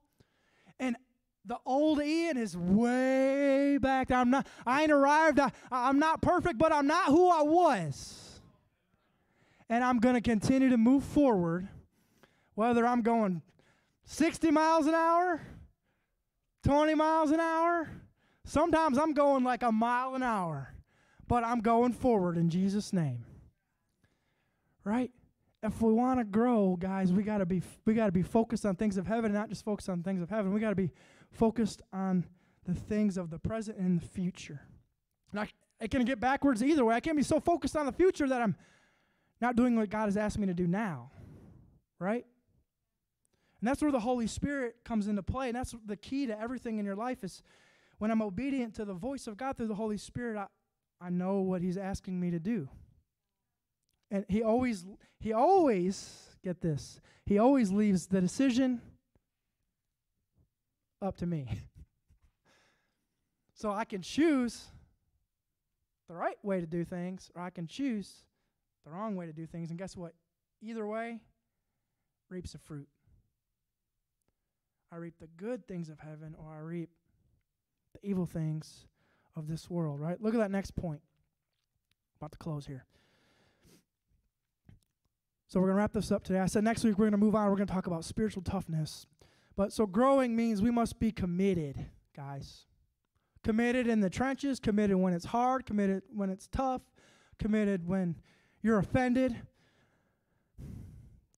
And 0.78 0.98
the 1.46 1.56
old 1.66 2.02
Ian 2.02 2.36
is 2.36 2.58
way 2.58 3.78
back 3.78 4.10
there. 4.10 4.18
I'm 4.18 4.30
not, 4.30 4.46
I 4.68 4.82
ain't 4.82 4.92
arrived. 4.92 5.40
I, 5.40 5.52
I'm 5.72 6.00
not 6.00 6.22
perfect, 6.22 6.58
but 6.58 6.74
I'm 6.74 6.88
not 6.88 7.06
who 7.06 7.30
I 7.30 7.44
was. 7.44 8.21
And 9.72 9.84
I'm 9.84 9.98
going 9.98 10.16
to 10.16 10.22
continue 10.22 10.70
to 10.70 10.78
move 10.78 11.04
forward, 11.04 11.68
whether 12.54 12.86
I'm 12.86 13.02
going 13.02 13.42
60 14.06 14.52
miles 14.52 14.86
an 14.86 14.94
hour 14.94 15.42
20 16.64 16.96
miles 16.96 17.32
an 17.32 17.40
hour. 17.40 17.90
Sometimes 18.46 18.98
I'm 18.98 19.14
going 19.14 19.44
like 19.44 19.64
a 19.64 19.72
mile 19.72 20.16
an 20.16 20.24
hour, 20.24 20.74
but 21.28 21.44
I'm 21.44 21.62
going 21.62 21.94
forward 21.94 22.38
in 22.38 22.50
Jesus' 22.50 22.94
name. 22.94 23.26
Right? 24.84 25.12
If 25.64 25.82
we 25.82 25.94
want 25.94 26.20
to 26.20 26.24
grow, 26.24 26.76
guys, 26.76 27.14
we 27.14 27.24
got 27.24 27.38
to 27.38 27.46
be 27.46 27.62
we 27.86 27.94
got 27.94 28.08
to 28.08 28.12
be 28.12 28.24
focused 28.24 28.66
on 28.66 28.76
things 28.76 28.98
of 28.98 29.06
heaven 29.06 29.26
and 29.26 29.36
not 29.36 29.50
just 29.50 29.64
focused 29.64 29.90
on 29.90 30.02
things 30.02 30.22
of 30.22 30.30
heaven. 30.30 30.54
We 30.54 30.60
got 30.60 30.70
to 30.70 30.76
be 30.76 30.92
focused 31.30 31.84
on 31.94 32.26
the 32.66 32.74
things 32.74 33.18
of 33.18 33.30
the 33.30 33.38
present 33.38 33.78
and 33.78 34.02
the 34.02 34.08
future. 34.08 34.62
And 35.32 35.40
I, 35.40 35.50
I 35.80 35.88
can 35.88 36.04
get 36.04 36.20
backwards 36.20 36.64
either 36.64 36.84
way. 36.84 36.96
I 36.96 37.00
can't 37.00 37.16
be 37.16 37.24
so 37.24 37.40
focused 37.40 37.76
on 37.76 37.86
the 37.86 37.92
future 37.92 38.28
that 38.28 38.42
I'm 38.42 38.56
not 39.42 39.56
doing 39.56 39.76
what 39.76 39.90
God 39.90 40.06
has 40.06 40.18
asked 40.18 40.38
me 40.38 40.48
to 40.48 40.54
do 40.54 40.68
now. 40.68 41.12
Right? 42.00 42.26
And 43.60 43.68
that's 43.68 43.82
where 43.82 43.92
the 43.92 44.00
Holy 44.00 44.28
Spirit 44.28 44.78
comes 44.84 45.08
into 45.08 45.24
play. 45.24 45.48
And 45.48 45.56
that's 45.56 45.76
the 45.86 45.98
key 45.98 46.28
to 46.28 46.40
everything 46.40 46.80
in 46.80 46.86
your 46.86 46.96
life 46.96 47.24
is 47.24 47.44
when 48.00 48.10
I'm 48.10 48.22
obedient 48.22 48.76
to 48.76 48.86
the 48.86 48.94
voice 48.94 49.28
of 49.28 49.38
God 49.38 49.58
through 49.58 49.68
the 49.68 49.76
Holy 49.76 49.98
Spirit, 49.98 50.38
I, 50.38 51.06
I 51.06 51.10
know 51.10 51.42
what 51.42 51.62
He's 51.62 51.78
asking 51.78 52.20
me 52.20 52.32
to 52.32 52.40
do. 52.40 52.70
And 54.10 54.26
he 54.28 54.44
always, 54.44 54.86
he 55.20 55.32
always, 55.32 56.36
get 56.44 56.60
this, 56.60 57.00
he 57.26 57.38
always 57.38 57.72
leaves 57.72 58.08
the 58.08 58.20
decision 58.20 58.82
up 61.02 61.16
to 61.18 61.26
me. 61.26 61.48
so 63.54 63.72
I 63.72 63.86
can 63.86 64.02
choose 64.02 64.66
the 66.10 66.16
right 66.16 66.38
way 66.44 66.60
to 66.60 66.66
do 66.66 66.84
things, 66.84 67.32
or 67.36 67.42
I 67.42 67.52
can 67.52 67.68
choose 67.68 68.26
the 68.84 68.92
wrong 68.92 69.16
way 69.16 69.26
to 69.26 69.34
do 69.34 69.46
things. 69.46 69.70
And 69.70 69.80
guess 69.80 69.96
what? 69.96 70.14
Either 70.62 70.86
way 70.86 71.20
reaps 72.30 72.56
a 72.56 72.58
fruit. 72.58 72.88
I 74.92 74.98
reap 74.98 75.16
the 75.20 75.28
good 75.38 75.68
things 75.68 75.90
of 75.90 76.00
heaven, 76.00 76.36
or 76.38 76.54
I 76.54 76.60
reap 76.60 76.90
the 77.94 78.10
evil 78.10 78.26
things 78.26 78.86
of 79.36 79.48
this 79.48 79.70
world, 79.70 80.00
right? 80.00 80.22
Look 80.22 80.34
at 80.34 80.40
that 80.40 80.52
next 80.52 80.76
point. 80.76 81.02
About 82.20 82.34
to 82.34 82.38
close 82.38 82.66
here. 82.66 82.86
So 85.48 85.60
we're 85.60 85.68
going 85.68 85.76
to 85.76 85.82
wrap 85.82 85.94
this 85.94 86.12
up 86.12 86.24
today. 86.24 86.40
I 86.40 86.46
said 86.46 86.64
next 86.64 86.84
week 86.84 86.98
we're 86.98 87.06
going 87.06 87.12
to 87.12 87.18
move 87.18 87.36
on. 87.36 87.50
We're 87.50 87.58
going 87.58 87.68
to 87.68 87.74
talk 87.74 87.88
about 87.88 88.06
spiritual 88.06 88.42
toughness. 88.42 89.06
But 89.58 89.74
so 89.74 89.86
growing 89.86 90.36
means 90.36 90.62
we 90.62 90.72
must 90.72 91.00
be 91.00 91.12
committed, 91.12 91.88
guys. 92.16 92.66
Committed 93.44 93.88
in 93.88 94.00
the 94.02 94.10
trenches, 94.10 94.60
committed 94.60 94.96
when 94.98 95.14
it's 95.14 95.26
hard, 95.26 95.66
committed 95.66 96.04
when 96.14 96.30
it's 96.30 96.48
tough, 96.48 96.82
committed 97.40 97.88
when 97.88 98.16
you're 98.62 98.80
offended 98.80 99.36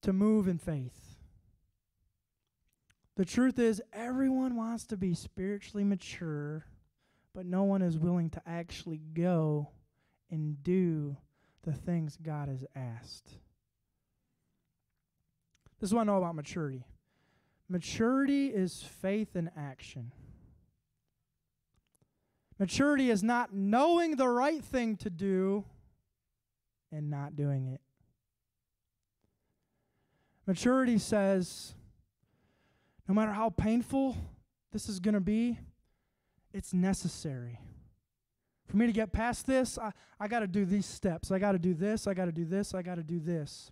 to 0.01 0.13
move 0.13 0.47
in 0.47 0.57
faith. 0.57 1.17
The 3.15 3.25
truth 3.25 3.59
is, 3.59 3.81
everyone 3.93 4.55
wants 4.55 4.85
to 4.87 4.97
be 4.97 5.13
spiritually 5.13 5.83
mature, 5.83 6.65
but 7.33 7.45
no 7.45 7.63
one 7.63 7.81
is 7.81 7.97
willing 7.97 8.29
to 8.31 8.41
actually 8.45 9.01
go 9.13 9.69
and 10.31 10.61
do 10.63 11.15
the 11.63 11.73
things 11.73 12.17
God 12.21 12.49
has 12.49 12.65
asked. 12.75 13.29
This 15.79 15.89
is 15.89 15.93
what 15.93 16.01
I 16.01 16.05
know 16.05 16.17
about 16.17 16.35
maturity 16.35 16.85
maturity 17.69 18.47
is 18.47 18.83
faith 18.83 19.35
in 19.35 19.49
action. 19.57 20.11
Maturity 22.59 23.09
is 23.09 23.23
not 23.23 23.53
knowing 23.53 24.15
the 24.15 24.27
right 24.27 24.63
thing 24.63 24.95
to 24.97 25.09
do 25.09 25.65
and 26.93 27.09
not 27.09 27.35
doing 27.35 27.67
it. 27.67 27.81
Maturity 30.45 30.97
says, 30.97 31.73
no 33.07 33.15
matter 33.15 33.31
how 33.31 33.49
painful 33.49 34.15
this 34.71 34.89
is 34.89 34.99
going 34.99 35.13
to 35.13 35.21
be, 35.21 35.57
it's 36.53 36.73
necessary. 36.73 37.59
For 38.67 38.77
me 38.77 38.85
to 38.85 38.91
get 38.91 39.11
past 39.11 39.45
this, 39.45 39.77
I, 39.77 39.91
I 40.19 40.27
got 40.27 40.39
to 40.39 40.47
do 40.47 40.65
these 40.65 40.85
steps. 40.85 41.31
I 41.31 41.39
got 41.39 41.53
to 41.53 41.59
do 41.59 41.73
this. 41.73 42.07
I 42.07 42.13
got 42.13 42.25
to 42.25 42.31
do 42.31 42.45
this. 42.45 42.73
I 42.73 42.81
got 42.81 42.95
to 42.95 43.03
do 43.03 43.19
this. 43.19 43.71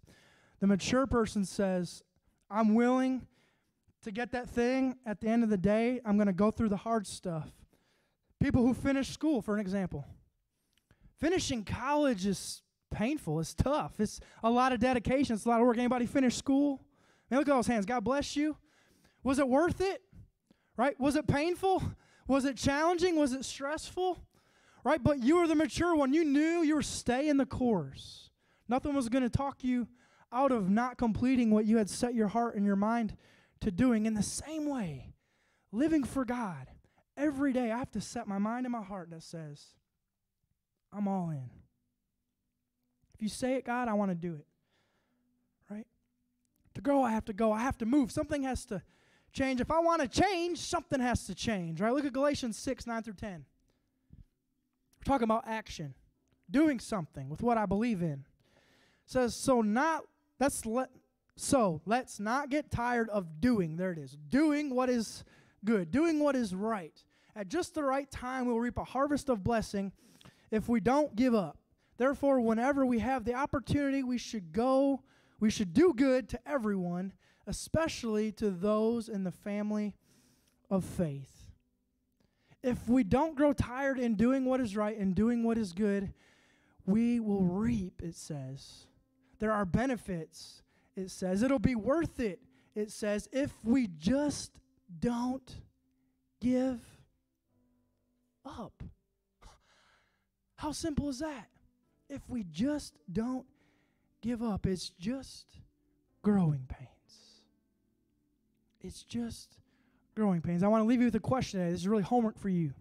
The 0.59 0.67
mature 0.67 1.07
person 1.07 1.45
says, 1.45 2.03
I'm 2.49 2.76
willing 2.76 3.26
to 4.03 4.11
get 4.11 4.32
that 4.32 4.49
thing 4.49 4.97
at 5.05 5.22
the 5.22 5.28
end 5.28 5.43
of 5.43 5.49
the 5.49 5.57
day. 5.57 6.01
I'm 6.05 6.17
going 6.17 6.28
to 6.28 6.34
go 6.34 6.51
through 6.51 6.69
the 6.69 6.78
hard 6.78 7.07
stuff. 7.07 7.49
People 8.41 8.65
who 8.65 8.74
finish 8.74 9.09
school, 9.09 9.41
for 9.41 9.53
an 9.53 9.59
example. 9.59 10.05
Finishing 11.19 11.63
college 11.63 12.26
is 12.26 12.61
painful. 12.91 13.39
It's 13.39 13.53
tough. 13.53 13.99
It's 13.99 14.19
a 14.43 14.49
lot 14.49 14.73
of 14.73 14.79
dedication. 14.79 15.35
It's 15.35 15.45
a 15.45 15.49
lot 15.49 15.61
of 15.61 15.65
work. 15.65 15.77
Anybody 15.77 16.05
finish 16.05 16.35
school? 16.35 16.81
Man, 17.29 17.39
look 17.39 17.49
at 17.49 17.55
those 17.55 17.67
hands. 17.67 17.85
God 17.85 18.03
bless 18.03 18.35
you. 18.35 18.57
Was 19.23 19.39
it 19.39 19.47
worth 19.47 19.81
it? 19.81 20.01
Right? 20.77 20.99
Was 20.99 21.15
it 21.15 21.27
painful? 21.27 21.81
Was 22.27 22.45
it 22.45 22.57
challenging? 22.57 23.15
Was 23.15 23.33
it 23.33 23.45
stressful? 23.45 24.19
Right? 24.83 25.03
But 25.03 25.19
you 25.19 25.37
were 25.37 25.47
the 25.47 25.55
mature 25.55 25.95
one. 25.95 26.13
You 26.13 26.23
knew 26.23 26.61
you 26.61 26.75
were 26.75 26.81
staying 26.81 27.37
the 27.37 27.45
course. 27.45 28.29
Nothing 28.67 28.93
was 28.93 29.09
going 29.09 29.23
to 29.23 29.29
talk 29.29 29.63
you 29.63 29.87
out 30.31 30.51
of 30.51 30.69
not 30.69 30.97
completing 30.97 31.51
what 31.51 31.65
you 31.65 31.77
had 31.77 31.89
set 31.89 32.13
your 32.13 32.29
heart 32.29 32.55
and 32.55 32.65
your 32.65 32.75
mind 32.75 33.15
to 33.59 33.71
doing. 33.71 34.05
In 34.05 34.13
the 34.13 34.23
same 34.23 34.67
way, 34.67 35.13
living 35.71 36.03
for 36.03 36.25
God, 36.25 36.67
every 37.17 37.53
day 37.53 37.71
I 37.71 37.77
have 37.77 37.91
to 37.91 38.01
set 38.01 38.27
my 38.27 38.37
mind 38.37 38.65
and 38.65 38.71
my 38.71 38.81
heart 38.81 39.09
that 39.11 39.23
says, 39.23 39.65
I'm 40.93 41.07
all 41.07 41.29
in. 41.29 41.49
You 43.22 43.30
say 43.30 43.53
it, 43.53 43.65
God, 43.65 43.88
I 43.88 43.93
want 43.93 44.09
to 44.09 44.15
do 44.15 44.34
it. 44.34 44.45
Right? 45.69 45.86
To 46.74 46.82
grow, 46.82 47.03
I 47.03 47.11
have 47.11 47.26
to 47.26 47.34
go. 47.34 47.51
I 47.51 47.59
have 47.59 47.78
to 47.78 47.86
move. 47.86 48.11
Something 48.11 48.43
has 48.43 48.65
to 48.65 48.82
change. 49.32 49.61
If 49.61 49.72
I 49.72 49.80
want 49.80 50.01
to 50.01 50.07
change, 50.07 50.57
something 50.57 50.99
has 50.99 51.26
to 51.26 51.36
change, 51.36 51.80
right? 51.80 51.93
Look 51.93 52.03
at 52.03 52.13
Galatians 52.13 52.57
6, 52.57 52.88
9 52.88 53.03
through 53.03 53.13
10. 53.13 53.45
We're 54.13 55.03
talking 55.05 55.24
about 55.24 55.43
action, 55.47 55.93
doing 56.49 56.80
something 56.80 57.30
with 57.30 57.41
what 57.41 57.57
I 57.57 57.65
believe 57.65 58.01
in. 58.01 58.26
It 58.26 59.11
says, 59.11 59.36
so 59.36 59.61
not, 59.61 60.03
that's 60.39 60.65
let, 60.65 60.89
so 61.36 61.82
let's 61.86 62.19
not 62.19 62.49
get 62.49 62.72
tired 62.72 63.09
of 63.09 63.39
doing, 63.39 63.78
there 63.78 63.91
it 63.91 63.99
is, 63.99 64.17
doing 64.30 64.74
what 64.74 64.89
is 64.89 65.24
good, 65.63 65.91
doing 65.91 66.19
what 66.19 66.36
is 66.36 66.53
right. 66.53 66.99
At 67.36 67.47
just 67.47 67.74
the 67.76 67.84
right 67.84 68.09
time, 68.11 68.47
we'll 68.47 68.59
reap 68.59 68.78
a 68.78 68.84
harvest 68.84 69.30
of 69.30 69.43
blessing 69.43 69.91
if 70.49 70.67
we 70.67 70.80
don't 70.80 71.15
give 71.15 71.34
up. 71.34 71.57
Therefore, 72.01 72.41
whenever 72.41 72.83
we 72.83 72.97
have 72.97 73.25
the 73.25 73.35
opportunity, 73.35 74.01
we 74.01 74.17
should 74.17 74.51
go, 74.51 75.03
we 75.39 75.51
should 75.51 75.71
do 75.71 75.93
good 75.93 76.27
to 76.29 76.39
everyone 76.49 77.13
especially 77.45 78.31
to 78.31 78.49
those 78.49 79.07
in 79.07 79.23
the 79.23 79.29
family 79.29 79.93
of 80.71 80.83
faith. 80.83 81.51
If 82.63 82.89
we 82.89 83.03
don't 83.03 83.35
grow 83.35 83.53
tired 83.53 83.99
in 83.99 84.15
doing 84.15 84.45
what 84.45 84.59
is 84.59 84.75
right 84.75 84.97
and 84.97 85.13
doing 85.13 85.43
what 85.43 85.59
is 85.59 85.73
good, 85.73 86.11
we 86.87 87.19
will 87.19 87.43
reap, 87.43 88.01
it 88.03 88.15
says. 88.15 88.87
There 89.37 89.51
are 89.51 89.63
benefits, 89.63 90.63
it 90.95 91.11
says. 91.11 91.43
It'll 91.43 91.59
be 91.59 91.75
worth 91.75 92.19
it, 92.19 92.39
it 92.73 92.89
says, 92.89 93.29
if 93.31 93.51
we 93.63 93.85
just 93.85 94.59
don't 94.99 95.55
give 96.39 96.79
up. 98.43 98.81
How 100.55 100.71
simple 100.71 101.07
is 101.07 101.19
that? 101.19 101.47
If 102.12 102.22
we 102.28 102.43
just 102.43 102.99
don't 103.12 103.45
give 104.22 104.43
up, 104.43 104.66
it's 104.66 104.89
just 104.89 105.45
growing 106.22 106.66
pains. 106.68 106.89
It's 108.82 109.03
just 109.03 109.57
growing 110.14 110.41
pains. 110.41 110.62
I 110.62 110.68
want 110.68 110.84
to 110.84 110.88
leave 110.88 110.99
you 110.99 111.05
with 111.05 111.16
a 111.16 111.22
question 111.22 111.62
today. 111.62 111.72
This 111.72 111.80
is 111.80 111.88
really 111.88 112.03
homework 112.03 112.38
for 112.38 112.49
you. 112.49 112.74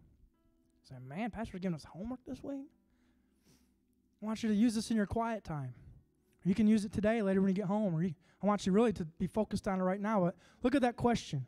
Say, 0.83 0.97
man, 1.07 1.31
Pastor's 1.31 1.61
giving 1.61 1.77
us 1.77 1.85
homework 1.85 2.19
this 2.27 2.43
week. 2.43 2.67
I 4.21 4.27
want 4.27 4.43
you 4.43 4.49
to 4.49 4.55
use 4.55 4.75
this 4.75 4.91
in 4.91 4.97
your 4.97 5.07
quiet 5.07 5.45
time. 5.45 5.75
You 6.45 6.57
can 6.57 6.67
use 6.67 6.85
it 6.85 6.93
today, 6.93 7.23
later 7.23 7.41
when 7.41 7.51
you 7.51 7.55
get 7.55 7.67
home. 7.67 7.95
Or 7.95 8.03
you, 8.03 8.15
I 8.43 8.47
want 8.47 8.67
you 8.67 8.73
really 8.73 8.93
to 8.95 9.05
be 9.05 9.29
focused 9.29 9.69
on 9.69 9.81
it 9.81 9.85
right 9.85 10.01
now. 10.01 10.23
But 10.25 10.35
look 10.65 10.75
at 10.75 10.83
that 10.83 10.97
question. 10.97 11.47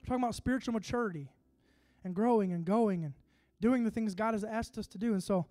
We're 0.00 0.06
talking 0.06 0.24
about 0.24 0.36
spiritual 0.36 0.72
maturity 0.72 1.32
and 2.02 2.14
growing 2.14 2.52
and 2.52 2.64
going 2.64 3.04
and 3.04 3.12
doing 3.60 3.84
the 3.84 3.90
things 3.90 4.14
God 4.14 4.32
has 4.32 4.42
asked 4.42 4.78
us 4.78 4.86
to 4.86 4.96
do. 4.96 5.12
And 5.12 5.22
so 5.22 5.44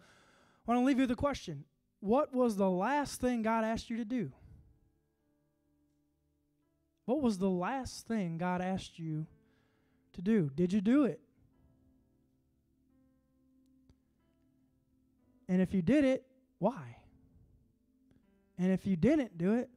I 0.68 0.72
want 0.72 0.82
to 0.82 0.86
leave 0.86 0.97
you 0.97 1.03
with 1.03 1.11
a 1.11 1.15
question. 1.15 1.63
What 2.01 2.34
was 2.34 2.57
the 2.57 2.70
last 2.70 3.22
thing 3.22 3.41
God 3.41 3.63
asked 3.63 3.89
you 3.89 3.95
to 3.97 4.05
do? 4.05 4.32
What 7.05 7.22
was 7.22 7.38
the 7.38 7.49
last 7.49 8.05
thing 8.05 8.38
God 8.38 8.61
asked 8.61 8.99
you 8.99 9.26
to 10.13 10.22
do? 10.22 10.51
Did 10.53 10.74
you 10.74 10.82
do 10.82 11.05
it? 11.05 11.22
And 15.47 15.61
if 15.61 15.74
you 15.74 15.82
did 15.82 16.03
it, 16.03 16.26
why? 16.59 16.97
And 18.57 18.74
if 18.74 18.86
you 18.86 18.97
didn't 18.97 19.38
do 19.38 19.53
it, 19.53 19.70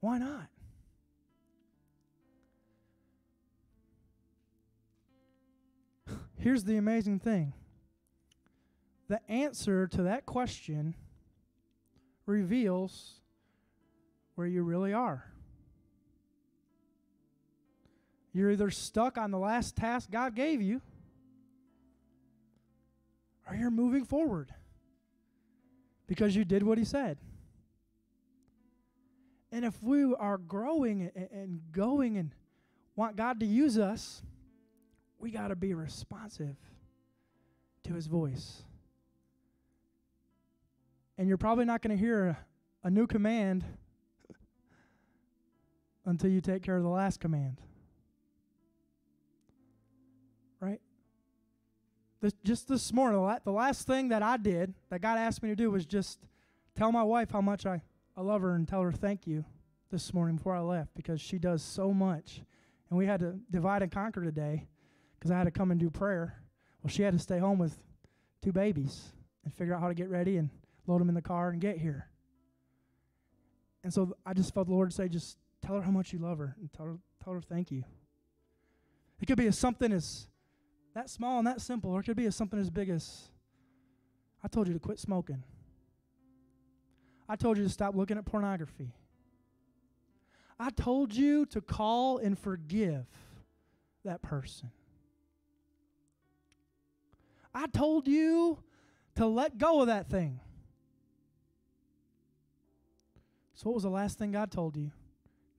why 0.00 0.18
not? 0.18 0.48
Here's 6.38 6.64
the 6.64 6.78
amazing 6.78 7.20
thing 7.20 7.52
the 9.08 9.20
answer 9.30 9.86
to 9.88 10.02
that 10.04 10.26
question 10.26 10.94
reveals 12.26 13.14
where 14.34 14.46
you 14.46 14.62
really 14.62 14.92
are. 14.92 15.24
You're 18.32 18.50
either 18.52 18.70
stuck 18.70 19.18
on 19.18 19.30
the 19.30 19.38
last 19.38 19.74
task 19.74 20.10
God 20.10 20.34
gave 20.34 20.60
you, 20.62 20.80
or 23.48 23.56
you're 23.56 23.70
moving 23.70 24.04
forward 24.04 24.52
because 26.06 26.36
you 26.36 26.44
did 26.44 26.62
what 26.62 26.78
He 26.78 26.84
said. 26.84 27.18
And 29.50 29.64
if 29.64 29.82
we 29.82 30.14
are 30.14 30.36
growing 30.36 31.10
and 31.32 31.60
going 31.72 32.18
and 32.18 32.34
want 32.94 33.16
God 33.16 33.40
to 33.40 33.46
use 33.46 33.78
us, 33.78 34.22
we 35.18 35.30
got 35.30 35.48
to 35.48 35.56
be 35.56 35.72
responsive 35.72 36.56
to 37.84 37.94
His 37.94 38.06
voice. 38.06 38.62
And 41.18 41.26
you're 41.26 41.36
probably 41.36 41.64
not 41.64 41.82
going 41.82 41.96
to 41.96 42.00
hear 42.00 42.38
a, 42.84 42.90
new 42.90 43.08
command 43.08 43.64
until 46.06 46.30
you 46.30 46.40
take 46.40 46.62
care 46.62 46.76
of 46.76 46.84
the 46.84 46.88
last 46.88 47.18
command. 47.18 47.60
Right? 50.60 50.80
This, 52.20 52.32
just 52.44 52.68
this 52.68 52.92
morning, 52.92 53.20
the 53.44 53.52
last 53.52 53.86
thing 53.86 54.08
that 54.08 54.22
I 54.22 54.36
did, 54.36 54.74
that 54.90 55.00
God 55.00 55.18
asked 55.18 55.42
me 55.42 55.48
to 55.48 55.56
do, 55.56 55.72
was 55.72 55.84
just 55.84 56.20
tell 56.76 56.92
my 56.92 57.02
wife 57.02 57.32
how 57.32 57.40
much 57.40 57.66
I, 57.66 57.82
I 58.16 58.20
love 58.20 58.42
her 58.42 58.54
and 58.54 58.66
tell 58.66 58.82
her 58.82 58.92
thank 58.92 59.26
you 59.26 59.44
this 59.90 60.14
morning 60.14 60.36
before 60.36 60.54
I 60.54 60.60
left 60.60 60.94
because 60.94 61.20
she 61.20 61.38
does 61.38 61.62
so 61.62 61.92
much. 61.92 62.42
And 62.90 62.98
we 62.98 63.06
had 63.06 63.20
to 63.20 63.38
divide 63.50 63.82
and 63.82 63.90
conquer 63.90 64.22
today 64.22 64.68
because 65.18 65.32
I 65.32 65.38
had 65.38 65.44
to 65.44 65.50
come 65.50 65.72
and 65.72 65.80
do 65.80 65.90
prayer. 65.90 66.40
Well, 66.82 66.90
she 66.90 67.02
had 67.02 67.12
to 67.12 67.18
stay 67.18 67.38
home 67.38 67.58
with 67.58 67.76
two 68.40 68.52
babies 68.52 69.12
and 69.44 69.52
figure 69.52 69.74
out 69.74 69.80
how 69.80 69.88
to 69.88 69.94
get 69.94 70.08
ready 70.08 70.36
and 70.36 70.48
load 70.88 71.00
them 71.00 71.08
in 71.08 71.14
the 71.14 71.22
car 71.22 71.50
and 71.50 71.60
get 71.60 71.78
here. 71.78 72.08
And 73.84 73.92
so 73.92 74.16
I 74.26 74.34
just 74.34 74.52
felt 74.52 74.66
the 74.66 74.72
Lord 74.72 74.92
say, 74.92 75.08
just 75.08 75.38
tell 75.64 75.76
her 75.76 75.82
how 75.82 75.90
much 75.90 76.12
you 76.12 76.18
love 76.18 76.38
her 76.38 76.56
and 76.58 76.72
tell 76.72 76.86
her, 76.86 76.98
tell 77.22 77.32
her 77.34 77.40
thank 77.40 77.70
you. 77.70 77.84
It 79.20 79.26
could 79.26 79.38
be 79.38 79.46
as 79.46 79.58
something 79.58 79.92
as 79.92 80.28
that 80.94 81.10
small 81.10 81.38
and 81.38 81.46
that 81.46 81.60
simple, 81.60 81.92
or 81.92 82.00
it 82.00 82.04
could 82.04 82.16
be 82.16 82.26
as 82.26 82.34
something 82.34 82.58
as 82.58 82.70
big 82.70 82.88
as 82.88 83.30
I 84.42 84.48
told 84.48 84.66
you 84.66 84.74
to 84.74 84.80
quit 84.80 84.98
smoking. 84.98 85.42
I 87.28 87.36
told 87.36 87.58
you 87.58 87.64
to 87.64 87.70
stop 87.70 87.94
looking 87.94 88.16
at 88.16 88.24
pornography. 88.24 88.94
I 90.58 90.70
told 90.70 91.14
you 91.14 91.46
to 91.46 91.60
call 91.60 92.18
and 92.18 92.38
forgive 92.38 93.06
that 94.04 94.22
person. 94.22 94.70
I 97.54 97.66
told 97.66 98.08
you 98.08 98.58
to 99.16 99.26
let 99.26 99.58
go 99.58 99.80
of 99.82 99.88
that 99.88 100.08
thing. 100.08 100.40
So, 103.58 103.68
what 103.68 103.74
was 103.74 103.82
the 103.82 103.90
last 103.90 104.18
thing 104.18 104.30
God 104.30 104.52
told 104.52 104.76
you? 104.76 104.92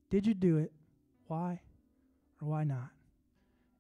Did 0.10 0.26
you 0.26 0.34
do 0.34 0.56
it? 0.56 0.72
Why 1.28 1.60
or 2.42 2.48
why 2.48 2.64
not? 2.64 2.92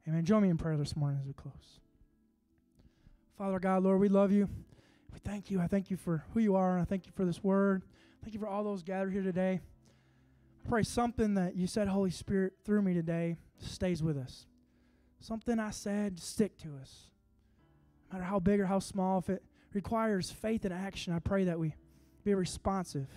Amen. 0.05 0.26
Join 0.26 0.43
me 0.43 0.49
in 0.49 0.57
prayer 0.57 0.76
this 0.76 0.93
morning 0.93 1.22
as 1.22 1.26
we 1.26 1.32
close. 1.32 1.80
Father 3.38 3.59
God, 3.59 3.84
Lord, 3.84 4.01
we 4.01 4.09
love 4.09 4.34
you. 4.34 4.49
We 5.13 5.20
thank 5.20 5.49
you. 5.49 5.61
I 5.61 5.67
thank 5.67 5.89
you 5.89 5.95
for 5.95 6.26
who 6.34 6.41
you 6.41 6.57
are, 6.57 6.78
I 6.78 6.84
thank 6.84 7.05
you 7.05 7.13
for 7.15 7.24
this 7.24 7.41
word. 7.41 7.84
Thank 8.22 8.34
you 8.34 8.41
for 8.41 8.47
all 8.49 8.65
those 8.65 8.84
gathered 8.84 9.13
here 9.13 9.24
today. 9.24 9.61
I 10.65 10.70
pray 10.70 10.84
something 10.84 11.36
that 11.36 11.55
you 11.55 11.65
said, 11.65 11.88
Holy 11.88 12.11
Spirit, 12.11 12.55
through 12.65 12.82
me 12.82 12.93
today 12.93 13.38
stays 13.57 14.03
with 14.03 14.17
us. 14.17 14.47
Something 15.22 15.59
I 15.59 15.70
said, 15.70 16.20
stick 16.20 16.57
to 16.57 16.76
us. 16.82 17.09
No 18.11 18.17
matter 18.17 18.30
how 18.30 18.39
big 18.41 18.59
or 18.59 18.65
how 18.65 18.80
small, 18.80 19.20
if 19.20 19.30
it 19.30 19.43
requires 19.72 20.30
faith 20.30 20.65
and 20.65 20.74
action, 20.74 21.13
I 21.13 21.20
pray 21.20 21.45
that 21.45 21.57
we 21.57 21.76
be 22.26 22.34
responsive. 22.34 23.07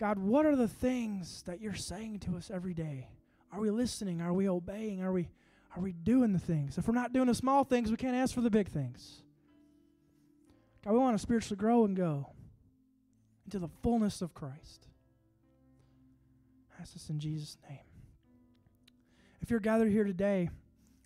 God, 0.00 0.18
what 0.18 0.46
are 0.46 0.56
the 0.56 0.66
things 0.66 1.42
that 1.42 1.60
you're 1.60 1.74
saying 1.74 2.20
to 2.20 2.34
us 2.38 2.50
every 2.50 2.72
day? 2.72 3.06
Are 3.52 3.60
we 3.60 3.70
listening? 3.70 4.22
Are 4.22 4.32
we 4.32 4.48
obeying? 4.48 5.02
Are 5.02 5.12
we 5.12 5.28
are 5.76 5.82
we 5.82 5.92
doing 5.92 6.32
the 6.32 6.38
things? 6.38 6.78
If 6.78 6.88
we're 6.88 6.94
not 6.94 7.12
doing 7.12 7.26
the 7.26 7.34
small 7.34 7.64
things, 7.64 7.90
we 7.90 7.98
can't 7.98 8.16
ask 8.16 8.34
for 8.34 8.40
the 8.40 8.48
big 8.48 8.68
things. 8.68 9.22
God, 10.82 10.94
we 10.94 10.98
want 10.98 11.16
to 11.16 11.22
spiritually 11.22 11.58
grow 11.58 11.84
and 11.84 11.94
go 11.94 12.30
into 13.44 13.58
the 13.58 13.68
fullness 13.82 14.22
of 14.22 14.32
Christ. 14.32 14.88
Ask 16.80 16.94
this 16.94 17.10
in 17.10 17.20
Jesus' 17.20 17.58
name. 17.68 17.78
If 19.42 19.50
you're 19.50 19.60
gathered 19.60 19.92
here 19.92 20.04
today 20.04 20.48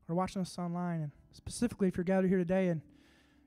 or 0.09 0.15
watching 0.15 0.41
us 0.41 0.57
online, 0.57 1.01
and 1.01 1.11
specifically 1.33 1.89
if 1.89 1.97
you're 1.97 2.05
gathered 2.05 2.29
here 2.29 2.39
today 2.39 2.69
and 2.69 2.81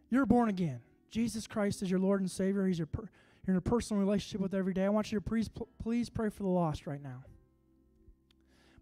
you're 0.09 0.25
born 0.25 0.49
again, 0.49 0.81
Jesus 1.09 1.47
Christ 1.47 1.81
is 1.81 1.89
your 1.89 2.01
Lord 2.01 2.19
and 2.19 2.29
Savior. 2.29 2.67
He's 2.67 2.79
your 2.79 2.87
per- 2.87 3.09
you're 3.47 3.53
in 3.53 3.57
a 3.57 3.61
personal 3.61 4.01
relationship 4.01 4.41
with 4.41 4.53
every 4.53 4.73
day. 4.73 4.83
I 4.83 4.89
want 4.89 5.09
you 5.11 5.19
to 5.19 5.23
please, 5.23 5.49
please 5.81 6.09
pray 6.09 6.29
for 6.29 6.43
the 6.43 6.49
lost 6.49 6.85
right 6.85 7.01
now. 7.01 7.23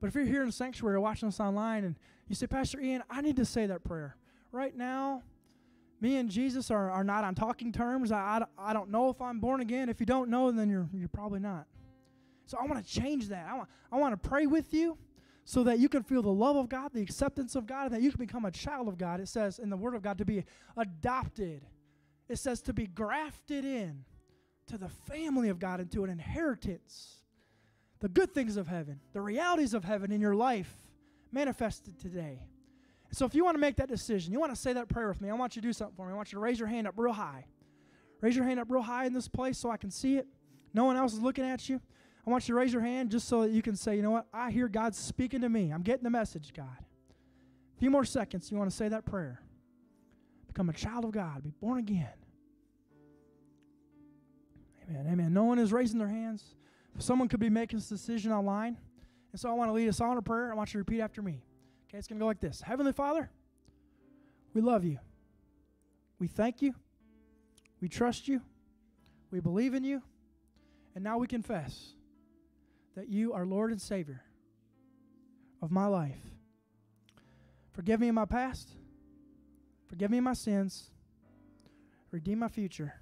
But 0.02 0.08
if 0.08 0.16
you're 0.16 0.26
here 0.26 0.42
in 0.42 0.48
the 0.48 0.54
sanctuary 0.54 0.96
or 0.96 1.00
watching 1.00 1.28
us 1.28 1.40
online 1.40 1.84
and 1.84 1.96
you 2.28 2.36
say, 2.36 2.48
Pastor 2.48 2.80
Ian, 2.80 3.04
I 3.10 3.22
need 3.22 3.36
to 3.36 3.46
say 3.46 3.68
that 3.68 3.84
prayer. 3.84 4.18
Right 4.52 4.76
now, 4.76 5.22
me 6.02 6.18
and 6.18 6.30
Jesus 6.30 6.72
are, 6.72 6.90
are 6.90 7.04
not 7.04 7.24
on 7.24 7.36
talking 7.36 7.72
terms. 7.72 8.12
I, 8.12 8.18
I, 8.58 8.72
I 8.72 8.74
don't 8.74 8.90
know 8.90 9.10
if 9.10 9.22
I'm 9.22 9.40
born 9.40 9.62
again. 9.62 9.88
If 9.88 10.00
you 10.00 10.06
don't 10.08 10.30
know, 10.30 10.52
then 10.52 10.70
you're, 10.70 10.90
you're 10.94 11.10
probably 11.10 11.40
not. 11.40 11.68
So 12.48 12.58
I 12.60 12.66
want 12.66 12.84
to 12.84 12.92
change 12.92 13.28
that. 13.30 13.48
I 13.48 13.56
want, 13.56 13.70
I 13.92 13.98
want 13.98 14.22
to 14.22 14.30
pray 14.30 14.48
with 14.48 14.74
you 14.74 14.98
so 15.46 15.64
that 15.64 15.78
you 15.78 15.90
can 15.90 16.02
feel 16.02 16.24
the 16.24 16.30
love 16.30 16.56
of 16.56 16.70
God, 16.70 16.92
the 16.92 17.02
acceptance 17.02 17.56
of 17.56 17.68
God, 17.68 17.86
and 17.86 17.94
that 17.94 18.02
you 18.02 18.10
can 18.10 18.20
become 18.20 18.46
a 18.46 18.52
child 18.52 18.88
of 18.88 18.98
God. 18.98 19.20
It 19.20 19.28
says 19.28 19.60
in 19.60 19.70
the 19.70 19.78
Word 19.78 19.94
of 19.94 20.02
God 20.02 20.18
to 20.18 20.26
be 20.26 20.44
adopted, 20.76 21.62
it 22.28 22.38
says 22.38 22.62
to 22.64 22.74
be 22.74 22.88
grafted 22.88 23.64
in 23.64 24.06
to 24.68 24.78
the 24.78 24.90
family 24.90 25.50
of 25.50 25.60
God, 25.60 25.80
into 25.80 26.04
an 26.04 26.10
inheritance. 26.10 27.18
The 28.00 28.10
good 28.10 28.34
things 28.34 28.58
of 28.58 28.68
heaven, 28.68 29.00
the 29.14 29.22
realities 29.22 29.74
of 29.74 29.84
heaven 29.84 30.12
in 30.12 30.22
your 30.22 30.36
life 30.36 30.72
manifested 31.32 32.00
today. 32.00 32.40
So 33.12 33.26
if 33.26 33.34
you 33.34 33.46
want 33.46 33.56
to 33.56 33.62
make 33.62 33.78
that 33.78 33.88
decision, 33.88 34.34
you 34.34 34.40
want 34.40 34.54
to 34.54 34.60
say 34.60 34.74
that 34.74 34.90
prayer 34.90 35.08
with 35.08 35.22
me, 35.22 35.30
I 35.30 35.34
want 35.34 35.56
you 35.56 35.62
to 35.62 35.68
do 35.68 35.74
something 35.74 35.96
for 35.96 36.06
me. 36.06 36.14
I 36.14 36.16
want 36.16 36.32
you 36.32 36.38
to 36.38 36.42
raise 36.42 36.60
your 36.60 36.68
hand 36.68 36.88
up 36.88 36.96
real 36.98 37.14
high. 37.14 37.46
Raise 38.22 38.36
your 38.36 38.46
hand 38.46 38.60
up 38.60 38.68
real 38.70 38.82
high 38.82 39.06
in 39.06 39.14
this 39.14 39.28
place 39.28 39.58
so 39.58 39.70
I 39.70 39.78
can 39.78 39.92
see 39.92 40.18
it. 40.18 40.28
No 40.74 40.86
one 40.86 40.98
else 40.98 41.14
is 41.14 41.20
looking 41.20 41.46
at 41.46 41.70
you. 41.70 41.80
I 42.26 42.30
want 42.30 42.48
you 42.48 42.56
to 42.56 42.60
raise 42.60 42.74
your 42.74 42.82
hand 42.82 43.12
just 43.12 43.28
so 43.28 43.44
that 43.44 43.52
you 43.52 43.62
can 43.62 43.76
say, 43.76 43.96
you 43.96 44.02
know 44.02 44.12
what? 44.12 44.26
I 44.34 44.52
hear 44.52 44.68
God 44.68 44.96
speaking 44.96 45.42
to 45.42 45.50
me. 45.50 45.72
I'm 45.72 45.84
getting 45.84 46.04
the 46.04 46.10
message, 46.10 46.52
God. 46.54 46.78
A 46.80 47.80
few 47.80 47.90
more 47.90 48.04
seconds, 48.04 48.52
you 48.52 48.58
want 48.58 48.70
to 48.70 48.76
say 48.76 48.90
that 48.90 49.06
prayer. 49.06 49.42
Become 50.48 50.70
a 50.70 50.74
child 50.74 51.06
of 51.06 51.12
God. 51.12 51.44
Be 51.44 51.52
born 51.62 51.78
again. 51.78 52.10
Amen. 54.90 55.08
Amen. 55.12 55.34
No 55.34 55.44
one 55.44 55.60
is 55.60 55.74
raising 55.74 56.00
their 56.00 56.08
hands. 56.08 56.56
Someone 57.00 57.28
could 57.28 57.40
be 57.40 57.50
making 57.50 57.80
this 57.80 57.90
decision 57.90 58.32
online. 58.32 58.78
And 59.32 59.40
so 59.40 59.50
I 59.50 59.54
want 59.54 59.70
to 59.70 59.74
lead 59.74 59.90
us 59.90 60.00
on 60.00 60.18
a 60.18 60.22
prayer. 60.22 60.52
I 60.52 60.56
want 60.56 60.70
you 60.70 60.74
to 60.74 60.78
repeat 60.80 61.02
after 61.02 61.22
me. 61.22 61.44
Okay, 61.90 61.98
it's 61.98 62.08
going 62.08 62.20
to 62.20 62.24
go 62.24 62.28
like 62.28 62.40
this 62.40 62.62
Heavenly 62.62 62.94
Father, 62.94 63.30
we 64.54 64.62
love 64.62 64.84
you. 64.84 65.00
We 66.20 66.28
thank 66.28 66.62
you. 66.62 66.74
We 67.82 67.90
trust 67.90 68.28
you. 68.28 68.42
We 69.32 69.42
believe 69.42 69.74
in 69.74 69.84
you. 69.84 70.02
And 70.96 71.04
now 71.04 71.18
we 71.18 71.28
confess 71.28 71.94
that 72.96 73.10
you 73.10 73.34
are 73.34 73.46
Lord 73.46 73.72
and 73.72 73.82
Savior 73.82 74.24
of 75.62 75.72
my 75.72 75.88
life. 75.88 76.22
Forgive 77.74 78.00
me 78.00 78.10
my 78.12 78.24
past. 78.24 78.70
Forgive 79.88 80.10
me 80.10 80.22
my 80.22 80.34
sins. 80.34 80.92
Redeem 82.12 82.40
my 82.40 82.48
future. 82.48 82.94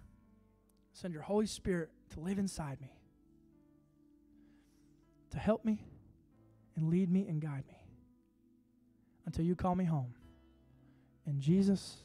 Send 0.94 1.14
your 1.14 1.24
Holy 1.24 1.48
Spirit 1.48 1.90
to 2.12 2.20
live 2.20 2.38
inside 2.40 2.80
me, 2.80 2.92
to 5.32 5.38
help 5.38 5.66
me 5.66 5.84
and 6.76 6.90
lead 6.90 7.12
me 7.12 7.28
and 7.28 7.42
guide 7.42 7.64
me 7.68 7.78
until 9.26 9.44
you 9.44 9.56
call 9.56 9.76
me 9.76 9.86
home. 9.86 10.14
In 11.26 11.40
Jesus' 11.40 11.98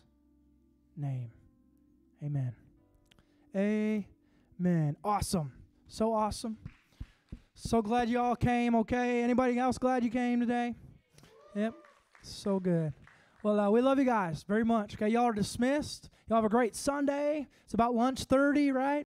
name, 0.97 1.31
amen. 2.23 2.55
Amen. 3.55 4.97
Awesome. 5.05 5.53
So 5.87 6.13
awesome. 6.13 6.57
So 7.55 7.83
glad 7.83 8.09
you 8.09 8.21
all 8.21 8.37
came, 8.37 8.75
okay? 8.77 9.23
Anybody 9.23 9.59
else 9.59 9.79
glad 9.79 10.05
you 10.05 10.11
came 10.11 10.41
today? 10.41 10.75
Yep. 11.55 11.75
So 12.23 12.61
good. 12.61 12.93
Well, 13.43 13.61
uh, 13.61 13.71
we 13.71 13.81
love 13.81 14.01
you 14.01 14.05
guys 14.05 14.45
very 14.49 14.65
much. 14.65 14.95
Okay, 14.95 15.09
y'all 15.09 15.27
are 15.27 15.33
dismissed. 15.33 16.11
Y'all 16.29 16.39
have 16.39 16.45
a 16.45 16.49
great 16.49 16.75
Sunday. 16.75 17.47
It's 17.65 17.75
about 17.75 17.95
lunch 17.95 18.25
30, 18.25 18.73
right? 18.73 19.07